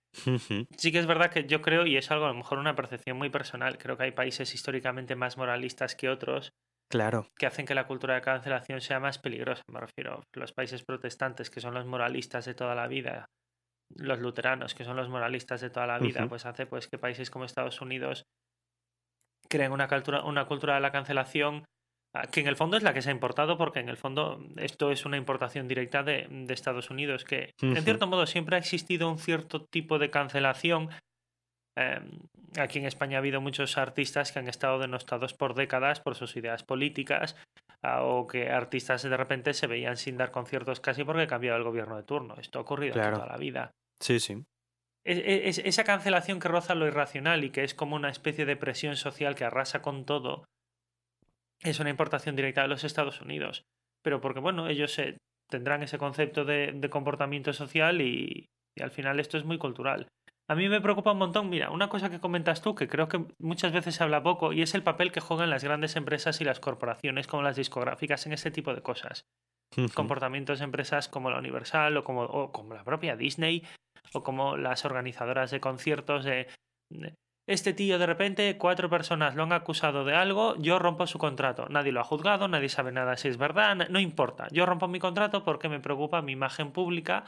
sí 0.77 0.91
que 0.91 0.99
es 0.99 1.05
verdad 1.05 1.31
que 1.31 1.45
yo 1.45 1.61
creo, 1.61 1.85
y 1.85 1.97
es 1.97 2.11
algo 2.11 2.25
a 2.25 2.29
lo 2.29 2.33
mejor 2.33 2.59
una 2.59 2.75
percepción 2.75 3.17
muy 3.17 3.29
personal, 3.29 3.77
creo 3.77 3.97
que 3.97 4.03
hay 4.03 4.11
países 4.11 4.53
históricamente 4.53 5.15
más 5.15 5.37
moralistas 5.37 5.95
que 5.95 6.09
otros. 6.09 6.53
Claro. 6.89 7.27
Que 7.37 7.47
hacen 7.47 7.65
que 7.65 7.75
la 7.75 7.87
cultura 7.87 8.15
de 8.15 8.21
cancelación 8.21 8.79
sea 8.79 8.99
más 8.99 9.17
peligrosa. 9.17 9.63
Me 9.67 9.79
refiero 9.79 10.19
a 10.19 10.39
los 10.39 10.53
países 10.53 10.83
protestantes, 10.83 11.49
que 11.49 11.59
son 11.59 11.73
los 11.73 11.85
moralistas 11.85 12.45
de 12.45 12.53
toda 12.53 12.75
la 12.75 12.87
vida, 12.87 13.25
los 13.95 14.19
luteranos, 14.19 14.75
que 14.75 14.85
son 14.85 14.95
los 14.95 15.09
moralistas 15.09 15.61
de 15.61 15.71
toda 15.71 15.87
la 15.87 15.99
vida, 15.99 16.27
pues 16.29 16.45
hace 16.45 16.67
pues 16.67 16.87
que 16.87 16.97
países 16.97 17.29
como 17.29 17.43
Estados 17.43 17.81
Unidos 17.81 18.23
creen 19.49 19.71
una 19.71 19.87
cultura, 19.87 20.23
una 20.23 20.45
cultura 20.45 20.75
de 20.75 20.81
la 20.81 20.91
cancelación 20.91 21.65
que 22.31 22.39
en 22.39 22.47
el 22.47 22.55
fondo 22.55 22.77
es 22.77 22.83
la 22.83 22.93
que 22.93 23.01
se 23.01 23.09
ha 23.09 23.13
importado 23.13 23.57
porque 23.57 23.79
en 23.79 23.89
el 23.89 23.97
fondo 23.97 24.39
esto 24.57 24.91
es 24.91 25.05
una 25.05 25.17
importación 25.17 25.67
directa 25.67 26.03
de, 26.03 26.27
de 26.29 26.53
Estados 26.53 26.89
Unidos, 26.89 27.25
que 27.25 27.53
en 27.61 27.83
cierto 27.83 28.07
modo 28.07 28.25
siempre 28.25 28.55
ha 28.55 28.59
existido 28.59 29.09
un 29.09 29.19
cierto 29.19 29.65
tipo 29.65 29.99
de 29.99 30.09
cancelación. 30.09 30.89
Em, 31.77 32.19
aquí 32.57 32.79
en 32.79 32.85
España 32.85 33.17
ha 33.17 33.19
habido 33.19 33.41
muchos 33.41 33.77
artistas 33.77 34.31
que 34.31 34.39
han 34.39 34.47
estado 34.47 34.79
denostados 34.79 35.33
por 35.33 35.55
décadas 35.55 35.99
por 35.99 36.15
sus 36.15 36.37
ideas 36.37 36.63
políticas 36.63 37.35
ah, 37.81 38.03
o 38.03 38.27
que 38.27 38.49
artistas 38.49 39.03
de 39.03 39.17
repente 39.17 39.53
se 39.53 39.67
veían 39.67 39.97
sin 39.97 40.15
dar 40.15 40.31
conciertos 40.31 40.79
casi 40.79 41.03
porque 41.03 41.27
cambiaba 41.27 41.57
el 41.57 41.65
gobierno 41.65 41.97
de 41.97 42.03
turno. 42.03 42.35
Esto 42.39 42.59
ha 42.59 42.61
ocurrido 42.61 42.93
toda 42.93 43.27
la 43.27 43.37
vida. 43.37 43.71
Sí, 43.99 44.21
sí. 44.21 44.41
es, 45.03 45.57
esa 45.57 45.83
cancelación 45.83 46.39
que 46.39 46.47
roza 46.47 46.75
lo 46.75 46.87
irracional 46.87 47.43
y 47.43 47.49
que 47.49 47.65
es 47.65 47.73
como 47.75 47.97
una 47.97 48.09
especie 48.09 48.45
de 48.45 48.55
presión 48.55 48.95
social 48.95 49.35
que 49.35 49.43
arrasa 49.43 49.81
con 49.81 50.05
todo, 50.05 50.45
es 51.61 51.79
una 51.79 51.89
importación 51.89 52.35
directa 52.35 52.61
de 52.61 52.67
los 52.67 52.83
Estados 52.83 53.21
Unidos. 53.21 53.63
Pero 54.03 54.21
porque, 54.21 54.39
bueno, 54.39 54.67
ellos 54.67 54.99
tendrán 55.49 55.83
ese 55.83 55.97
concepto 55.97 56.45
de, 56.45 56.87
comportamiento 56.89 57.53
social 57.53 58.01
y, 58.01 58.47
al 58.79 58.91
final 58.91 59.19
esto 59.19 59.37
es 59.37 59.45
muy 59.45 59.57
cultural. 59.57 60.07
A 60.47 60.53
mí 60.53 60.69
me 60.69 60.81
preocupa 60.81 61.13
un 61.13 61.17
montón, 61.17 61.49
mira, 61.49 61.71
una 61.71 61.89
cosa 61.89 62.11
que 62.11 62.19
comentas 62.19 62.61
tú, 62.61 62.75
que 62.75 62.87
creo 62.87 63.07
que 63.07 63.25
muchas 63.39 63.71
veces 63.71 63.95
se 63.95 64.03
habla 64.03 64.21
poco, 64.21 64.53
y 64.53 64.61
es 64.61 64.75
el 64.75 64.83
papel 64.83 65.11
que 65.11 65.21
juegan 65.21 65.49
las 65.49 65.63
grandes 65.63 65.95
empresas 65.95 66.39
y 66.39 66.43
las 66.43 66.59
corporaciones 66.59 67.25
como 67.25 67.41
las 67.41 67.55
discográficas 67.55 68.27
en 68.27 68.33
este 68.33 68.51
tipo 68.51 68.75
de 68.75 68.83
cosas. 68.83 69.25
Comportamientos 69.95 70.59
de 70.59 70.65
empresas 70.65 71.09
como 71.09 71.31
la 71.31 71.39
Universal 71.39 71.97
o 71.97 72.03
como, 72.03 72.21
o 72.23 72.51
como 72.51 72.75
la 72.75 72.83
propia 72.83 73.15
Disney 73.15 73.63
o 74.13 74.23
como 74.23 74.55
las 74.55 74.85
organizadoras 74.85 75.51
de 75.51 75.59
conciertos 75.59 76.23
de 76.23 76.47
este 77.47 77.73
tío 77.73 77.99
de 77.99 78.07
repente 78.07 78.57
cuatro 78.57 78.89
personas 78.89 79.35
lo 79.35 79.43
han 79.43 79.53
acusado 79.53 80.03
de 80.03 80.15
algo, 80.15 80.55
yo 80.57 80.79
rompo 80.79 81.05
su 81.05 81.19
contrato. 81.19 81.67
Nadie 81.69 81.91
lo 81.91 82.01
ha 82.01 82.05
juzgado, 82.05 82.47
nadie 82.47 82.69
sabe 82.69 82.91
nada 82.91 83.17
si 83.17 83.27
es 83.27 83.37
verdad, 83.37 83.75
no 83.89 83.99
importa. 83.99 84.47
Yo 84.51 84.65
rompo 84.65 84.87
mi 84.87 84.99
contrato 84.99 85.43
porque 85.43 85.69
me 85.69 85.79
preocupa 85.79 86.21
mi 86.21 86.31
imagen 86.31 86.71
pública, 86.71 87.25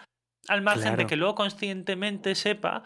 al 0.48 0.62
margen 0.62 0.96
de 0.96 1.06
que 1.06 1.18
luego 1.18 1.36
conscientemente 1.36 2.34
sepa 2.36 2.84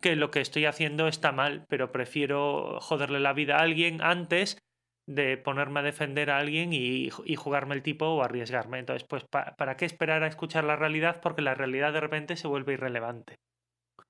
que 0.00 0.16
lo 0.16 0.30
que 0.30 0.40
estoy 0.40 0.66
haciendo 0.66 1.08
está 1.08 1.32
mal, 1.32 1.64
pero 1.68 1.90
prefiero 1.90 2.78
joderle 2.80 3.20
la 3.20 3.32
vida 3.32 3.56
a 3.56 3.62
alguien 3.62 4.02
antes 4.02 4.58
de 5.06 5.36
ponerme 5.36 5.80
a 5.80 5.82
defender 5.82 6.30
a 6.30 6.38
alguien 6.38 6.72
y, 6.72 7.08
y 7.24 7.36
jugarme 7.36 7.74
el 7.74 7.82
tipo 7.82 8.06
o 8.06 8.22
arriesgarme. 8.22 8.78
Entonces, 8.78 9.06
pues, 9.08 9.24
¿para 9.24 9.76
qué 9.76 9.84
esperar 9.84 10.22
a 10.22 10.28
escuchar 10.28 10.64
la 10.64 10.76
realidad? 10.76 11.20
Porque 11.20 11.42
la 11.42 11.54
realidad 11.54 11.92
de 11.92 12.00
repente 12.00 12.36
se 12.36 12.48
vuelve 12.48 12.74
irrelevante. 12.74 13.36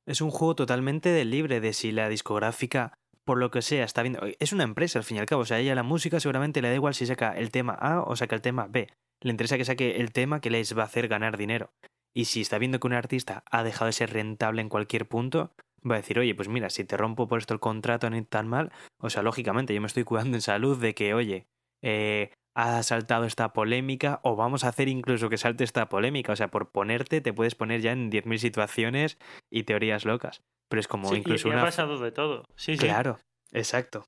Es 0.07 0.21
un 0.21 0.31
juego 0.31 0.55
totalmente 0.55 1.09
de 1.11 1.25
libre 1.25 1.61
de 1.61 1.73
si 1.73 1.93
la 1.93 2.09
discográfica, 2.09 2.93
por 3.25 3.39
lo 3.39 3.51
que 3.51 3.63
sea, 3.63 3.85
está 3.85 4.03
viendo. 4.03 4.21
Es 4.39 4.53
una 4.53 4.65
empresa 4.65 4.99
al 4.99 5.05
fin 5.05 5.17
y 5.17 5.21
al 5.21 5.27
cabo. 5.27 5.43
O 5.43 5.47
sea, 5.47 5.59
ella 5.59 5.75
la 5.75 5.83
música 5.83 6.21
seguramente 6.21 6.61
le 6.61 6.69
da 6.69 6.75
igual 6.75 6.95
si 6.95 7.07
saca 7.07 7.37
el 7.37 7.51
tema 7.51 7.73
A 7.73 8.03
o 8.03 8.15
saca 8.17 8.35
el 8.37 8.43
tema 8.43 8.67
B. 8.69 8.89
Le 9.23 9.31
interesa 9.31 9.57
que 9.57 9.65
saque 9.65 9.97
el 9.97 10.13
tema 10.13 10.41
que 10.41 10.51
les 10.51 10.77
va 10.77 10.83
a 10.83 10.87
hacer 10.87 11.09
ganar 11.09 11.39
dinero. 11.39 11.73
Y 12.15 12.27
si 12.27 12.43
está 12.43 12.59
viendo 12.59 12.79
que 12.79 12.87
un 12.87 12.93
artista 12.93 13.43
ha 13.51 13.65
dejado 13.65 13.87
de 13.87 13.93
ser 13.93 14.13
rentable 14.13 14.61
en 14.61 14.69
cualquier 14.69 15.09
punto, 15.09 15.53
va 15.89 15.97
a 15.97 15.99
decir, 15.99 16.19
oye, 16.19 16.35
pues 16.35 16.49
mira, 16.49 16.71
si 16.71 16.85
te 16.85 16.97
rompo 16.97 17.27
por 17.27 17.39
esto 17.39 17.55
el 17.55 17.61
contrato 17.61 18.09
no 18.09 18.25
tan 18.25 18.47
mal, 18.47 18.73
o 19.01 19.11
sea, 19.11 19.23
lógicamente 19.23 19.75
yo 19.75 19.81
me 19.81 19.87
estoy 19.87 20.05
cuidando 20.05 20.37
en 20.37 20.43
salud 20.43 20.79
de 20.79 20.95
que, 20.95 21.15
oye, 21.15 21.47
eh, 21.83 22.31
ha 22.55 22.83
saltado 22.83 23.25
esta 23.25 23.53
polémica 23.53 24.21
o 24.23 24.37
vamos 24.37 24.65
a 24.65 24.69
hacer 24.69 24.89
incluso 24.89 25.29
que 25.29 25.39
salte 25.39 25.65
esta 25.65 25.89
polémica, 25.89 26.33
o 26.33 26.37
sea, 26.37 26.49
por 26.49 26.71
ponerte 26.71 27.21
te 27.21 27.33
puedes 27.33 27.55
poner 27.55 27.81
ya 27.81 27.93
en 27.93 28.11
10.000 28.11 28.39
situaciones 28.39 29.19
y 29.51 29.65
teorías 29.65 30.05
locas, 30.05 30.43
pero 30.69 30.81
es 30.81 30.89
como 30.89 31.15
incluso 31.15 31.49
y, 31.49 31.51
una... 31.51 31.63
ha 31.63 31.65
pasado 31.65 31.99
de 31.99 32.13
todo, 32.13 32.45
sí, 32.57 32.77
sí. 32.77 32.87
Claro, 32.87 33.19
exacto. 33.53 34.07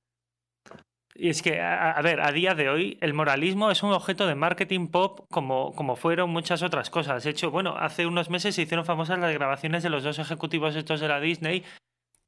Y 1.19 1.31
es 1.31 1.41
que, 1.41 1.63
a, 1.63 1.99
ver, 2.03 2.21
a 2.21 2.31
día 2.31 2.55
de 2.55 2.69
hoy 2.69 2.99
el 3.01 3.15
moralismo 3.15 3.71
es 3.71 3.83
un 3.83 3.93
objeto 3.93 4.27
de 4.27 4.35
marketing 4.35 4.89
pop 4.89 5.21
como, 5.31 5.73
como 5.73 5.97
fueron 5.97 6.29
muchas 6.29 6.63
otras 6.63 6.91
cosas. 6.91 7.25
De 7.25 7.31
hecho, 7.31 7.51
bueno, 7.51 7.75
hace 7.79 8.07
unos 8.07 8.29
meses 8.29 8.55
se 8.55 8.63
hicieron 8.63 8.85
famosas 8.85 9.19
las 9.19 9.33
grabaciones 9.33 9.83
de 9.83 9.89
los 9.89 10.03
dos 10.03 10.19
ejecutivos 10.19 10.77
estos 10.77 11.01
de 11.01 11.09
la 11.09 11.19
Disney 11.19 11.65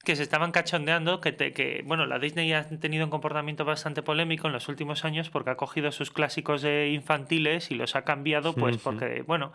que 0.04 0.16
se 0.16 0.22
estaban 0.22 0.52
cachondeando, 0.52 1.20
que, 1.20 1.34
que 1.36 1.82
bueno, 1.84 2.06
la 2.06 2.18
Disney 2.18 2.52
ha 2.52 2.68
tenido 2.68 3.04
un 3.04 3.10
comportamiento 3.10 3.64
bastante 3.64 4.02
polémico 4.02 4.46
en 4.46 4.52
los 4.52 4.68
últimos 4.68 5.04
años 5.04 5.28
porque 5.30 5.50
ha 5.50 5.56
cogido 5.56 5.92
sus 5.92 6.10
clásicos 6.10 6.64
infantiles 6.64 7.70
y 7.70 7.74
los 7.74 7.96
ha 7.96 8.02
cambiado, 8.02 8.54
pues 8.54 8.78
porque, 8.78 9.22
bueno, 9.22 9.52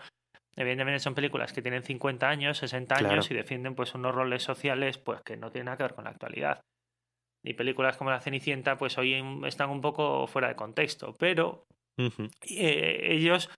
evidentemente 0.55 0.99
son 0.99 1.15
películas 1.15 1.53
que 1.53 1.61
tienen 1.61 1.83
50 1.83 2.29
años, 2.29 2.57
60 2.57 2.95
años 2.95 3.31
y 3.31 3.33
defienden 3.33 3.75
pues 3.75 3.95
unos 3.95 4.13
roles 4.13 4.43
sociales 4.43 4.97
pues 4.97 5.21
que 5.21 5.37
no 5.37 5.51
tienen 5.51 5.65
nada 5.65 5.77
que 5.77 5.83
ver 5.83 5.95
con 5.95 6.05
la 6.05 6.11
actualidad. 6.11 6.61
Y 7.45 7.55
películas 7.55 7.97
como 7.97 8.09
La 8.09 8.21
Cenicienta, 8.21 8.77
pues 8.77 8.97
hoy 8.97 9.21
están 9.45 9.69
un 9.69 9.81
poco 9.81 10.27
fuera 10.27 10.47
de 10.47 10.55
contexto, 10.55 11.13
pero 11.19 11.65
eh, 12.49 12.99
ellos 13.09 13.49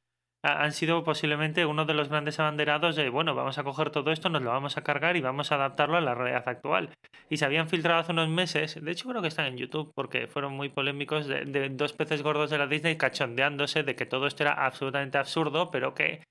han 0.46 0.72
sido 0.72 1.04
posiblemente 1.04 1.66
uno 1.66 1.86
de 1.86 1.94
los 1.94 2.10
grandes 2.10 2.40
abanderados 2.40 2.96
de, 2.96 3.10
bueno, 3.10 3.36
vamos 3.36 3.58
a 3.58 3.64
coger 3.64 3.90
todo 3.90 4.12
esto, 4.12 4.30
nos 4.30 4.42
lo 4.42 4.52
vamos 4.52 4.78
a 4.78 4.84
cargar 4.84 5.18
y 5.18 5.22
vamos 5.22 5.52
a 5.52 5.56
adaptarlo 5.56 5.98
a 5.98 6.02
la 6.02 6.14
realidad 6.14 6.48
actual. 6.48 6.90
Y 7.30 7.38
se 7.38 7.46
habían 7.46 7.70
filtrado 7.70 8.00
hace 8.00 8.12
unos 8.12 8.30
meses, 8.30 8.84
de 8.84 8.92
hecho 8.92 9.10
creo 9.10 9.22
que 9.22 9.28
están 9.28 9.48
en 9.48 9.58
YouTube, 9.58 9.92
porque 9.96 10.28
fueron 10.28 10.54
muy 10.54 10.70
polémicos, 10.70 11.28
de, 11.28 11.70
dos 11.72 11.94
peces 11.94 12.22
gordos 12.22 12.50
de 12.50 12.58
la 12.58 12.68
Disney 12.68 12.98
cachondeándose 12.98 13.84
de 13.84 13.96
que 13.96 14.06
todo 14.06 14.28
esto 14.28 14.44
era 14.44 14.66
absolutamente 14.66 15.18
absurdo, 15.18 15.72
pero 15.72 15.94
que, 15.94 16.24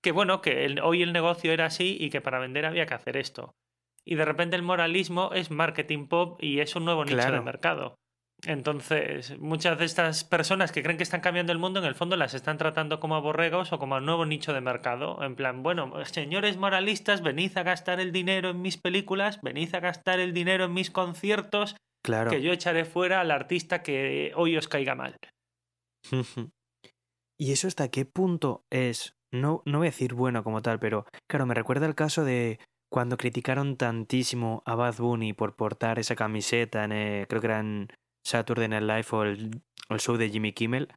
que 0.00 0.12
bueno, 0.12 0.40
que 0.40 0.76
hoy 0.82 1.02
el 1.02 1.12
negocio 1.12 1.52
era 1.52 1.66
así 1.66 1.96
y 1.98 2.10
que 2.10 2.20
para 2.20 2.38
vender 2.38 2.66
había 2.66 2.86
que 2.86 2.94
hacer 2.94 3.16
esto 3.16 3.54
y 4.04 4.14
de 4.16 4.24
repente 4.24 4.56
el 4.56 4.62
moralismo 4.62 5.30
es 5.32 5.50
marketing 5.50 6.06
pop 6.06 6.42
y 6.42 6.60
es 6.60 6.74
un 6.74 6.84
nuevo 6.84 7.04
nicho 7.04 7.30
de 7.30 7.40
mercado. 7.40 7.99
Entonces, 8.46 9.38
muchas 9.38 9.78
de 9.78 9.84
estas 9.84 10.24
personas 10.24 10.72
que 10.72 10.82
creen 10.82 10.96
que 10.96 11.02
están 11.02 11.20
cambiando 11.20 11.52
el 11.52 11.58
mundo, 11.58 11.80
en 11.80 11.86
el 11.86 11.94
fondo 11.94 12.16
las 12.16 12.34
están 12.34 12.58
tratando 12.58 13.00
como 13.00 13.16
a 13.16 13.20
borregos 13.20 13.72
o 13.72 13.78
como 13.78 13.96
a 13.96 14.00
nuevo 14.00 14.24
nicho 14.24 14.52
de 14.52 14.60
mercado. 14.60 15.22
En 15.22 15.36
plan, 15.36 15.62
bueno, 15.62 15.92
señores 16.06 16.56
moralistas, 16.56 17.22
venid 17.22 17.56
a 17.58 17.62
gastar 17.62 18.00
el 18.00 18.12
dinero 18.12 18.50
en 18.50 18.62
mis 18.62 18.76
películas, 18.76 19.40
venid 19.42 19.74
a 19.74 19.80
gastar 19.80 20.20
el 20.20 20.32
dinero 20.32 20.64
en 20.64 20.72
mis 20.72 20.90
conciertos, 20.90 21.76
claro. 22.02 22.30
que 22.30 22.42
yo 22.42 22.52
echaré 22.52 22.84
fuera 22.84 23.20
al 23.20 23.30
artista 23.30 23.82
que 23.82 24.32
hoy 24.36 24.56
os 24.56 24.68
caiga 24.68 24.94
mal. 24.94 25.16
¿Y 27.38 27.52
eso 27.52 27.68
hasta 27.68 27.88
qué 27.88 28.04
punto 28.04 28.64
es? 28.70 29.14
No, 29.32 29.62
no 29.64 29.78
voy 29.78 29.86
a 29.86 29.90
decir 29.90 30.14
bueno 30.14 30.42
como 30.42 30.62
tal, 30.62 30.78
pero 30.78 31.06
claro, 31.28 31.46
me 31.46 31.54
recuerda 31.54 31.86
el 31.86 31.94
caso 31.94 32.24
de 32.24 32.58
cuando 32.90 33.16
criticaron 33.16 33.76
tantísimo 33.76 34.62
a 34.66 34.74
Bad 34.74 34.96
Bunny 34.98 35.32
por 35.32 35.54
portar 35.54 35.98
esa 35.98 36.16
camiseta 36.16 36.84
en, 36.84 36.92
eh, 36.92 37.26
creo 37.28 37.40
que 37.40 37.46
era 37.46 37.60
en 37.60 37.88
Saturday 38.24 38.68
Night 38.68 38.82
Live 38.82 39.06
o 39.12 39.22
el, 39.22 39.50
show 39.98 40.16
de 40.16 40.30
Jimmy 40.30 40.52
Kimmel, 40.52 40.92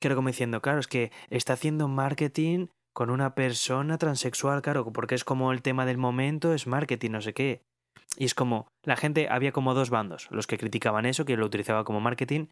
que 0.00 0.14
como 0.14 0.28
diciendo, 0.28 0.60
claro, 0.60 0.80
es 0.80 0.86
que 0.86 1.10
está 1.30 1.54
haciendo 1.54 1.88
marketing 1.88 2.68
con 2.94 3.10
una 3.10 3.34
persona 3.34 3.98
transexual, 3.98 4.62
claro, 4.62 4.92
porque 4.92 5.14
es 5.14 5.24
como 5.24 5.52
el 5.52 5.62
tema 5.62 5.86
del 5.86 5.98
momento, 5.98 6.54
es 6.54 6.66
marketing, 6.66 7.10
no 7.10 7.20
sé 7.20 7.32
qué. 7.34 7.62
Y 8.16 8.26
es 8.26 8.34
como, 8.34 8.68
la 8.84 8.96
gente, 8.96 9.28
había 9.28 9.52
como 9.52 9.74
dos 9.74 9.90
bandos, 9.90 10.28
los 10.30 10.46
que 10.46 10.58
criticaban 10.58 11.06
eso, 11.06 11.24
que 11.24 11.36
lo 11.36 11.46
utilizaba 11.46 11.84
como 11.84 12.00
marketing, 12.00 12.46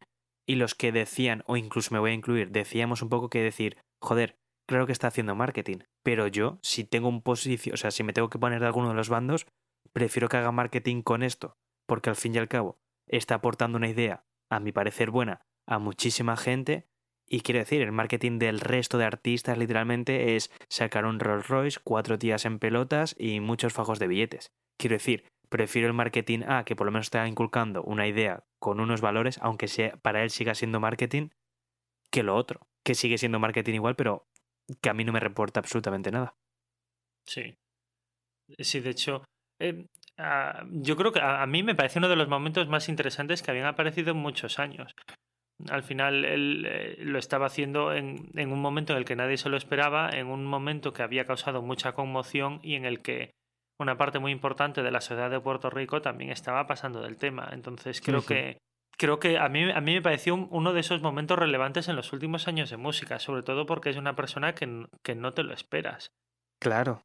y 0.49 0.57
los 0.57 0.74
que 0.74 0.90
decían, 0.90 1.45
o 1.47 1.57
incluso 1.57 1.95
me 1.95 2.01
voy 2.01 2.11
a 2.11 2.14
incluir, 2.14 2.51
decíamos 2.51 3.03
un 3.03 3.09
poco 3.09 3.28
que 3.28 3.43
decir, 3.43 3.76
joder, 4.03 4.34
claro 4.68 4.86
que 4.86 4.93
está 4.93 5.09
haciendo 5.09 5.36
marketing, 5.36 5.78
pero 6.03 6.26
yo, 6.26 6.59
si 6.62 6.82
tengo 6.82 7.09
un 7.09 7.22
posición, 7.22 7.74
o 7.74 7.76
sea, 7.76 7.93
si 7.93 8.03
me 8.03 8.12
tengo 8.12 8.30
que 8.30 8.38
poner 8.38 8.59
de 8.61 8.66
alguno 8.66 8.88
de 8.88 8.95
los 8.95 9.09
bandos, 9.09 9.47
prefiero 9.93 10.28
que 10.28 10.38
haga 10.38 10.51
marketing 10.51 11.03
con 11.03 11.22
esto, 11.22 11.55
porque 11.86 12.11
al 12.11 12.16
fin 12.16 12.34
y 12.34 12.38
al 12.38 12.49
cabo 12.49 12.78
está 13.13 13.37
aportando 13.37 13.79
una 13.79 13.89
idea, 13.89 14.25
a 14.51 14.61
mi 14.61 14.73
parecer 14.73 15.11
buena, 15.11 15.47
a 15.67 15.79
muchísima 15.79 16.37
gente. 16.37 16.89
Y 17.29 17.41
quiero 17.41 17.61
decir, 17.61 17.83
el 17.83 17.93
marketing 17.93 18.39
del 18.39 18.61
resto 18.61 18.99
de 18.99 19.05
artistas 19.05 19.57
literalmente 19.57 20.37
es 20.37 20.51
sacar 20.69 21.05
un 21.05 21.21
Rolls 21.21 21.49
Royce, 21.49 21.81
cuatro 21.83 22.17
días 22.19 22.45
en 22.45 22.59
pelotas 22.59 23.15
y 23.19 23.41
muchos 23.41 23.73
fajos 23.73 23.99
de 23.99 24.09
billetes. 24.09 24.53
Quiero 24.77 24.95
decir, 24.95 25.25
prefiero 25.49 25.87
el 25.87 25.95
marketing 25.95 26.41
A, 26.47 26.65
que 26.65 26.75
por 26.75 26.87
lo 26.87 26.93
menos 26.93 27.07
está 27.07 27.27
inculcando 27.29 27.83
una 27.85 28.07
idea 28.07 28.45
con 28.59 28.81
unos 28.81 29.01
valores, 29.01 29.39
aunque 29.41 29.69
sea, 29.69 29.97
para 29.97 30.23
él 30.23 30.31
siga 30.31 30.55
siendo 30.55 30.81
marketing, 30.81 31.29
que 32.11 32.23
lo 32.23 32.35
otro, 32.37 32.67
que 32.85 32.95
sigue 32.95 33.19
siendo 33.19 33.39
marketing 33.39 33.75
igual, 33.75 33.97
pero 33.97 34.27
que 34.81 34.91
a 34.91 34.95
mí 34.95 35.05
no 35.05 35.13
me 35.13 35.21
reporta 35.21 35.61
absolutamente 35.61 36.11
nada. 36.11 36.35
Sí. 37.27 37.57
Sí, 38.59 38.81
de 38.81 38.91
hecho, 38.91 39.25
eh, 39.61 39.87
yo 40.71 40.97
creo 40.97 41.13
que 41.13 41.21
a, 41.21 41.45
mí 41.47 41.63
me 41.63 41.75
parece 41.75 41.99
uno 41.99 42.09
de 42.09 42.17
los 42.17 42.29
momentos 42.29 42.69
más 42.69 42.89
interesantes 42.89 43.43
que 43.43 43.51
habían 43.51 43.67
aparecido 43.67 44.13
en 44.13 44.19
muchos 44.19 44.59
años. 44.59 44.95
Al 45.69 45.83
final 45.83 46.25
él 46.25 46.67
eh, 46.67 46.97
lo 47.01 47.19
estaba 47.19 47.47
haciendo 47.47 47.93
en, 47.93 48.31
en, 48.35 48.53
un 48.53 48.61
momento 48.61 48.93
en 48.93 48.99
el 48.99 49.05
que 49.05 49.17
nadie 49.17 49.37
se 49.37 49.49
lo 49.49 49.57
esperaba, 49.57 50.11
en 50.11 50.27
un 50.27 50.45
momento 50.45 50.93
que 50.93 51.03
había 51.03 51.25
causado 51.25 51.63
mucha 51.63 51.93
conmoción 51.93 52.59
y 52.63 52.75
en 52.75 52.85
el 52.85 53.01
que 53.01 53.31
una 53.79 53.97
parte 53.97 54.19
muy 54.19 54.33
importante 54.33 54.83
de 54.83 54.91
la 54.91 55.01
sociedad 55.01 55.31
de 55.31 55.41
Puerto 55.41 55.71
Rico 55.71 56.03
también 56.03 56.31
estaba 56.31 56.67
pasando 56.67 57.01
del 57.03 57.17
tema. 57.17 57.49
Entonces 57.53 58.01
creo 58.01 58.25
que 58.25 58.59
creo 58.97 59.19
que 59.19 59.39
a 59.39 59.49
mí, 59.49 59.71
a 59.71 59.81
mí 59.81 59.95
me 59.95 60.03
pareció 60.03 60.35
uno 60.35 60.73
de 60.73 60.81
esos 60.81 61.03
momentos 61.03 61.39
relevantes 61.39 61.89
en 61.89 61.97
los 61.97 62.13
últimos 62.13 62.49
años 62.49 62.71
de 62.71 62.77
música, 62.77 63.19
sobre 63.19 63.43
todo 63.43 63.67
porque 63.67 63.91
es 63.91 63.97
una 63.97 64.15
persona 64.15 64.55
que, 64.55 64.87
que 65.03 65.15
no 65.15 65.33
te 65.33 65.43
lo 65.43 65.53
esperas. 65.53 66.13
Claro. 66.61 67.03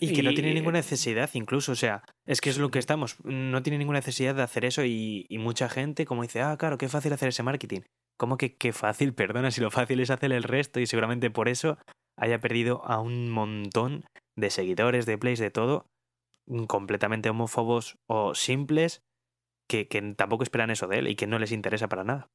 Y, 0.00 0.12
que 0.12 0.22
no 0.22 0.34
tiene 0.34 0.54
ninguna 0.54 0.78
necesidad, 0.78 1.30
incluso, 1.34 1.72
o 1.72 1.76
sea, 1.76 2.02
es 2.26 2.40
que 2.40 2.50
es 2.50 2.58
lo 2.58 2.70
que 2.70 2.78
estamos, 2.78 3.16
no 3.24 3.62
tiene 3.62 3.78
ninguna 3.78 3.98
necesidad 3.98 4.34
de 4.34 4.42
hacer 4.42 4.64
eso 4.64 4.84
y, 4.84 5.26
y 5.28 5.38
mucha 5.38 5.68
gente 5.68 6.06
como 6.06 6.22
dice, 6.22 6.42
ah, 6.42 6.56
claro, 6.56 6.78
qué 6.78 6.88
fácil 6.88 7.12
hacer 7.12 7.28
ese 7.28 7.42
marketing. 7.42 7.80
¿Cómo 8.16 8.36
que 8.36 8.56
qué 8.56 8.72
fácil? 8.72 9.14
Perdona, 9.14 9.50
si 9.50 9.60
lo 9.60 9.70
fácil 9.70 10.00
es 10.00 10.10
hacer 10.10 10.32
el 10.32 10.42
resto 10.42 10.80
y 10.80 10.86
seguramente 10.86 11.30
por 11.30 11.48
eso 11.48 11.78
haya 12.16 12.38
perdido 12.38 12.84
a 12.84 13.00
un 13.00 13.30
montón 13.30 14.04
de 14.36 14.50
seguidores, 14.50 15.06
de 15.06 15.18
plays, 15.18 15.38
de 15.38 15.50
todo, 15.50 15.86
completamente 16.68 17.30
homófobos 17.30 17.98
o 18.06 18.34
simples 18.34 19.02
que, 19.68 19.86
tampoco 20.16 20.42
esperan 20.42 20.70
eso 20.70 20.86
de 20.86 20.98
él 20.98 21.08
y 21.08 21.16
que 21.16 21.26
no 21.26 21.38
les 21.38 21.52
interesa 21.52 21.88
para 21.88 22.04
nada. 22.04 22.30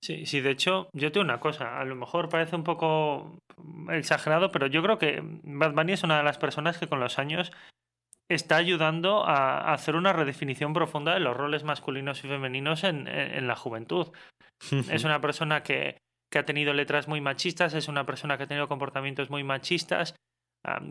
Sí, 0.00 0.26
sí, 0.26 0.40
de 0.40 0.50
hecho, 0.50 0.88
yo 0.92 1.10
tengo 1.10 1.24
una 1.24 1.40
cosa, 1.40 1.80
a 1.80 1.84
lo 1.84 1.96
mejor 1.96 2.28
parece 2.28 2.54
un 2.54 2.64
poco 2.64 3.38
exagerado, 3.90 4.50
pero 4.50 4.68
yo 4.68 4.82
creo 4.82 4.98
que 4.98 5.20
Bad 5.22 5.74
Bunny 5.74 5.92
es 5.92 6.04
una 6.04 6.18
de 6.18 6.22
las 6.22 6.38
personas 6.38 6.78
que 6.78 6.86
con 6.86 7.00
los 7.00 7.18
años 7.18 7.52
está 8.30 8.56
ayudando 8.56 9.24
a, 9.26 9.72
hacer 9.72 9.96
una 9.96 10.12
redefinición 10.12 10.72
profunda 10.72 11.14
de 11.14 11.20
los 11.20 11.36
roles 11.36 11.64
masculinos 11.64 12.22
y 12.24 12.28
femeninos 12.28 12.84
en, 12.84 13.08
en 13.08 13.46
la 13.48 13.56
juventud. 13.56 14.12
es 14.90 15.04
una 15.04 15.20
persona 15.20 15.62
que, 15.62 15.98
que 16.30 16.38
ha 16.38 16.44
tenido 16.44 16.72
letras 16.72 17.08
muy 17.08 17.20
machistas, 17.20 17.74
es 17.74 17.88
una 17.88 18.06
persona 18.06 18.36
que 18.36 18.44
ha 18.44 18.48
tenido 18.48 18.68
comportamientos 18.68 19.30
muy 19.30 19.44
machistas, 19.44 20.14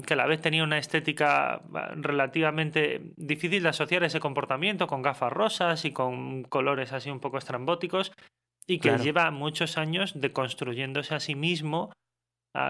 que 0.06 0.14
a 0.14 0.18
la 0.18 0.26
vez 0.26 0.42
tenía 0.42 0.64
una 0.64 0.78
estética 0.78 1.62
relativamente 1.96 3.02
difícil 3.16 3.64
de 3.64 3.70
asociar 3.70 4.04
ese 4.04 4.20
comportamiento 4.20 4.88
con 4.88 5.02
gafas 5.02 5.32
rosas 5.32 5.86
y 5.86 5.92
con 5.92 6.44
colores 6.44 6.94
así 6.94 7.12
un 7.12 7.20
poco 7.20 7.38
estrambóticos 7.38 8.12
y 8.68 8.80
que 8.80 8.98
lleva 8.98 9.32
muchos 9.32 9.78
años 9.78 10.20
deconstruyéndose 10.20 11.16
a 11.16 11.20
sí 11.20 11.36
mismo, 11.36 11.92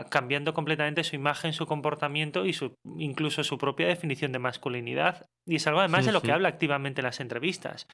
cambiando 0.10 0.54
completamente 0.54 1.04
su 1.04 1.16
imagen, 1.16 1.54
su 1.54 1.66
comportamiento 1.66 2.46
y 2.46 2.54
su, 2.54 2.76
incluso 2.98 3.44
su 3.44 3.58
propia 3.58 3.88
definición 3.88 4.32
de 4.32 4.40
masculinidad. 4.40 5.26
Y 5.46 5.56
es 5.56 5.68
algo 5.68 5.80
además 5.80 6.06
de 6.06 6.12
lo 6.12 6.22
que 6.22 6.32
habla 6.32 6.50
activamente 6.50 7.02
en 7.02 7.06
las 7.06 7.20
entrevistas. 7.20 7.88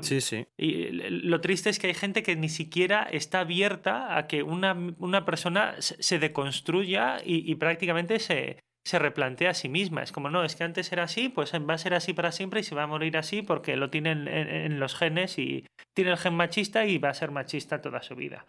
Sí, 0.00 0.20
sí. 0.20 0.46
Y 0.56 0.90
lo 0.90 1.40
triste 1.40 1.70
es 1.70 1.78
que 1.78 1.88
hay 1.88 1.94
gente 1.94 2.22
que 2.22 2.34
ni 2.34 2.48
siquiera 2.48 3.02
está 3.04 3.40
abierta 3.40 4.16
a 4.16 4.26
que 4.26 4.42
una, 4.42 4.74
una 4.98 5.24
persona 5.24 5.76
se 5.78 6.18
deconstruya 6.18 7.18
y, 7.24 7.54
prácticamente 7.56 8.18
se, 8.18 8.64
se 8.86 9.00
replantea 9.00 9.50
a 9.50 9.54
sí 9.54 9.68
misma. 9.68 10.04
Es 10.04 10.12
como, 10.12 10.30
no, 10.30 10.44
es 10.44 10.54
que 10.54 10.62
antes 10.62 10.92
era 10.92 11.02
así, 11.02 11.28
pues 11.28 11.52
va 11.52 11.74
a 11.74 11.78
ser 11.78 11.92
así 11.92 12.12
para 12.12 12.30
siempre 12.30 12.60
y 12.60 12.62
se 12.62 12.76
va 12.76 12.84
a 12.84 12.86
morir 12.86 13.16
así 13.16 13.42
porque 13.42 13.76
lo 13.76 13.90
tienen 13.90 14.28
en, 14.28 14.78
los 14.78 14.94
genes 14.94 15.40
y 15.40 15.66
tiene 15.92 16.12
el 16.12 16.16
gen 16.16 16.34
machista 16.34 16.86
y 16.86 16.98
va 16.98 17.08
a 17.08 17.14
ser 17.14 17.32
machista 17.32 17.80
toda 17.80 18.02
su 18.02 18.14
vida. 18.14 18.46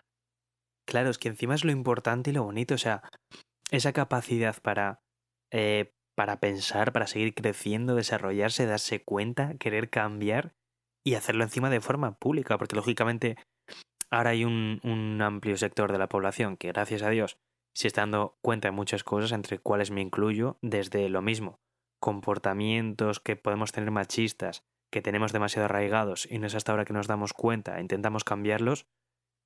Claro, 0.87 1.09
es 1.09 1.17
que 1.17 1.29
encima 1.29 1.55
es 1.55 1.65
lo 1.65 1.71
importante 1.71 2.29
y 2.29 2.33
lo 2.33 2.43
bonito, 2.43 2.75
o 2.75 2.77
sea, 2.77 3.01
esa 3.71 3.93
capacidad 3.93 4.55
para, 4.61 4.99
eh, 5.51 5.91
para 6.15 6.39
pensar, 6.39 6.93
para 6.93 7.07
seguir 7.07 7.33
creciendo, 7.33 7.95
desarrollarse, 7.95 8.67
darse 8.67 9.03
cuenta, 9.03 9.55
querer 9.57 9.89
cambiar 9.89 10.53
y 11.03 11.15
hacerlo 11.15 11.45
encima 11.45 11.71
de 11.71 11.81
forma 11.81 12.13
pública, 12.19 12.59
porque 12.59 12.75
lógicamente 12.75 13.37
ahora 14.11 14.29
hay 14.29 14.45
un 14.45 15.19
amplio 15.19 15.57
sector 15.57 15.91
de 15.91 15.97
la 15.97 16.09
población 16.09 16.57
que, 16.57 16.67
gracias 16.67 17.01
a 17.01 17.09
Dios, 17.09 17.37
se 17.77 17.87
está 17.87 18.01
dando 18.01 18.39
cuenta 18.41 18.69
de 18.69 18.71
muchas 18.71 19.03
cosas, 19.03 19.31
entre 19.31 19.59
cuales 19.59 19.91
me 19.91 20.01
incluyo, 20.01 20.57
desde 20.63 21.09
lo 21.09 21.21
mismo, 21.21 21.59
comportamientos 21.99 23.19
que 23.19 23.35
podemos 23.35 23.71
tener 23.71 23.91
machistas, 23.91 24.63
que 24.91 25.03
tenemos 25.03 25.31
demasiado 25.31 25.65
arraigados 25.65 26.27
y 26.31 26.39
no 26.39 26.47
es 26.47 26.55
hasta 26.55 26.71
ahora 26.71 26.85
que 26.85 26.93
nos 26.93 27.05
damos 27.05 27.33
cuenta, 27.33 27.79
intentamos 27.79 28.23
cambiarlos, 28.23 28.87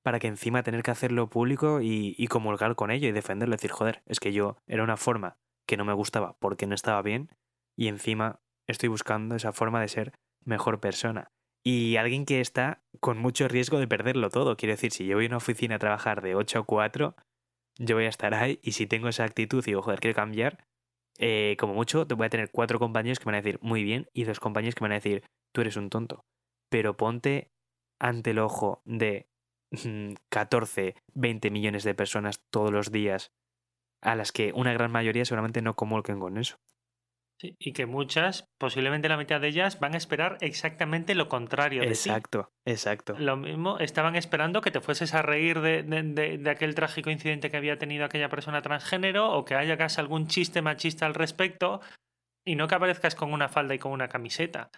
para 0.02 0.20
que 0.20 0.28
encima 0.28 0.64
tener 0.64 0.82
que 0.82 0.92
hacerlo 0.92 1.30
público 1.30 1.82
y, 1.82 2.16
y 2.18 2.28
comulgar 2.28 2.76
con 2.76 2.90
ello 2.90 3.10
y 3.10 3.12
defenderlo, 3.12 3.54
decir, 3.54 3.72
joder, 3.72 4.02
es 4.06 4.22
que 4.22 4.32
yo 4.32 4.56
era 4.66 4.84
una 4.84 4.96
forma 4.96 5.38
que 5.68 5.76
no 5.76 5.84
me 5.84 5.92
gustaba 5.92 6.38
porque 6.40 6.68
no 6.68 6.74
estaba 6.74 7.02
bien 7.02 7.36
y 7.76 7.90
encima 7.90 8.40
estoy 8.66 8.88
buscando 8.88 9.36
esa 9.36 9.52
forma 9.52 9.82
de 9.82 9.90
ser 9.90 10.14
mejor 10.46 10.80
persona. 10.80 11.34
Y 11.66 11.98
alguien 11.98 12.26
que 12.26 12.40
está 12.40 12.82
con 13.02 13.18
mucho 13.18 13.50
riesgo 13.50 13.78
de 13.78 13.90
perderlo 13.90 14.30
todo. 14.30 14.56
Quiero 14.56 14.74
decir, 14.74 14.92
si 14.92 15.06
yo 15.06 15.18
voy 15.18 15.26
a 15.26 15.28
una 15.28 15.38
oficina 15.38 15.76
a 15.76 15.80
trabajar 15.80 16.22
de 16.22 16.34
8 16.34 16.60
a 16.60 16.64
4, 16.64 17.16
yo 17.82 17.96
voy 17.96 18.06
a 18.06 18.10
estar 18.10 18.34
ahí 18.34 18.60
y 18.62 18.74
si 18.74 18.88
tengo 18.88 19.08
esa 19.08 19.24
actitud 19.24 19.64
y 19.64 19.72
digo, 19.72 19.82
joder, 19.82 20.00
quiero 20.00 20.16
cambiar, 20.16 20.66
eh, 21.18 21.56
como 21.60 21.74
mucho, 21.74 22.06
voy 22.06 22.28
a 22.28 22.30
tener 22.30 22.52
cuatro 22.52 22.80
compañeros 22.80 23.20
que 23.20 23.26
me 23.26 23.32
van 23.32 23.40
a 23.40 23.42
decir 23.42 23.60
muy 23.62 23.84
bien 23.84 24.08
y 24.14 24.24
dos 24.24 24.40
compañeros 24.40 24.76
que 24.76 24.84
me 24.84 24.90
van 24.90 24.94
a 24.94 25.02
decir, 25.02 25.24
tú 25.52 25.62
eres 25.62 25.76
un 25.78 25.90
tonto. 25.90 26.26
Pero 26.70 26.96
ponte 26.96 27.52
ante 28.00 28.32
el 28.32 28.40
ojo 28.40 28.82
de 28.86 29.28
14, 30.30 30.96
mm, 30.96 31.20
20 31.20 31.52
millones 31.52 31.84
de 31.84 31.96
personas 31.96 32.44
todos 32.50 32.72
los 32.72 32.92
días, 32.92 33.32
a 34.02 34.16
las 34.16 34.32
que 34.32 34.52
una 34.54 34.74
gran 34.74 34.92
mayoría 34.92 35.26
seguramente 35.26 35.62
no 35.62 35.76
comulquen 35.76 36.20
con 36.20 36.38
eso. 36.38 36.58
Sí, 37.42 37.56
y 37.58 37.74
que 37.74 37.88
muchas, 37.88 38.52
posiblemente 38.60 39.10
la 39.10 39.18
mitad 39.18 39.42
de 39.42 39.48
ellas, 39.48 39.80
van 39.80 39.96
a 39.96 39.98
esperar 39.98 40.38
exactamente 40.42 41.16
lo 41.16 41.28
contrario 41.28 41.82
de 41.82 41.88
Exacto, 41.88 42.54
exacto. 42.66 43.16
Lo 43.18 43.36
mismo, 43.36 43.80
estaban 43.80 44.16
esperando 44.16 44.62
que 44.62 44.70
te 44.70 44.80
fueses 44.80 45.16
a 45.16 45.24
reír 45.24 45.60
de, 45.60 45.82
de, 45.82 46.38
de, 46.38 46.50
aquel 46.52 46.76
trágico 46.76 47.10
incidente 47.10 47.50
que 47.50 47.58
había 47.58 47.80
tenido 47.80 48.06
aquella 48.06 48.30
persona 48.30 48.62
transgénero 48.62 49.32
o 49.32 49.44
que 49.44 49.56
haya 49.56 49.76
casi 49.76 50.00
algún 50.00 50.28
chiste 50.28 50.62
machista 50.62 51.08
al 51.08 51.16
respecto 51.16 51.82
y 52.46 52.54
no 52.54 52.68
que 52.68 52.76
aparezcas 52.76 53.16
con 53.16 53.34
una 53.34 53.50
falda 53.50 53.74
y 53.74 53.80
con 53.80 53.92
una 53.92 54.08
camiseta. 54.08 54.70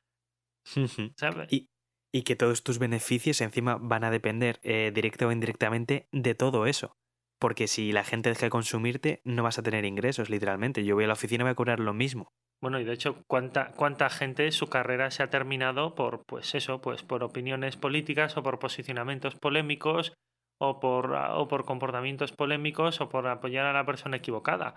¿Sabes? 1.17 1.51
Y, 1.51 1.67
y 2.13 2.23
que 2.23 2.37
todos 2.37 2.63
tus 2.63 2.79
beneficios 2.79 3.41
encima 3.41 3.75
van 3.75 4.05
a 4.05 4.09
depender 4.09 4.61
eh, 4.63 4.93
directa 4.95 5.27
o 5.27 5.33
indirectamente 5.33 6.07
de 6.13 6.33
todo 6.33 6.65
eso. 6.65 6.95
Porque 7.43 7.67
si 7.67 7.91
la 7.91 8.05
gente 8.05 8.29
deja 8.29 8.45
de 8.45 8.49
consumirte, 8.49 9.19
no 9.25 9.43
vas 9.43 9.59
a 9.59 9.63
tener 9.63 9.83
ingresos, 9.83 10.29
literalmente. 10.29 10.85
Yo 10.85 10.95
voy 10.95 11.03
a 11.03 11.07
la 11.07 11.13
oficina 11.13 11.41
y 11.41 11.43
voy 11.43 11.51
a 11.51 11.55
cobrar 11.55 11.81
lo 11.81 11.93
mismo. 11.93 12.31
Bueno, 12.61 12.79
y 12.79 12.85
de 12.85 12.93
hecho, 12.93 13.21
¿cuánta, 13.27 13.73
cuánta 13.75 14.09
gente 14.09 14.49
su 14.53 14.67
carrera 14.67 15.11
se 15.11 15.23
ha 15.23 15.29
terminado 15.29 15.93
por, 15.93 16.23
pues 16.25 16.55
eso, 16.55 16.79
pues 16.79 17.03
por 17.03 17.21
opiniones 17.21 17.75
políticas 17.75 18.37
o 18.37 18.43
por 18.43 18.59
posicionamientos 18.59 19.35
polémicos 19.35 20.13
o 20.57 20.79
por, 20.79 21.11
o 21.11 21.49
por 21.49 21.65
comportamientos 21.65 22.31
polémicos 22.31 23.01
o 23.01 23.09
por 23.09 23.27
apoyar 23.27 23.65
a 23.65 23.73
la 23.73 23.85
persona 23.85 24.15
equivocada. 24.15 24.75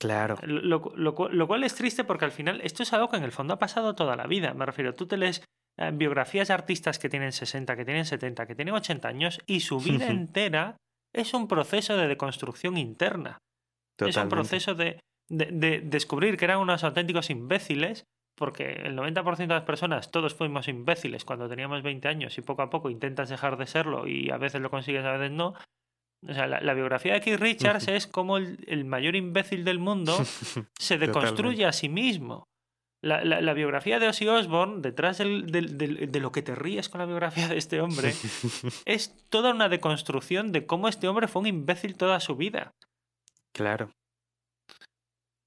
Claro. 0.00 0.36
Lo, 0.42 0.80
lo, 0.96 1.14
lo, 1.30 1.46
cual 1.46 1.62
es 1.62 1.76
triste 1.76 2.02
porque 2.02 2.24
al 2.24 2.32
final 2.32 2.60
esto 2.62 2.82
es 2.82 2.92
algo 2.92 3.08
que 3.08 3.18
en 3.18 3.22
el 3.22 3.30
fondo 3.30 3.54
ha 3.54 3.60
pasado 3.60 3.94
toda 3.94 4.16
la 4.16 4.26
vida. 4.26 4.52
Me 4.52 4.66
refiero, 4.66 4.94
tú 4.94 5.06
te 5.06 5.16
lees 5.16 5.44
eh, 5.78 5.92
biografías 5.94 6.48
de 6.48 6.54
artistas 6.54 6.98
que 6.98 7.08
tienen 7.08 7.30
60, 7.30 7.76
que 7.76 7.84
tienen 7.84 8.04
70, 8.04 8.48
que 8.48 8.56
tienen 8.56 8.74
80 8.74 9.06
años 9.06 9.40
y 9.46 9.60
su 9.60 9.78
vida 9.78 10.08
entera 10.08 10.76
es 11.14 11.32
un 11.32 11.48
proceso 11.48 11.96
de 11.96 12.08
deconstrucción 12.08 12.76
interna. 12.76 13.38
Es 13.98 14.16
un 14.16 14.28
proceso 14.28 14.74
de, 14.74 15.00
de, 15.28 15.46
de, 15.52 15.80
descubrir 15.80 16.36
que 16.36 16.44
eran 16.44 16.58
unos 16.58 16.82
auténticos 16.82 17.30
imbéciles, 17.30 18.04
porque 18.36 18.72
el 18.72 18.96
90% 18.96 19.36
de 19.36 19.46
las 19.46 19.62
personas, 19.62 20.10
todos 20.10 20.34
fuimos 20.34 20.66
imbéciles 20.66 21.24
cuando 21.24 21.48
teníamos 21.48 21.82
20 21.82 22.08
años 22.08 22.36
y 22.36 22.42
poco 22.42 22.62
a 22.62 22.70
poco 22.70 22.90
intentas 22.90 23.28
dejar 23.28 23.56
de 23.56 23.66
serlo 23.66 24.08
y 24.08 24.30
a 24.30 24.36
veces 24.36 24.60
lo 24.60 24.70
consigues, 24.70 25.04
a 25.04 25.12
veces 25.12 25.30
no. 25.30 25.54
O 26.26 26.32
sea, 26.32 26.46
la, 26.46 26.60
la 26.60 26.74
biografía 26.74 27.12
de 27.12 27.20
Keith 27.20 27.38
Richards 27.38 27.86
es 27.86 28.06
como 28.06 28.38
el, 28.38 28.64
el, 28.66 28.84
mayor 28.84 29.14
imbécil 29.14 29.64
del 29.64 29.78
mundo 29.78 30.16
se 30.78 30.98
deconstruye 30.98 31.64
a 31.66 31.72
sí 31.72 31.88
mismo. 31.88 32.48
La, 33.04 33.22
la, 33.22 33.40
la, 33.40 33.52
biografía 33.52 33.98
de 33.98 34.08
Ozzy 34.08 34.26
Osbourne, 34.26 34.80
detrás 34.80 35.18
del, 35.18 35.46
del, 35.46 35.76
del, 35.76 36.10
de 36.10 36.20
lo 36.20 36.32
que 36.32 36.42
te 36.42 36.54
ríes 36.54 36.88
con 36.88 37.00
la 37.00 37.06
biografía 37.06 37.48
de 37.48 37.58
este 37.58 37.80
hombre, 37.80 38.12
es 38.86 39.14
toda 39.28 39.52
una 39.52 39.68
deconstrucción 39.68 40.52
de 40.52 40.66
cómo 40.66 40.88
este 40.88 41.06
hombre 41.08 41.28
fue 41.28 41.40
un 41.40 41.46
imbécil 41.48 41.96
toda 41.96 42.18
su 42.20 42.36
vida. 42.36 42.72
Claro. 43.52 43.90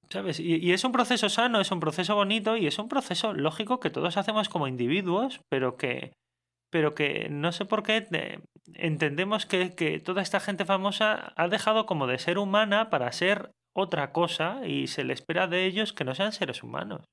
¿Sabes? 0.09 0.39
Y, 0.39 0.55
y, 0.55 0.71
es 0.71 0.83
un 0.83 0.91
proceso 0.91 1.29
sano, 1.29 1.59
es 1.59 1.71
un 1.71 1.79
proceso 1.79 2.15
bonito 2.15 2.55
y 2.55 2.67
es 2.67 2.79
un 2.79 2.87
proceso 2.87 3.33
lógico 3.33 3.79
que 3.79 3.89
todos 3.89 4.17
hacemos 4.17 4.49
como 4.49 4.67
individuos, 4.67 5.41
pero 5.49 5.75
que, 5.77 6.13
pero 6.69 6.95
que 6.95 7.27
no 7.29 7.51
sé 7.51 7.65
por 7.65 7.83
qué 7.83 8.07
eh, 8.11 8.39
entendemos 8.75 9.45
que, 9.45 9.75
que 9.75 9.99
toda 9.99 10.21
esta 10.21 10.39
gente 10.39 10.63
famosa 10.63 11.33
ha 11.35 11.47
dejado 11.47 11.85
como 11.85 12.07
de 12.07 12.19
ser 12.19 12.37
humana 12.37 12.89
para 12.89 13.11
ser 13.11 13.51
otra 13.75 14.11
cosa 14.11 14.65
y 14.65 14.87
se 14.87 15.03
le 15.03 15.13
espera 15.13 15.47
de 15.47 15.65
ellos 15.65 15.93
que 15.93 16.03
no 16.03 16.15
sean 16.15 16.31
seres 16.31 16.63
humanos. 16.63 17.05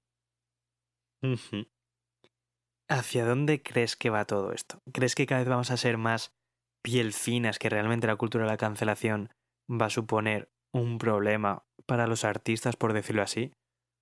¿Hacia 2.89 3.25
dónde 3.25 3.63
crees 3.63 3.97
que 3.97 4.11
va 4.11 4.27
todo 4.27 4.53
esto? 4.53 4.79
¿Crees 4.93 5.15
que 5.15 5.27
cada 5.27 5.41
vez 5.41 5.49
vamos 5.49 5.71
a 5.71 5.77
ser 5.77 5.97
más 5.97 6.35
piel 6.83 7.13
finas, 7.13 7.59
que 7.59 7.71
realmente 7.71 8.07
la 8.07 8.17
cultura 8.17 8.45
de 8.45 8.51
la 8.51 8.59
cancelación 8.59 9.31
va 9.71 9.87
a 9.87 9.91
suponer 9.91 10.51
un 10.73 10.99
problema 10.99 11.65
para 11.87 12.07
los 12.07 12.25
artistas, 12.25 12.77
por 12.77 12.93
decirlo 12.93 13.23
así? 13.23 13.53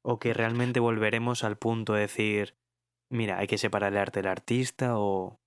¿O 0.04 0.18
que 0.18 0.34
realmente 0.34 0.80
volveremos 0.80 1.44
al 1.44 1.56
punto 1.56 1.94
de 1.94 2.00
decir, 2.00 2.56
mira, 3.10 3.38
hay 3.38 3.46
que 3.46 3.58
separar 3.58 3.92
el 3.92 3.98
arte 3.98 4.20
del 4.20 4.30
artista 4.30 4.98
o... 4.98 5.38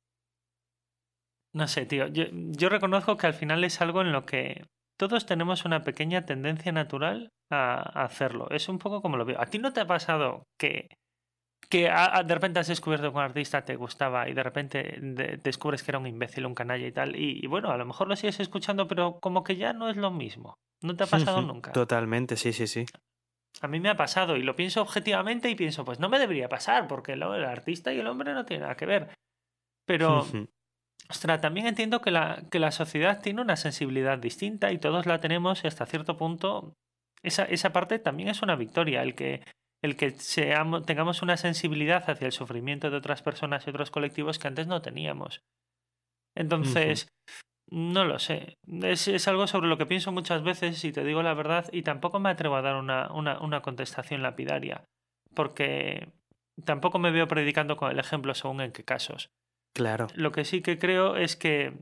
No 1.54 1.68
sé, 1.68 1.86
tío, 1.86 2.08
yo, 2.08 2.26
yo 2.32 2.70
reconozco 2.70 3.18
que 3.18 3.28
al 3.28 3.34
final 3.34 3.64
es 3.64 3.82
algo 3.82 4.02
en 4.02 4.12
lo 4.12 4.26
que 4.26 4.66
todos 4.98 5.26
tenemos 5.26 5.66
una 5.66 5.84
pequeña 5.84 6.26
tendencia 6.26 6.72
natural 6.72 7.32
a, 7.52 7.76
a 8.00 8.06
hacerlo. 8.06 8.50
Es 8.50 8.70
un 8.70 8.80
poco 8.80 9.02
como 9.02 9.18
lo 9.18 9.26
veo. 9.26 9.42
¿A 9.42 9.46
ti 9.48 9.60
no 9.60 9.74
te 9.74 9.82
ha 9.82 9.88
pasado 9.88 10.44
que 10.58 10.90
que 11.70 11.90
a, 11.90 12.18
a, 12.18 12.24
de 12.24 12.34
repente 12.34 12.60
has 12.60 12.68
descubierto 12.68 13.12
que 13.12 13.18
un 13.18 13.24
artista 13.24 13.66
te 13.66 13.76
gustaba 13.76 14.30
y 14.30 14.34
de 14.34 14.44
repente 14.44 14.98
de, 15.02 15.38
descubres 15.38 15.84
que 15.84 15.92
era 15.92 16.00
un 16.00 16.08
imbécil, 16.08 16.46
un 16.46 16.56
canalla 16.56 16.86
y 16.86 16.92
tal. 16.92 17.16
Y, 17.16 17.40
y, 17.44 17.48
bueno, 17.48 17.72
a 17.72 17.78
lo 17.78 17.86
mejor 17.86 18.08
lo 18.08 18.16
sigues 18.16 18.40
escuchando, 18.40 18.88
pero 18.88 19.20
como 19.20 19.44
que 19.44 19.56
ya 19.56 19.74
no 19.74 19.90
es 19.90 19.98
lo 19.98 20.12
mismo. 20.12 20.58
¿No 20.82 20.96
te 20.96 21.04
ha 21.04 21.08
pasado 21.08 21.42
nunca? 21.42 21.72
Totalmente, 21.72 22.38
sí, 22.38 22.54
sí, 22.54 22.68
sí. 22.68 22.86
A 23.62 23.68
mí 23.68 23.80
me 23.80 23.90
ha 23.90 23.96
pasado 23.96 24.36
y 24.36 24.44
lo 24.44 24.56
pienso 24.56 24.82
objetivamente 24.82 25.50
y 25.50 25.56
pienso, 25.56 25.86
pues 25.86 26.00
no 26.00 26.10
me 26.10 26.20
debería 26.20 26.50
pasar 26.50 26.88
porque 26.88 27.14
el, 27.14 27.24
el 27.24 27.46
artista 27.46 27.94
y 27.94 28.00
el 28.00 28.08
hombre 28.08 28.34
no 28.34 28.46
tienen 28.46 28.64
nada 28.64 28.76
que 28.76 28.86
ver. 28.86 29.10
Pero, 29.86 30.26
ostras, 31.10 31.42
también 31.42 31.68
entiendo 31.68 32.02
que 32.02 32.12
la, 32.12 32.44
que 32.52 32.60
la 32.60 32.72
sociedad 32.72 33.22
tiene 33.22 33.42
una 33.42 33.56
sensibilidad 33.56 34.18
distinta 34.18 34.72
y 34.72 34.78
todos 34.78 35.06
la 35.06 35.20
tenemos 35.20 35.64
y 35.64 35.68
hasta 35.68 35.86
cierto 35.86 36.18
punto 36.18 36.76
esa, 37.24 37.44
esa 37.46 37.72
parte 37.72 37.98
también 38.00 38.30
es 38.30 38.42
una 38.42 38.56
victoria. 38.56 39.02
El 39.02 39.16
que 39.16 39.42
el 39.86 39.96
que 39.96 40.12
seamos, 40.12 40.86
tengamos 40.86 41.22
una 41.22 41.38
sensibilidad 41.38 42.10
hacia 42.10 42.26
el 42.26 42.32
sufrimiento 42.32 42.90
de 42.90 42.98
otras 42.98 43.22
personas 43.22 43.66
y 43.66 43.70
otros 43.70 43.92
colectivos 43.92 44.40
que 44.40 44.48
antes 44.48 44.68
no 44.68 44.82
teníamos. 44.82 45.42
Entonces, 46.36 47.06
uh 47.06 47.08
-huh. 47.08 47.94
no 47.94 48.06
lo 48.06 48.20
sé. 48.20 48.58
Es, 48.84 49.08
es, 49.08 49.28
algo 49.28 49.48
sobre 49.48 49.68
lo 49.68 49.78
que 49.78 49.86
pienso 49.86 50.12
muchas 50.12 50.44
veces, 50.44 50.84
y 50.84 50.92
te 50.92 51.04
digo 51.04 51.24
la 51.24 51.34
verdad, 51.34 51.70
y 51.72 51.84
tampoco 51.84 52.20
me 52.20 52.30
atrevo 52.30 52.56
a 52.56 52.62
dar 52.62 52.76
una, 52.76 53.12
una, 53.14 53.40
una 53.40 53.62
contestación 53.62 54.22
lapidaria, 54.22 54.84
porque 55.34 56.10
tampoco 56.66 57.00
me 57.00 57.12
veo 57.12 57.28
predicando 57.28 57.78
con 57.78 57.92
el 57.92 58.00
ejemplo 58.00 58.34
según 58.34 58.62
en 58.62 58.72
qué 58.72 58.84
casos. 58.84 59.30
Claro. 59.74 60.08
Lo 60.16 60.32
que 60.32 60.46
sí 60.46 60.62
que 60.62 60.78
creo 60.78 61.16
es 61.18 61.36
que 61.36 61.74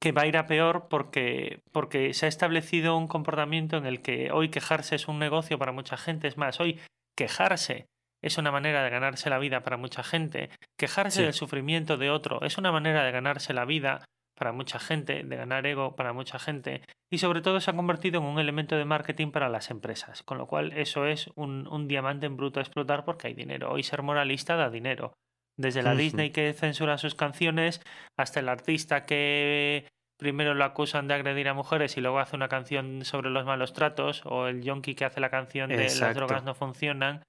que 0.00 0.12
va 0.12 0.22
a 0.22 0.26
ir 0.26 0.36
a 0.36 0.46
peor 0.46 0.88
porque, 0.88 1.60
porque 1.72 2.14
se 2.14 2.26
ha 2.26 2.28
establecido 2.28 2.96
un 2.96 3.06
comportamiento 3.06 3.76
en 3.76 3.86
el 3.86 4.00
que 4.00 4.32
hoy 4.32 4.48
quejarse 4.48 4.96
es 4.96 5.08
un 5.08 5.18
negocio 5.18 5.58
para 5.58 5.72
mucha 5.72 5.96
gente. 5.96 6.26
Es 6.26 6.38
más, 6.38 6.58
hoy 6.58 6.80
quejarse 7.16 7.86
es 8.22 8.38
una 8.38 8.50
manera 8.50 8.82
de 8.82 8.90
ganarse 8.90 9.30
la 9.30 9.38
vida 9.38 9.60
para 9.60 9.76
mucha 9.76 10.02
gente. 10.02 10.50
Quejarse 10.78 11.18
sí. 11.18 11.22
del 11.22 11.34
sufrimiento 11.34 11.98
de 11.98 12.10
otro 12.10 12.42
es 12.42 12.56
una 12.56 12.72
manera 12.72 13.04
de 13.04 13.12
ganarse 13.12 13.52
la 13.52 13.66
vida 13.66 14.04
para 14.34 14.52
mucha 14.52 14.78
gente, 14.78 15.22
de 15.22 15.36
ganar 15.36 15.66
ego 15.66 15.96
para 15.96 16.14
mucha 16.14 16.38
gente. 16.38 16.80
Y 17.10 17.18
sobre 17.18 17.42
todo 17.42 17.60
se 17.60 17.70
ha 17.70 17.76
convertido 17.76 18.20
en 18.20 18.26
un 18.26 18.38
elemento 18.38 18.76
de 18.76 18.86
marketing 18.86 19.32
para 19.32 19.50
las 19.50 19.70
empresas. 19.70 20.22
Con 20.22 20.38
lo 20.38 20.46
cual 20.46 20.72
eso 20.72 21.04
es 21.04 21.30
un, 21.34 21.68
un 21.68 21.88
diamante 21.88 22.24
en 22.24 22.38
bruto 22.38 22.58
a 22.58 22.62
explotar 22.62 23.04
porque 23.04 23.26
hay 23.26 23.34
dinero. 23.34 23.70
Hoy 23.70 23.82
ser 23.82 24.02
moralista 24.02 24.56
da 24.56 24.70
dinero. 24.70 25.12
Desde 25.60 25.82
la 25.82 25.90
uh 25.90 25.94
-huh. 25.94 25.98
Disney 25.98 26.30
que 26.30 26.52
censura 26.54 26.96
sus 26.96 27.14
canciones 27.14 27.82
hasta 28.16 28.40
el 28.40 28.48
artista 28.48 29.04
que, 29.04 29.86
primero 30.20 30.54
lo 30.54 30.64
acusan 30.64 31.08
de 31.08 31.14
agredir 31.14 31.48
a 31.48 31.54
mujeres 31.54 31.96
y 31.96 32.00
luego 32.00 32.18
hace 32.18 32.36
una 32.36 32.48
canción 32.48 33.04
sobre 33.04 33.30
los 33.30 33.46
malos 33.46 33.72
tratos, 33.72 34.22
o 34.26 34.48
el 34.48 34.62
yonki 34.62 34.94
que 34.94 35.06
hace 35.06 35.18
la 35.18 35.30
canción 35.30 35.70
de 35.70 35.84
las 35.84 36.14
drogas 36.14 36.44
no 36.44 36.54
funcionan. 36.54 37.22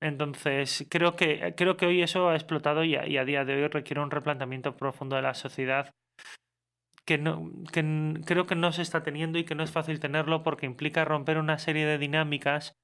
Entonces, 0.00 0.86
creo 0.88 1.16
que, 1.16 1.54
creo 1.56 1.76
que 1.76 1.86
hoy 1.86 2.02
eso 2.02 2.28
ha 2.28 2.36
explotado 2.36 2.84
y 2.84 2.94
a, 2.94 3.06
y 3.06 3.18
a 3.18 3.24
día 3.24 3.44
de 3.44 3.54
hoy 3.54 3.68
requiere 3.68 4.00
un 4.00 4.12
replanteamiento 4.12 4.76
profundo 4.76 5.16
de 5.16 5.22
la 5.22 5.34
sociedad 5.34 5.90
que, 7.04 7.18
no, 7.18 7.50
que 7.72 7.82
creo 8.24 8.46
que 8.46 8.54
no 8.54 8.70
se 8.70 8.82
está 8.82 9.02
teniendo 9.02 9.38
y 9.38 9.44
que 9.44 9.56
no 9.56 9.64
es 9.64 9.72
fácil 9.72 9.98
tenerlo 9.98 10.44
porque 10.44 10.66
implica 10.66 11.04
romper 11.04 11.38
una 11.38 11.58
serie 11.58 11.84
de 11.84 11.98
dinámicas 11.98 12.74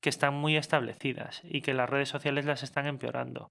que 0.00 0.08
están 0.08 0.34
muy 0.34 0.56
establecidas 0.56 1.42
y 1.44 1.60
que 1.60 1.74
las 1.74 1.88
redes 1.88 2.08
sociales 2.08 2.44
las 2.44 2.64
están 2.64 2.86
empeorando. 2.86 3.50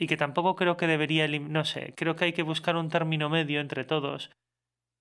Y 0.00 0.06
que 0.06 0.16
tampoco 0.16 0.56
creo 0.56 0.76
que 0.76 0.86
debería, 0.86 1.28
no 1.28 1.64
sé, 1.64 1.94
creo 1.94 2.16
que 2.16 2.24
hay 2.24 2.32
que 2.32 2.42
buscar 2.42 2.76
un 2.76 2.88
término 2.88 3.28
medio 3.28 3.60
entre 3.60 3.84
todos 3.84 4.30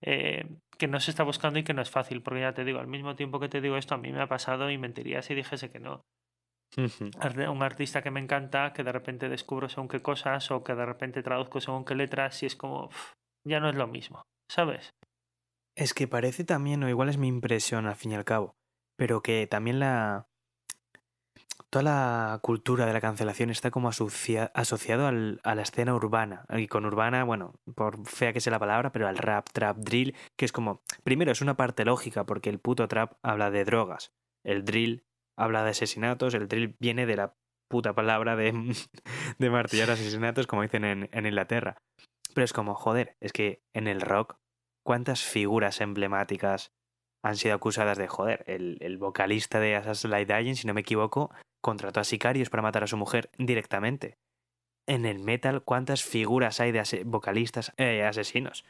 eh, 0.01 0.45
que 0.77 0.87
no 0.87 0.99
se 0.99 1.11
está 1.11 1.23
buscando 1.23 1.59
y 1.59 1.63
que 1.63 1.73
no 1.73 1.81
es 1.81 1.89
fácil, 1.89 2.21
porque 2.21 2.41
ya 2.41 2.53
te 2.53 2.63
digo, 2.63 2.79
al 2.79 2.87
mismo 2.87 3.15
tiempo 3.15 3.39
que 3.39 3.49
te 3.49 3.61
digo 3.61 3.77
esto, 3.77 3.95
a 3.95 3.97
mí 3.97 4.11
me 4.11 4.21
ha 4.21 4.27
pasado 4.27 4.69
y 4.69 4.77
mentiría 4.77 5.21
si 5.21 5.35
dijese 5.35 5.69
que 5.69 5.79
no. 5.79 6.05
Un 6.77 7.63
artista 7.63 8.01
que 8.01 8.11
me 8.11 8.19
encanta, 8.19 8.73
que 8.73 8.83
de 8.83 8.91
repente 8.91 9.27
descubro 9.27 9.67
según 9.69 9.87
qué 9.87 10.01
cosas 10.01 10.51
o 10.51 10.63
que 10.63 10.75
de 10.75 10.85
repente 10.85 11.23
traduzco 11.23 11.59
según 11.59 11.83
qué 11.83 11.95
letras 11.95 12.43
y 12.43 12.45
es 12.45 12.55
como, 12.55 12.89
ya 13.45 13.59
no 13.59 13.69
es 13.69 13.75
lo 13.75 13.87
mismo, 13.87 14.21
¿sabes? 14.49 14.91
Es 15.75 15.93
que 15.93 16.07
parece 16.07 16.43
también, 16.43 16.83
o 16.83 16.89
igual 16.89 17.09
es 17.09 17.17
mi 17.17 17.27
impresión 17.27 17.87
al 17.87 17.95
fin 17.95 18.11
y 18.11 18.15
al 18.15 18.25
cabo, 18.25 18.55
pero 18.97 19.21
que 19.21 19.47
también 19.47 19.79
la. 19.79 20.27
Toda 21.71 21.83
la 21.83 22.39
cultura 22.41 22.85
de 22.87 22.93
la 22.93 23.01
cancelación 23.01 23.51
está 23.51 23.69
como 23.69 23.89
asocia- 23.89 24.51
asociado 24.55 25.05
al- 25.07 25.39
a 25.43 25.53
la 25.53 25.61
escena 25.61 25.93
urbana. 25.93 26.45
Y 26.49 26.67
con 26.67 26.85
urbana, 26.85 27.23
bueno, 27.23 27.53
por 27.75 28.05
fea 28.07 28.33
que 28.33 28.41
sea 28.41 28.51
la 28.51 28.59
palabra, 28.59 28.91
pero 28.91 29.07
al 29.07 29.17
rap, 29.17 29.47
trap, 29.53 29.77
drill, 29.77 30.15
que 30.37 30.45
es 30.45 30.51
como. 30.51 30.81
Primero, 31.03 31.31
es 31.31 31.41
una 31.41 31.55
parte 31.57 31.85
lógica, 31.85 32.25
porque 32.25 32.49
el 32.49 32.59
puto 32.59 32.87
trap 32.87 33.13
habla 33.23 33.51
de 33.51 33.65
drogas. 33.65 34.11
El 34.43 34.65
drill 34.65 35.03
habla 35.37 35.63
de 35.63 35.69
asesinatos. 35.71 36.33
El 36.33 36.47
drill 36.47 36.75
viene 36.79 37.05
de 37.05 37.15
la 37.17 37.35
puta 37.69 37.93
palabra 37.93 38.35
de, 38.35 38.51
de 39.37 39.49
martillar 39.51 39.91
asesinatos, 39.91 40.47
como 40.47 40.63
dicen 40.63 40.85
en, 40.85 41.09
en 41.11 41.25
Inglaterra. 41.27 41.77
Pero 42.33 42.45
es 42.45 42.53
como, 42.53 42.73
joder, 42.73 43.15
es 43.21 43.31
que 43.31 43.61
en 43.75 43.87
el 43.87 44.01
rock 44.01 44.35
¿Cuántas 44.85 45.21
figuras 45.23 45.81
emblemáticas 45.81 46.71
han 47.23 47.35
sido 47.35 47.53
acusadas 47.53 47.97
de 47.99 48.07
joder? 48.07 48.43
El, 48.47 48.77
el 48.79 48.97
vocalista 48.97 49.59
de 49.59 49.75
Assassin's 49.75 50.09
Like 50.09 50.33
Dying, 50.33 50.55
si 50.55 50.65
no 50.65 50.73
me 50.73 50.81
equivoco, 50.81 51.29
contrató 51.61 51.99
a 51.99 52.03
sicarios 52.03 52.49
para 52.49 52.63
matar 52.63 52.83
a 52.83 52.87
su 52.87 52.97
mujer 52.97 53.29
directamente. 53.37 54.17
En 54.87 55.05
el 55.05 55.19
metal, 55.19 55.61
¿cuántas 55.63 56.03
figuras 56.03 56.59
hay 56.59 56.71
de 56.71 56.79
ase- 56.79 57.03
vocalistas 57.05 57.73
eh, 57.77 58.03
asesinos? 58.03 58.65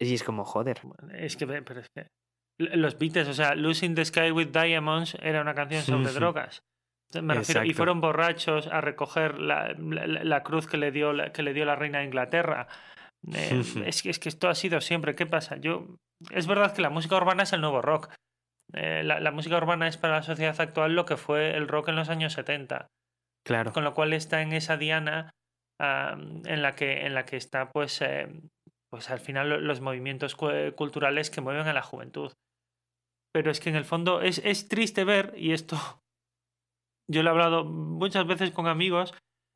Y 0.00 0.14
es 0.14 0.22
como, 0.22 0.44
joder. 0.44 0.80
Es 1.14 1.36
que, 1.36 1.46
pero 1.46 1.80
es 1.80 1.88
que 1.94 2.08
los 2.58 2.98
Beatles, 2.98 3.28
o 3.28 3.34
sea, 3.34 3.54
Losing 3.54 3.94
the 3.94 4.04
Sky 4.04 4.30
with 4.30 4.48
Diamonds 4.48 5.16
era 5.20 5.40
una 5.40 5.54
canción 5.54 5.82
sobre 5.82 6.12
drogas. 6.12 6.60
Me 7.20 7.34
refiero, 7.34 7.64
y 7.64 7.74
fueron 7.74 8.00
borrachos 8.00 8.66
a 8.68 8.80
recoger 8.80 9.38
la, 9.38 9.74
la- 9.78 10.06
la 10.06 10.42
cruz 10.42 10.66
que 10.66 10.76
le 10.78 10.92
dio 10.92 11.12
la, 11.12 11.32
que 11.32 11.42
le 11.42 11.52
dio 11.52 11.64
la 11.64 11.76
reina 11.76 11.98
de 12.00 12.04
Inglaterra. 12.06 12.68
Eh, 13.36 13.60
Ujú. 13.60 13.84
es, 13.84 14.02
que, 14.02 14.10
es 14.10 14.18
que 14.18 14.28
esto 14.28 14.48
ha 14.48 14.54
sido 14.56 14.80
siempre. 14.80 15.14
¿Qué 15.14 15.26
pasa? 15.26 15.54
Yo 15.56 15.94
Es 16.32 16.48
verdad 16.48 16.74
que 16.74 16.82
la 16.82 16.90
música 16.90 17.16
urbana 17.16 17.44
es 17.44 17.52
el 17.52 17.60
nuevo 17.60 17.80
rock. 17.80 18.12
Eh, 18.74 19.02
la, 19.04 19.20
la 19.20 19.30
música 19.30 19.56
urbana 19.56 19.86
es 19.88 19.96
para 19.96 20.16
la 20.16 20.22
sociedad 20.22 20.58
actual 20.60 20.94
lo 20.94 21.04
que 21.04 21.16
fue 21.16 21.56
el 21.56 21.68
rock 21.68 21.88
en 21.88 21.96
los 21.96 22.08
años 22.08 22.32
70. 22.32 22.86
Claro. 23.46 23.72
Con 23.72 23.84
lo 23.84 23.92
cual 23.94 24.12
está 24.12 24.40
en 24.42 24.52
esa 24.52 24.76
diana 24.76 25.30
en, 25.80 26.62
la 26.62 26.74
que, 26.76 27.06
en 27.06 27.14
la 27.14 27.24
que 27.24 27.36
está, 27.36 27.70
pues, 27.70 28.00
eh, 28.02 28.28
pues 28.90 29.10
al 29.10 29.18
final 29.18 29.48
lo- 29.50 29.60
los 29.60 29.80
movimientos 29.80 30.36
cu- 30.36 30.72
culturales 30.76 31.28
que 31.30 31.40
mueven 31.40 31.66
a 31.66 31.72
la 31.72 31.82
juventud. 31.82 32.32
Pero 33.34 33.50
es 33.50 33.58
que 33.60 33.70
en 33.70 33.76
el 33.76 33.84
fondo 33.84 34.20
es, 34.22 34.40
es 34.44 34.68
triste 34.68 35.04
ver, 35.04 35.34
y 35.36 35.52
esto 35.52 35.76
yo 37.10 37.22
lo 37.22 37.30
he 37.30 37.32
hablado 37.32 37.64
muchas 37.64 38.26
veces 38.26 38.52
con 38.52 38.66
amigos, 38.68 39.14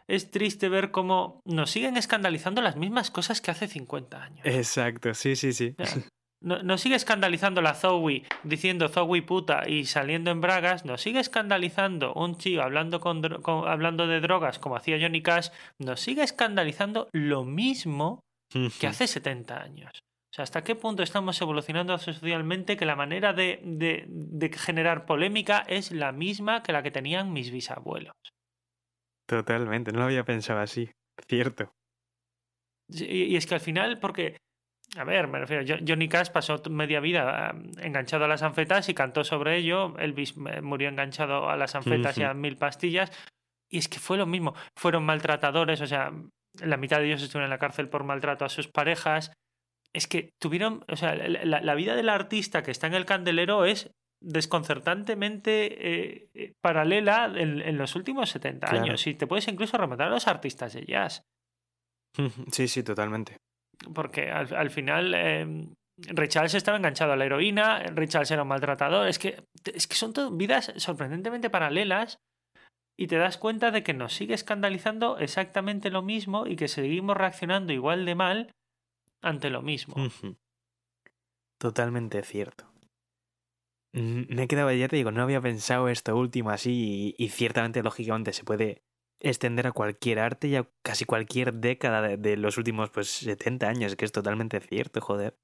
es 0.09 0.31
triste 0.31 0.69
ver 0.69 0.91
cómo 0.91 1.41
nos 1.45 1.71
siguen 1.71 1.97
escandalizando 1.97 2.63
las 2.63 2.77
mismas 2.77 3.11
cosas 3.11 3.41
que 3.41 3.51
hace 3.51 3.69
50 3.69 4.23
años. 4.23 4.45
Exacto, 4.47 5.15
sí, 5.15 5.37
sí, 5.37 5.53
sí. 5.53 5.75
No- 6.47 6.63
Nos 6.63 6.81
sigue 6.81 6.95
escandalizando 6.95 7.61
la 7.61 7.75
Zoe 7.75 8.23
diciendo 8.45 8.89
Zoe 8.89 9.21
puta 9.23 9.69
y 9.69 9.85
saliendo 9.85 10.31
en 10.31 10.41
bragas. 10.41 10.85
Nos 10.85 11.03
sigue 11.03 11.19
escandalizando 11.21 12.15
un 12.15 12.37
chico 12.39 12.63
hablando, 12.63 13.01
con, 13.01 13.21
hablando 13.69 14.07
de 14.07 14.21
drogas 14.21 14.59
como 14.59 14.77
hacía 14.77 14.99
Johnny 15.01 15.23
Cash. 15.23 15.49
Nos 15.79 16.01
sigue 16.01 16.23
escandalizando 16.23 17.09
lo 17.13 17.45
mismo 17.45 18.21
que 18.79 18.87
hace 18.87 19.07
70 19.09 19.61
años. 19.61 19.91
O 19.95 20.35
sea, 20.37 20.43
¿hasta 20.45 20.63
qué 20.63 20.75
punto 20.77 21.03
estamos 21.03 21.41
evolucionando 21.41 21.97
socialmente 21.99 22.77
que 22.77 22.85
la 22.85 22.95
manera 22.95 23.33
de, 23.33 23.59
de- 23.65 24.05
de 24.09 24.49
generar 24.51 25.05
polémica 25.07 25.65
es 25.67 25.91
la 25.93 26.13
misma 26.13 26.63
que 26.63 26.73
la 26.73 26.83
que 26.83 26.91
tenían 26.91 27.33
mis 27.33 27.51
bisabuelos? 27.51 28.13
Totalmente, 29.29 29.91
no 29.93 29.99
lo 30.01 30.05
había 30.05 30.25
pensado 30.25 30.61
así. 30.61 30.91
Cierto. 31.27 31.73
Y 32.89 33.35
es 33.35 33.47
que 33.47 33.55
al 33.55 33.61
final, 33.61 33.99
porque, 33.99 34.37
a 34.97 35.05
ver, 35.05 35.27
me 35.29 35.39
refiero, 35.41 35.65
Jo- 35.67 35.83
Johnny 35.87 36.09
Cash 36.09 36.31
pasó 36.31 36.61
media 36.71 37.01
vida 37.01 37.55
enganchado 37.83 38.25
a 38.25 38.29
las 38.29 38.43
anfetas 38.43 38.89
y 38.89 38.95
cantó 38.95 39.25
sobre 39.25 39.57
ello. 39.57 39.99
Elvis 39.99 40.35
eh, 40.51 40.61
murió 40.63 40.89
enganchado 40.89 41.51
a 41.51 41.57
las 41.57 41.75
anfetas 41.75 42.17
y 42.19 42.23
a 42.23 42.33
mil 42.35 42.57
pastillas. 42.57 43.11
Y 43.71 43.79
es 43.79 43.89
que 43.89 43.99
fue 43.99 44.17
lo 44.17 44.27
mismo. 44.27 44.55
Fueron 44.79 45.05
maltratadores, 45.05 45.81
o 45.81 45.87
sea, 45.87 46.13
la 46.63 46.77
mitad 46.77 46.99
de 47.01 47.07
ellos 47.07 47.23
estuvieron 47.23 47.47
en 47.47 47.51
la 47.51 47.59
cárcel 47.59 47.89
por 47.89 48.05
maltrato 48.05 48.45
a 48.45 48.49
sus 48.49 48.69
parejas. 48.69 49.33
Es 49.93 50.07
que 50.07 50.31
tuvieron, 50.41 50.85
o 50.89 50.97
sea, 50.97 51.15
la, 51.17 51.75
vida 51.75 51.97
del 51.97 52.09
artista 52.09 52.63
que 52.63 52.71
está 52.71 52.87
en 52.87 52.95
el 52.95 53.07
candelero 53.07 53.65
es 53.65 53.91
desconcertantemente 54.23 55.65
eh, 56.15 56.29
eh, 56.35 56.53
paralela 56.63 57.33
en, 57.35 57.61
en 57.61 57.77
los 57.79 57.95
últimos 57.97 58.31
70 58.31 58.67
Claro. 58.67 58.85
años. 58.85 59.07
Y 59.07 59.15
te 59.15 59.27
puedes 59.27 59.49
incluso 59.49 59.77
remontar 59.77 60.09
a 60.09 60.11
los 60.11 60.27
artistas 60.29 60.73
de 60.75 60.85
jazz. 60.85 61.23
Sí, 62.53 62.69
sí, 62.69 62.83
totalmente. 62.83 63.37
Porque 63.95 64.31
al, 64.31 64.55
al 64.55 64.71
final 64.71 65.15
eh, 65.15 65.69
Ray 65.99 66.29
Charles 66.29 66.55
estaba 66.55 66.77
enganchado 66.77 67.13
a 67.13 67.17
la 67.17 67.25
heroína, 67.25 67.83
Ray 67.95 68.09
Charles 68.09 68.31
era 68.31 68.43
un 68.43 68.49
maltratador. 68.49 69.09
Es 69.09 69.19
que, 69.19 69.45
es 69.65 69.87
que 69.87 69.95
son 69.95 70.13
todo 70.13 70.31
vidas 70.31 70.73
sorprendentemente 70.77 71.51
paralelas 71.51 72.19
y 72.99 73.07
te 73.07 73.17
das 73.17 73.39
cuenta 73.39 73.71
de 73.71 73.83
que 73.83 73.95
nos 73.95 74.15
sigue 74.15 74.35
escandalizando 74.35 75.19
exactamente 75.19 75.91
lo 75.91 76.03
mismo 76.03 76.47
y 76.47 76.57
que 76.57 76.69
seguimos 76.69 77.17
reaccionando 77.17 77.73
igual 77.73 78.05
de 78.05 78.15
mal 78.15 78.51
ante 79.23 79.51
lo 79.51 79.63
mismo. 79.63 79.95
Totalmente 81.59 82.23
cierto. 82.23 82.71
Me 83.93 84.43
he 84.43 84.49
quedado, 84.49 84.71
ya 84.73 84.89
te 84.89 84.97
digo, 84.97 85.11
no 85.11 85.23
había 85.23 85.41
pensado 85.41 85.89
esto 85.89 86.15
último 86.17 86.51
así 86.51 87.15
y, 87.19 87.25
y 87.25 87.31
ciertamente, 87.31 87.83
lógicamente, 87.83 88.35
se 88.35 88.45
puede 88.45 88.83
extender 89.21 89.67
a 89.67 89.73
cualquier 89.73 90.19
arte 90.19 90.49
y 90.49 90.57
a 90.57 90.69
casi 90.85 91.05
cualquier 91.05 91.55
década 91.55 92.03
de, 92.03 92.17
de 92.17 92.37
los 92.37 92.59
últimos 92.59 92.91
pues 92.91 93.09
70 93.11 93.69
años, 93.69 93.97
que 93.97 94.05
es 94.05 94.13
totalmente 94.13 94.61
cierto, 94.61 95.01
joder. 95.01 95.37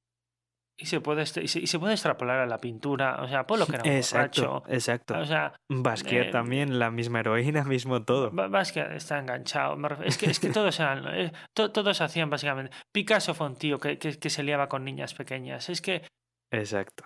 Y, 0.78 0.86
se 0.86 1.00
puede, 1.00 1.22
y, 1.22 1.26
se, 1.48 1.60
y 1.60 1.66
se 1.66 1.78
puede 1.78 1.92
extrapolar 1.92 2.38
a 2.40 2.46
la 2.46 2.58
pintura. 2.58 3.22
O 3.22 3.28
sea, 3.28 3.46
Polo 3.46 3.66
que 3.66 3.76
era 3.76 3.84
un 3.84 3.90
Exacto, 3.90 4.42
borracho. 4.60 4.74
exacto. 4.74 5.18
O 5.18 5.24
sea, 5.26 5.54
Basquiat 5.68 6.28
eh, 6.28 6.30
también, 6.30 6.78
la 6.78 6.90
misma 6.90 7.20
heroína, 7.20 7.62
mismo 7.64 8.02
todo. 8.04 8.30
Ba- 8.32 8.48
Basquiat 8.48 8.90
está 8.92 9.18
enganchado. 9.18 9.76
Es 10.04 10.16
que, 10.16 10.26
es 10.30 10.40
que 10.40 10.48
todos 10.48 10.80
eran. 10.80 11.04
eh, 11.14 11.32
to- 11.54 11.70
todos 11.72 12.00
hacían 12.00 12.30
básicamente. 12.30 12.74
Picasso 12.90 13.34
fue 13.34 13.46
un 13.48 13.56
tío 13.56 13.78
que, 13.78 13.98
que, 13.98 14.18
que 14.18 14.30
se 14.30 14.42
liaba 14.42 14.68
con 14.68 14.82
niñas 14.84 15.12
pequeñas. 15.14 15.68
Es 15.68 15.82
que. 15.82 16.02
Exacto. 16.50 17.04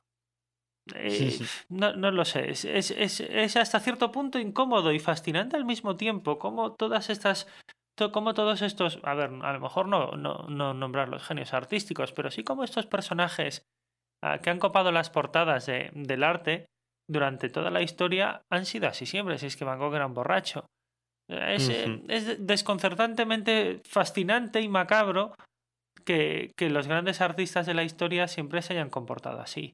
Eh, 0.94 1.38
no, 1.68 1.94
no 1.96 2.10
lo 2.10 2.24
sé. 2.24 2.50
Es, 2.50 2.64
es, 2.64 2.90
es, 2.90 3.20
es 3.20 3.56
hasta 3.56 3.80
cierto 3.80 4.12
punto 4.12 4.38
incómodo 4.38 4.92
y 4.92 4.98
fascinante 4.98 5.56
al 5.56 5.64
mismo 5.64 5.96
tiempo. 5.96 6.38
Como 6.38 6.72
todas 6.74 7.10
estas. 7.10 7.48
to- 7.98 8.12
Como 8.12 8.34
todos 8.34 8.62
estos. 8.62 9.00
A 9.02 9.14
ver, 9.14 9.30
a 9.42 9.52
lo 9.52 9.60
mejor 9.60 9.88
no, 9.88 10.12
no, 10.12 10.46
no 10.48 10.74
nombrar 10.74 11.08
los 11.08 11.22
genios 11.24 11.52
artísticos, 11.54 12.12
pero 12.12 12.30
sí 12.30 12.44
como 12.44 12.62
estos 12.64 12.86
personajes 12.86 13.62
ah, 14.22 14.38
que 14.38 14.50
han 14.50 14.58
copado 14.58 14.92
las 14.92 15.10
portadas 15.10 15.66
de- 15.66 15.90
del 15.94 16.22
arte 16.24 16.66
durante 17.08 17.48
toda 17.48 17.70
la 17.70 17.82
historia 17.82 18.42
han 18.50 18.66
sido 18.66 18.88
así 18.88 19.06
siempre. 19.06 19.38
Si 19.38 19.46
es 19.46 19.56
que 19.56 19.64
Van 19.64 19.78
Gogh 19.78 19.94
era 19.94 20.06
un 20.06 20.14
borracho. 20.14 20.66
Es, 21.28 21.68
eh, 21.68 22.02
es 22.08 22.46
desconcertantemente 22.46 23.80
fascinante 23.84 24.60
y 24.60 24.68
macabro 24.68 25.34
que, 26.04 26.52
que 26.56 26.70
los 26.70 26.86
grandes 26.86 27.20
artistas 27.20 27.66
de 27.66 27.74
la 27.74 27.82
historia 27.82 28.28
siempre 28.28 28.62
se 28.62 28.74
hayan 28.74 28.90
comportado 28.90 29.40
así. 29.40 29.72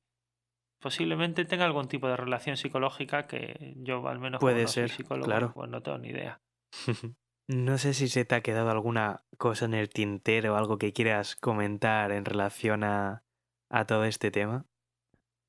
Posiblemente 0.83 1.45
tenga 1.45 1.65
algún 1.65 1.87
tipo 1.87 2.09
de 2.09 2.17
relación 2.17 2.57
psicológica 2.57 3.29
que 3.29 3.75
yo 3.77 4.07
al 4.09 4.19
menos 4.19 4.41
como 4.41 4.51
Puede 4.51 4.63
no 4.63 4.69
soy 4.69 4.89
psicólogo, 4.89 5.27
claro. 5.27 5.53
pues 5.55 5.71
no 5.71 5.81
tengo 5.81 5.99
ni 5.99 6.09
idea. 6.09 6.41
No 7.49 7.77
sé 7.77 7.93
si 7.93 8.09
se 8.09 8.25
te 8.25 8.37
ha 8.37 8.41
quedado 8.41 8.71
alguna 8.71 9.25
cosa 9.37 9.65
en 9.65 9.75
el 9.75 9.91
tintero 9.91 10.55
o 10.55 10.57
algo 10.57 10.79
que 10.79 10.93
quieras 10.93 11.35
comentar 11.35 12.13
en 12.13 12.25
relación 12.25 12.85
a, 12.85 13.25
a 13.69 13.85
todo 13.85 14.05
este 14.05 14.31
tema. 14.31 14.65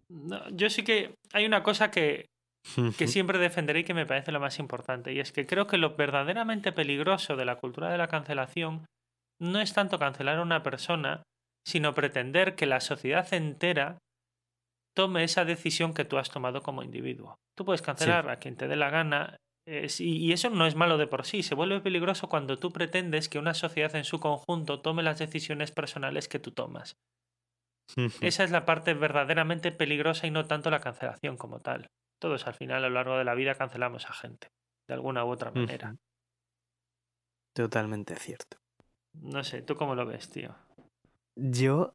No, 0.10 0.50
yo 0.50 0.70
sí 0.72 0.84
que 0.84 1.14
hay 1.34 1.46
una 1.46 1.62
cosa 1.62 1.92
que, 1.92 2.26
que 2.98 3.08
siempre 3.08 3.38
defenderé 3.38 3.82
y 3.82 3.84
que 3.84 3.94
me 3.94 4.08
parece 4.08 4.32
lo 4.32 4.40
más 4.40 4.58
importante, 4.60 5.14
y 5.14 5.20
es 5.20 5.32
que 5.32 5.46
creo 5.46 5.68
que 5.68 5.78
lo 5.78 5.96
verdaderamente 5.96 6.72
peligroso 6.72 7.36
de 7.36 7.46
la 7.46 7.58
cultura 7.58 7.92
de 7.92 8.00
la 8.00 8.08
cancelación 8.08 8.86
no 9.40 9.62
es 9.62 9.74
tanto 9.74 10.00
cancelar 10.00 10.40
a 10.40 10.44
una 10.44 10.64
persona, 10.64 11.24
sino 11.66 11.94
pretender 11.94 12.56
que 12.56 12.66
la 12.66 12.82
sociedad 12.82 13.32
entera 13.34 13.98
tome 14.94 15.24
esa 15.24 15.46
decisión 15.46 15.94
que 15.94 16.06
tú 16.06 16.18
has 16.18 16.30
tomado 16.30 16.62
como 16.62 16.84
individuo. 16.84 17.38
Tú 17.58 17.66
puedes 17.66 17.82
cancelar 17.82 18.30
a 18.30 18.38
quien 18.38 18.56
te 18.56 18.68
dé 18.68 18.76
la 18.76 18.90
gana 18.90 19.38
y 19.66 20.32
eso 20.34 20.50
no 20.50 20.68
es 20.68 20.76
malo 20.76 20.98
de 20.98 21.08
por 21.08 21.26
sí. 21.26 21.44
Se 21.44 21.56
vuelve 21.56 21.80
peligroso 21.80 22.28
cuando 22.28 22.58
tú 22.58 22.72
pretendes 22.72 23.30
que 23.30 23.40
una 23.40 23.54
sociedad 23.54 23.96
en 23.96 24.04
su 24.04 24.20
conjunto 24.20 24.82
tome 24.82 25.04
las 25.04 25.20
decisiones 25.20 25.72
personales 25.72 26.28
que 26.28 26.40
tú 26.40 26.52
tomas. 26.52 26.98
Esa 28.22 28.44
es 28.44 28.52
la 28.52 28.66
parte 28.66 28.94
verdaderamente 28.94 29.72
peligrosa 29.72 30.28
y 30.28 30.32
no 30.32 30.46
tanto 30.46 30.70
la 30.70 30.80
cancelación 30.80 31.38
como 31.38 31.60
tal. 31.60 31.88
Todos 32.20 32.48
al 32.48 32.54
final 32.54 32.84
a 32.84 32.90
lo 32.90 32.96
largo 32.96 33.18
de 33.18 33.26
la 33.26 33.36
vida 33.36 33.56
cancelamos 33.56 34.06
a 34.06 34.14
gente, 34.14 34.48
de 34.88 34.94
alguna 34.94 35.26
u 35.26 35.30
otra 35.30 35.52
manera. 35.52 35.96
Totalmente 37.54 38.16
cierto. 38.16 38.58
No 39.14 39.44
sé, 39.44 39.62
¿tú 39.62 39.76
cómo 39.76 39.96
lo 39.96 40.06
ves, 40.06 40.30
tío? 40.30 40.56
Yo 41.36 41.94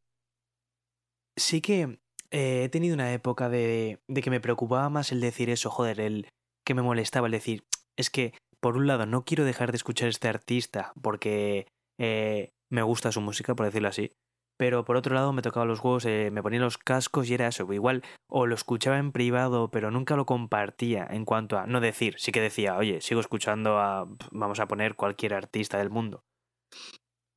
sí 1.36 1.60
que 1.60 1.98
eh, 2.30 2.64
he 2.64 2.68
tenido 2.68 2.94
una 2.94 3.12
época 3.12 3.48
de, 3.48 4.00
de 4.08 4.22
que 4.22 4.30
me 4.30 4.40
preocupaba 4.40 4.88
más 4.90 5.12
el 5.12 5.20
decir 5.20 5.50
eso, 5.50 5.70
joder, 5.70 6.00
el 6.00 6.28
que 6.66 6.74
me 6.74 6.82
molestaba 6.82 7.26
el 7.26 7.32
decir, 7.32 7.64
es 7.98 8.10
que, 8.10 8.34
por 8.60 8.76
un 8.76 8.86
lado, 8.86 9.06
no 9.06 9.24
quiero 9.24 9.44
dejar 9.44 9.72
de 9.72 9.76
escuchar 9.76 10.06
a 10.06 10.10
este 10.10 10.28
artista 10.28 10.92
porque 11.00 11.66
eh, 11.98 12.50
me 12.70 12.82
gusta 12.82 13.12
su 13.12 13.20
música, 13.20 13.54
por 13.54 13.66
decirlo 13.66 13.88
así, 13.88 14.12
pero 14.58 14.84
por 14.84 14.96
otro 14.96 15.14
lado 15.14 15.32
me 15.32 15.42
tocaba 15.42 15.64
los 15.64 15.80
huevos, 15.80 16.04
eh, 16.04 16.30
me 16.32 16.42
ponía 16.42 16.60
los 16.60 16.78
cascos 16.78 17.30
y 17.30 17.34
era 17.34 17.48
eso, 17.48 17.72
igual 17.72 18.02
o 18.28 18.46
lo 18.46 18.54
escuchaba 18.54 18.98
en 18.98 19.12
privado, 19.12 19.70
pero 19.70 19.90
nunca 19.90 20.16
lo 20.16 20.26
compartía 20.26 21.06
en 21.08 21.24
cuanto 21.24 21.58
a 21.58 21.66
no 21.66 21.80
decir, 21.80 22.16
sí 22.18 22.32
que 22.32 22.40
decía, 22.40 22.76
oye, 22.76 23.00
sigo 23.00 23.20
escuchando 23.20 23.78
a, 23.78 24.08
vamos 24.32 24.60
a 24.60 24.66
poner 24.66 24.96
cualquier 24.96 25.34
artista 25.34 25.78
del 25.78 25.90
mundo. 25.90 26.22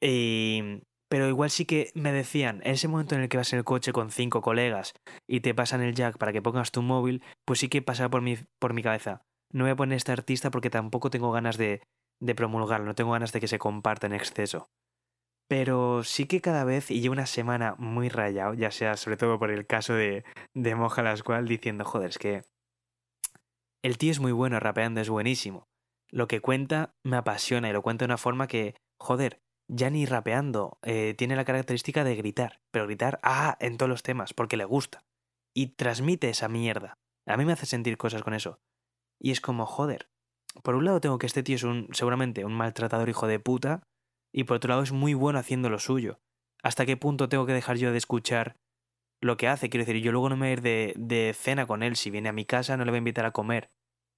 Y, 0.02 0.82
pero 1.12 1.28
igual 1.28 1.50
sí 1.50 1.66
que 1.66 1.92
me 1.94 2.14
decían, 2.14 2.62
en 2.64 2.72
ese 2.72 2.88
momento 2.88 3.16
en 3.16 3.22
el 3.22 3.28
que 3.28 3.36
vas 3.36 3.52
en 3.52 3.60
el 3.60 3.66
coche 3.66 3.92
con 3.92 4.12
cinco 4.12 4.40
colegas 4.40 4.94
y 5.28 5.42
te 5.42 5.54
pasan 5.54 5.82
el 5.82 5.94
jack 5.94 6.18
para 6.18 6.32
que 6.32 6.42
pongas 6.42 6.72
tu 6.72 6.82
móvil, 6.82 7.22
pues 7.46 7.60
sí 7.60 7.68
que 7.68 7.82
pasaba 7.82 8.10
por 8.10 8.22
mi, 8.22 8.38
por 8.60 8.74
mi 8.74 8.82
cabeza. 8.82 9.22
No 9.52 9.66
voy 9.66 9.72
a 9.72 9.76
poner 9.76 9.98
este 9.98 10.14
artista 10.14 10.52
porque 10.52 10.70
tampoco 10.70 11.10
tengo 11.10 11.34
ganas 11.34 11.58
de, 11.58 11.82
de 12.22 12.34
promulgarlo, 12.34 12.86
no 12.86 12.96
tengo 12.96 13.12
ganas 13.12 13.34
de 13.34 13.42
que 13.42 13.50
se 13.50 13.60
comparta 13.60 14.08
en 14.08 14.14
exceso. 14.14 14.70
Pero 15.50 16.06
sí 16.06 16.28
que 16.28 16.40
cada 16.40 16.64
vez, 16.64 16.90
y 16.90 17.02
llevo 17.02 17.12
una 17.12 17.26
semana 17.26 17.76
muy 17.78 18.08
rayado, 18.08 18.54
ya 18.54 18.72
sea 18.72 18.96
sobre 18.96 19.18
todo 19.18 19.38
por 19.38 19.52
el 19.52 19.68
caso 19.68 19.94
de, 19.94 20.24
de 20.56 20.76
Moja 20.76 21.04
las 21.04 21.24
cual 21.24 21.46
diciendo, 21.46 21.84
joder, 21.84 22.12
es 22.12 22.20
que 22.20 22.44
el 23.84 23.98
tío 23.98 24.12
es 24.12 24.22
muy 24.22 24.32
bueno, 24.32 24.62
rapeando 24.62 25.02
es 25.02 25.10
buenísimo. 25.10 25.68
Lo 26.10 26.30
que 26.30 26.40
cuenta 26.40 26.94
me 27.04 27.18
apasiona 27.18 27.68
y 27.70 27.74
lo 27.74 27.82
cuenta 27.82 28.06
de 28.06 28.12
una 28.12 28.18
forma 28.18 28.48
que, 28.48 28.76
joder, 28.98 29.42
ya 29.72 29.90
ni 29.90 30.06
rapeando, 30.06 30.78
eh, 30.82 31.16
tiene 31.18 31.38
la 31.38 31.46
característica 31.46 32.04
de 32.04 32.16
gritar, 32.16 32.60
pero 32.72 32.86
gritar, 32.86 33.20
ah, 33.24 33.58
en 33.62 33.78
todos 33.78 33.90
los 33.90 34.04
temas, 34.04 34.34
porque 34.34 34.58
le 34.58 34.66
gusta. 34.66 35.06
Y 35.56 35.76
transmite 35.76 36.30
esa 36.30 36.50
mierda. 36.50 37.00
A 37.26 37.38
mí 37.38 37.46
me 37.46 37.54
hace 37.54 37.66
sentir 37.66 37.98
cosas 37.98 38.22
con 38.22 38.34
eso. 38.34 38.60
Y 39.18 39.32
es 39.32 39.40
como, 39.40 39.66
joder, 39.66 40.10
por 40.62 40.76
un 40.76 40.84
lado 40.84 41.00
tengo 41.00 41.18
que 41.18 41.26
este 41.26 41.42
tío 41.42 41.56
es 41.56 41.64
un, 41.64 41.88
seguramente 41.94 42.44
un 42.44 42.54
maltratador 42.54 43.08
hijo 43.08 43.28
de 43.28 43.40
puta, 43.40 43.82
y 44.34 44.44
por 44.44 44.58
otro 44.58 44.70
lado 44.70 44.84
es 44.84 44.92
muy 44.92 45.14
bueno 45.14 45.40
haciendo 45.40 45.70
lo 45.70 45.80
suyo. 45.80 46.20
¿Hasta 46.62 46.86
qué 46.86 46.98
punto 46.98 47.30
tengo 47.30 47.46
que 47.46 47.54
dejar 47.54 47.78
yo 47.78 47.92
de 47.92 47.98
escuchar 47.98 48.58
lo 49.22 49.38
que 49.38 49.48
hace? 49.48 49.70
Quiero 49.70 49.86
decir, 49.86 50.02
yo 50.02 50.12
luego 50.12 50.28
no 50.28 50.36
me 50.36 50.48
voy 50.48 50.50
a 50.50 50.54
ir 50.54 50.62
de, 50.62 50.94
de 50.98 51.34
cena 51.34 51.66
con 51.66 51.82
él. 51.82 51.96
Si 51.96 52.12
viene 52.12 52.28
a 52.28 52.34
mi 52.34 52.46
casa 52.46 52.76
no 52.76 52.84
le 52.84 52.92
voy 52.92 52.98
a 52.98 53.00
invitar 53.00 53.26
a 53.26 53.32
comer. 53.32 53.72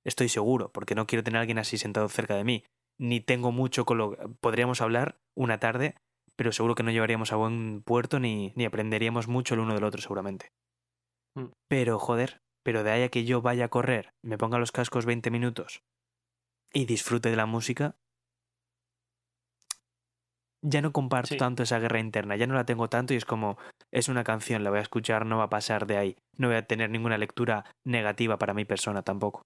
Estoy 0.04 0.30
seguro, 0.30 0.72
porque 0.72 0.96
no 0.96 1.06
quiero 1.06 1.24
tener 1.24 1.38
a 1.38 1.42
alguien 1.42 1.60
así 1.60 1.78
sentado 1.78 2.10
cerca 2.10 2.36
de 2.36 2.44
mí. 2.44 2.64
Ni 3.00 3.22
tengo 3.22 3.52
mucho 3.52 3.86
con 3.86 3.98
lo... 3.98 4.18
Podríamos 4.40 4.82
hablar 4.82 5.18
una 5.36 5.60
tarde, 5.60 5.96
pero 6.36 6.52
seguro 6.52 6.76
que 6.76 6.84
no 6.84 6.92
llevaríamos 6.92 7.32
a 7.32 7.38
buen 7.38 7.82
puerto 7.84 8.20
ni, 8.20 8.54
ni 8.56 8.66
aprenderíamos 8.66 9.28
mucho 9.28 9.54
el 9.54 9.62
uno 9.62 9.74
del 9.74 9.84
otro 9.84 10.02
seguramente. 10.02 10.52
Mm. 11.36 11.48
Pero, 11.68 12.00
joder, 12.00 12.42
pero 12.64 12.84
de 12.84 12.92
ahí 12.92 13.04
a 13.04 13.10
que 13.10 13.26
yo 13.26 13.42
vaya 13.42 13.66
a 13.66 13.70
correr, 13.70 14.14
me 14.24 14.38
ponga 14.38 14.60
los 14.60 14.72
cascos 14.72 15.06
20 15.06 15.32
minutos 15.32 15.84
y 16.72 16.86
disfrute 16.86 17.30
de 17.30 17.36
la 17.36 17.46
música, 17.46 17.96
ya 20.64 20.82
no 20.82 20.94
comparto 20.94 21.36
tanto 21.36 21.64
esa 21.64 21.80
guerra 21.80 22.00
interna, 22.00 22.38
ya 22.38 22.48
no 22.48 22.56
la 22.56 22.66
tengo 22.66 22.90
tanto 22.90 23.14
y 23.14 23.18
es 23.18 23.26
como, 23.26 23.58
es 23.92 24.08
una 24.08 24.24
canción, 24.24 24.64
la 24.64 24.70
voy 24.70 24.80
a 24.80 24.84
escuchar, 24.84 25.26
no 25.26 25.38
va 25.38 25.46
a 25.46 25.50
pasar 25.50 25.86
de 25.86 25.98
ahí, 25.98 26.18
no 26.38 26.48
voy 26.48 26.56
a 26.56 26.66
tener 26.66 26.90
ninguna 26.90 27.18
lectura 27.18 27.66
negativa 27.86 28.38
para 28.38 28.54
mi 28.54 28.64
persona 28.64 29.04
tampoco. 29.04 29.44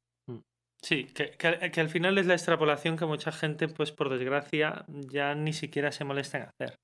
Sí, 0.81 1.05
que, 1.05 1.31
que, 1.31 1.81
al 1.81 1.89
final 1.89 2.17
es 2.17 2.27
la 2.27 2.35
extrapolación 2.35 2.97
que 2.97 3.05
mucha 3.05 3.31
gente, 3.31 3.67
pues 3.67 3.91
por 3.91 4.09
desgracia, 4.09 4.85
ya 4.87 5.33
ni 5.33 5.53
siquiera 5.53 5.91
se 5.91 6.03
molesta 6.03 6.37
en 6.37 6.43
hacer. 6.43 6.79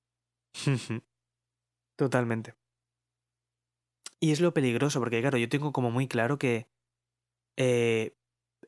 Totalmente. 1.96 2.54
Y 4.20 4.32
es 4.32 4.40
lo 4.40 4.52
peligroso, 4.52 4.98
porque 5.00 5.20
claro, 5.20 5.38
yo 5.38 5.48
tengo 5.48 5.72
como 5.72 5.90
muy 5.90 6.08
claro 6.08 6.38
que 6.38 6.66
eh, 7.56 8.16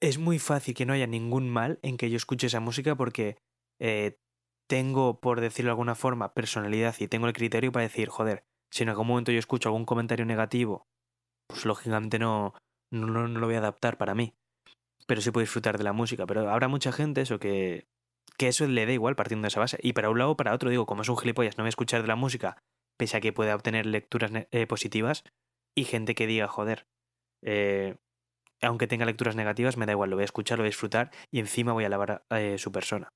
es 0.00 0.18
muy 0.18 0.38
fácil 0.38 0.74
que 0.74 0.86
no 0.86 0.92
haya 0.92 1.06
ningún 1.06 1.48
mal 1.48 1.78
en 1.82 1.96
que 1.96 2.10
yo 2.10 2.16
escuche 2.16 2.46
esa 2.46 2.60
música 2.60 2.94
porque 2.94 3.38
eh, 3.80 4.18
tengo, 4.68 5.20
por 5.20 5.40
decirlo 5.40 5.70
de 5.70 5.72
alguna 5.72 5.94
forma, 5.94 6.34
personalidad 6.34 6.94
y 6.98 7.08
tengo 7.08 7.26
el 7.26 7.32
criterio 7.32 7.72
para 7.72 7.84
decir, 7.84 8.08
joder, 8.08 8.44
si 8.70 8.82
en 8.82 8.90
algún 8.90 9.06
momento 9.06 9.32
yo 9.32 9.38
escucho 9.38 9.68
algún 9.68 9.86
comentario 9.86 10.24
negativo, 10.24 10.86
pues 11.48 11.64
lógicamente 11.64 12.18
no, 12.18 12.54
no, 12.92 13.06
no 13.06 13.26
lo 13.26 13.46
voy 13.46 13.56
a 13.56 13.58
adaptar 13.58 13.96
para 13.96 14.14
mí. 14.14 14.34
Pero 15.06 15.20
sí 15.20 15.30
puedo 15.30 15.42
disfrutar 15.42 15.78
de 15.78 15.84
la 15.84 15.92
música. 15.92 16.26
Pero 16.26 16.50
habrá 16.50 16.68
mucha 16.68 16.92
gente 16.92 17.20
eso 17.20 17.38
que, 17.38 17.86
que 18.36 18.48
eso 18.48 18.66
le 18.66 18.86
da 18.86 18.92
igual 18.92 19.16
partiendo 19.16 19.46
de 19.46 19.48
esa 19.48 19.60
base. 19.60 19.78
Y 19.82 19.92
para 19.92 20.10
un 20.10 20.18
lado 20.18 20.32
o 20.32 20.36
para 20.36 20.52
otro, 20.52 20.70
digo, 20.70 20.86
como 20.86 21.02
es 21.02 21.08
un 21.08 21.18
gilipollas, 21.18 21.56
no 21.56 21.62
voy 21.62 21.68
a 21.68 21.70
escuchar 21.70 22.02
de 22.02 22.08
la 22.08 22.16
música, 22.16 22.62
pese 22.96 23.16
a 23.16 23.20
que 23.20 23.32
pueda 23.32 23.54
obtener 23.54 23.86
lecturas 23.86 24.30
eh, 24.50 24.66
positivas, 24.66 25.24
y 25.76 25.84
gente 25.84 26.14
que 26.14 26.26
diga, 26.26 26.48
joder, 26.48 26.86
eh, 27.42 27.96
aunque 28.62 28.86
tenga 28.86 29.04
lecturas 29.04 29.36
negativas, 29.36 29.76
me 29.76 29.86
da 29.86 29.92
igual, 29.92 30.10
lo 30.10 30.16
voy 30.16 30.22
a 30.22 30.24
escuchar, 30.24 30.58
lo 30.58 30.62
voy 30.62 30.68
a 30.68 30.70
disfrutar 30.70 31.10
y 31.30 31.40
encima 31.40 31.72
voy 31.72 31.84
a 31.84 31.88
alabar 31.88 32.24
a 32.30 32.40
eh, 32.40 32.58
su 32.58 32.72
persona. 32.72 33.08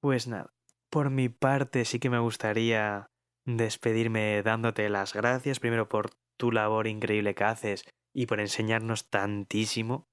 Pues 0.00 0.26
nada, 0.26 0.50
por 0.90 1.08
mi 1.08 1.30
parte 1.30 1.84
sí 1.86 1.98
que 1.98 2.10
me 2.10 2.18
gustaría 2.18 3.06
despedirme 3.46 4.42
dándote 4.42 4.88
las 4.90 5.14
gracias 5.14 5.60
primero 5.60 5.88
por 5.88 6.10
tu 6.36 6.52
labor 6.52 6.86
increíble 6.86 7.34
que 7.34 7.44
haces 7.44 7.84
y 8.14 8.26
por 8.26 8.40
enseñarnos 8.40 9.10
tantísimo. 9.10 10.06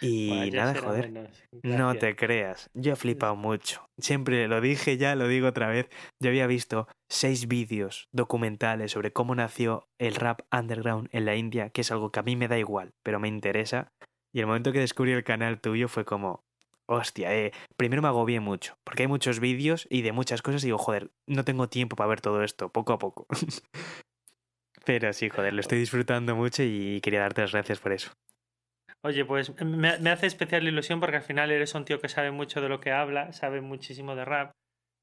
Y 0.00 0.50
nada, 0.52 0.74
joder, 0.74 1.30
no 1.62 1.96
te 1.96 2.16
creas, 2.16 2.68
yo 2.74 2.92
he 2.92 2.96
flipado 2.96 3.36
mucho. 3.36 3.86
Siempre 3.96 4.48
lo 4.48 4.60
dije 4.60 4.96
ya, 4.96 5.14
lo 5.14 5.28
digo 5.28 5.48
otra 5.48 5.68
vez. 5.68 5.88
Yo 6.20 6.30
había 6.30 6.48
visto 6.48 6.88
seis 7.08 7.46
vídeos 7.46 8.08
documentales 8.12 8.90
sobre 8.90 9.12
cómo 9.12 9.34
nació 9.34 9.88
el 9.98 10.16
rap 10.16 10.40
underground 10.52 11.08
en 11.12 11.24
la 11.24 11.36
India, 11.36 11.70
que 11.70 11.82
es 11.82 11.92
algo 11.92 12.10
que 12.10 12.20
a 12.20 12.24
mí 12.24 12.34
me 12.34 12.48
da 12.48 12.58
igual, 12.58 12.90
pero 13.04 13.20
me 13.20 13.28
interesa. 13.28 13.92
Y 14.34 14.40
el 14.40 14.46
momento 14.46 14.72
que 14.72 14.80
descubrí 14.80 15.12
el 15.12 15.22
canal 15.22 15.60
tuyo 15.60 15.86
fue 15.86 16.04
como, 16.04 16.44
hostia, 16.86 17.34
eh, 17.34 17.52
primero 17.76 18.02
me 18.02 18.08
agobié 18.08 18.40
mucho, 18.40 18.76
porque 18.84 19.04
hay 19.04 19.08
muchos 19.08 19.38
vídeos 19.38 19.86
y 19.90 20.02
de 20.02 20.12
muchas 20.12 20.42
cosas 20.42 20.62
y 20.64 20.66
digo, 20.66 20.78
joder, 20.78 21.12
no 21.26 21.44
tengo 21.44 21.68
tiempo 21.68 21.94
para 21.94 22.08
ver 22.08 22.20
todo 22.20 22.42
esto, 22.42 22.68
poco 22.68 22.92
a 22.92 22.98
poco. 22.98 23.26
Pero 24.84 25.12
sí, 25.12 25.28
joder, 25.28 25.54
lo 25.54 25.60
estoy 25.60 25.78
disfrutando 25.78 26.36
mucho 26.36 26.62
y 26.62 27.00
quería 27.00 27.20
darte 27.20 27.42
las 27.42 27.52
gracias 27.52 27.78
por 27.78 27.92
eso. 27.92 28.12
Oye, 29.02 29.24
pues 29.24 29.52
me, 29.62 29.88
hace 29.88 30.26
especial 30.26 30.66
ilusión 30.66 30.98
porque 30.98 31.16
al 31.16 31.22
final 31.22 31.50
eres 31.50 31.74
un 31.74 31.84
tío 31.84 32.00
que 32.00 32.08
sabe 32.08 32.30
mucho 32.30 32.60
de 32.60 32.70
lo 32.70 32.80
que 32.80 32.90
habla, 32.90 33.32
sabe 33.32 33.60
muchísimo 33.60 34.14
de 34.14 34.24
rap. 34.24 34.52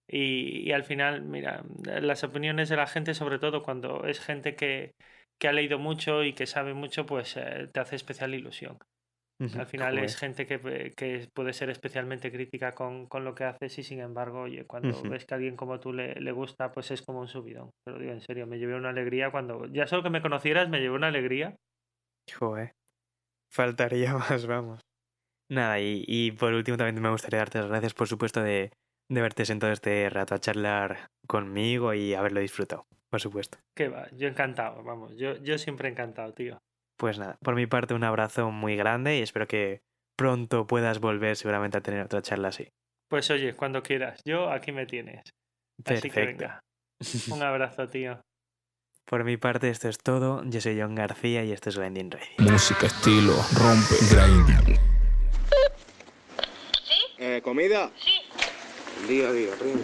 Y, 0.08 0.72
al 0.72 0.84
final, 0.84 1.22
mira, 1.22 1.64
las 1.84 2.24
opiniones 2.24 2.68
de 2.68 2.76
la 2.76 2.88
gente, 2.88 3.14
sobre 3.14 3.40
todo 3.40 3.64
cuando 3.64 4.06
es 4.06 4.20
gente 4.20 4.56
que, 4.56 4.92
que 5.40 5.48
ha 5.48 5.54
leído 5.54 5.80
mucho 5.80 6.24
y 6.24 6.34
que 6.34 6.48
sabe 6.48 6.74
mucho, 6.74 7.06
pues 7.06 7.38
eh, 7.38 7.70
te 7.72 7.80
hace 7.80 7.96
especial 7.96 8.34
ilusión. 8.34 8.78
Al 9.58 9.66
final 9.66 9.98
es 9.98 10.18
gente 10.18 10.46
que, 10.46 10.94
que, 10.96 11.28
puede 11.34 11.54
ser 11.54 11.70
especialmente 11.72 12.32
crítica 12.32 12.74
con, 12.74 13.08
con, 13.08 13.26
lo 13.26 13.34
que 13.34 13.44
haces 13.44 13.78
y 13.80 13.84
sin 13.84 14.00
embargo, 14.00 14.42
oye, 14.42 14.66
cuando 14.66 15.02
ves 15.04 15.26
que 15.26 15.34
a 15.34 15.38
alguien 15.38 15.56
como 15.56 15.80
tú 15.80 15.94
le, 15.94 16.14
le, 16.16 16.32
gusta, 16.32 16.72
pues 16.72 16.92
es 16.92 17.02
como 17.02 17.22
un 17.22 17.28
subidón. 17.28 17.72
Pero 17.84 17.98
digo, 17.98 18.12
en 18.12 18.22
serio, 18.22 18.46
me 18.46 18.60
llevé 18.60 18.76
una 18.76 18.90
alegría 18.90 19.32
cuando... 19.32 19.66
Ya 19.66 19.88
solo 19.88 20.04
que 20.04 20.12
me 20.12 20.22
conocieras 20.22 20.70
me 20.70 20.80
llevé 20.80 20.96
una 20.96 21.08
alegría. 21.08 21.56
Joder, 22.38 22.74
faltaría 23.52 24.14
más, 24.30 24.46
vamos. 24.46 24.82
Nada, 25.50 25.80
y, 25.80 26.06
y 26.08 26.32
por 26.32 26.54
último 26.54 26.78
también 26.78 27.02
me 27.02 27.10
gustaría 27.10 27.40
darte 27.40 27.60
las 27.60 27.68
gracias, 27.68 27.94
por 27.94 28.08
supuesto, 28.08 28.42
de, 28.42 28.72
de 29.10 29.20
haberte 29.20 29.46
sentado 29.46 29.74
este 29.74 30.10
rato 30.10 30.36
a 30.36 30.40
charlar 30.40 31.10
conmigo 31.28 31.94
y 31.94 32.14
haberlo 32.14 32.40
disfrutado, 32.40 32.86
por 33.10 33.20
supuesto. 33.20 33.58
Que 33.76 33.90
va, 33.90 34.08
yo 34.12 34.28
encantado, 34.30 34.82
vamos, 34.84 35.18
yo, 35.18 35.36
yo 35.38 35.58
siempre 35.58 35.90
encantado, 35.90 36.34
tío. 36.34 36.62
Pues 37.02 37.18
nada, 37.18 37.40
por 37.42 37.56
mi 37.56 37.66
parte 37.66 37.96
un 37.96 38.04
abrazo 38.04 38.52
muy 38.52 38.76
grande 38.76 39.18
y 39.18 39.24
espero 39.24 39.48
que 39.48 39.82
pronto 40.16 40.68
puedas 40.68 41.00
volver 41.00 41.36
seguramente 41.36 41.80
a 41.80 41.82
tener 41.82 42.06
otra 42.06 42.22
charla 42.22 42.50
así. 42.50 42.68
Pues 43.10 43.32
oye, 43.32 43.56
cuando 43.56 43.82
quieras, 43.82 44.22
yo 44.24 44.52
aquí 44.52 44.72
me 44.72 44.86
tienes. 44.86 45.24
Perfecto. 45.84 46.08
Así 46.08 46.10
que 46.12 46.26
venga. 46.28 46.60
Un 47.36 47.42
abrazo, 47.42 47.88
tío. 47.88 48.22
Por 49.10 49.24
mi 49.24 49.38
parte, 49.38 49.70
esto 49.70 49.90
es 49.90 49.98
todo. 49.98 50.44
Yo 50.46 50.62
soy 50.62 50.80
John 50.80 50.94
García 50.94 51.44
y 51.44 51.52
esto 51.52 51.70
es 51.70 51.80
Grinding 51.80 52.12
Radio. 52.12 52.28
Música, 52.38 52.86
estilo, 52.86 53.34
rompe, 53.56 53.96
grinding. 54.12 54.76
¿Sí? 56.84 57.02
Eh, 57.18 57.42
¿Comida? 57.44 57.90
Sí. 57.98 59.08
Día, 59.08 59.32
día, 59.32 59.54
primo. 59.60 59.82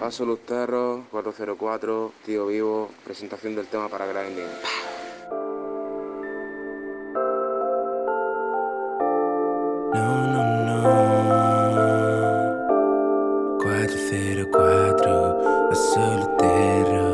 Absolut 0.00 0.46
Terror, 0.46 1.02
404, 1.10 2.12
Tío 2.24 2.46
Vivo, 2.46 2.92
presentación 3.04 3.56
del 3.56 3.66
tema 3.66 3.88
para 3.88 4.06
Grinding. 4.06 4.46
No, 9.92 10.26
no, 10.32 10.42
no. 10.66 10.80
Cuatro 13.60 13.96
cero 14.08 14.46
cuatro, 14.52 15.14
soltero. 15.74 17.09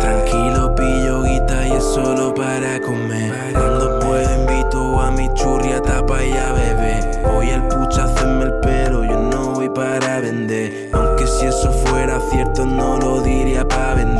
Tranquilo, 0.00 0.74
pillo 0.76 1.22
guita 1.22 1.66
y 1.66 1.72
es 1.72 1.82
solo 1.82 2.32
para 2.32 2.80
comer. 2.80 3.32
Cuando 3.52 3.98
puedo 3.98 4.34
invito 4.40 5.00
a 5.00 5.10
mi 5.10 5.28
churri 5.34 5.72
a 5.72 5.82
tapa 5.82 6.22
y 6.22 6.32
a 6.32 6.52
beber. 6.52 7.22
Hoy 7.34 7.50
el 7.50 7.62
pucha 7.66 8.04
hacerme 8.04 8.44
el 8.44 8.60
pelo, 8.60 9.04
yo 9.04 9.18
no 9.18 9.54
voy 9.54 9.68
para 9.70 10.20
vender. 10.20 10.88
Aunque 10.92 11.26
si 11.26 11.46
eso 11.46 11.72
fuera 11.72 12.20
cierto, 12.30 12.64
no 12.64 12.96
lo 12.98 13.22
diría 13.22 13.66
para 13.66 13.94
vender. 13.94 14.11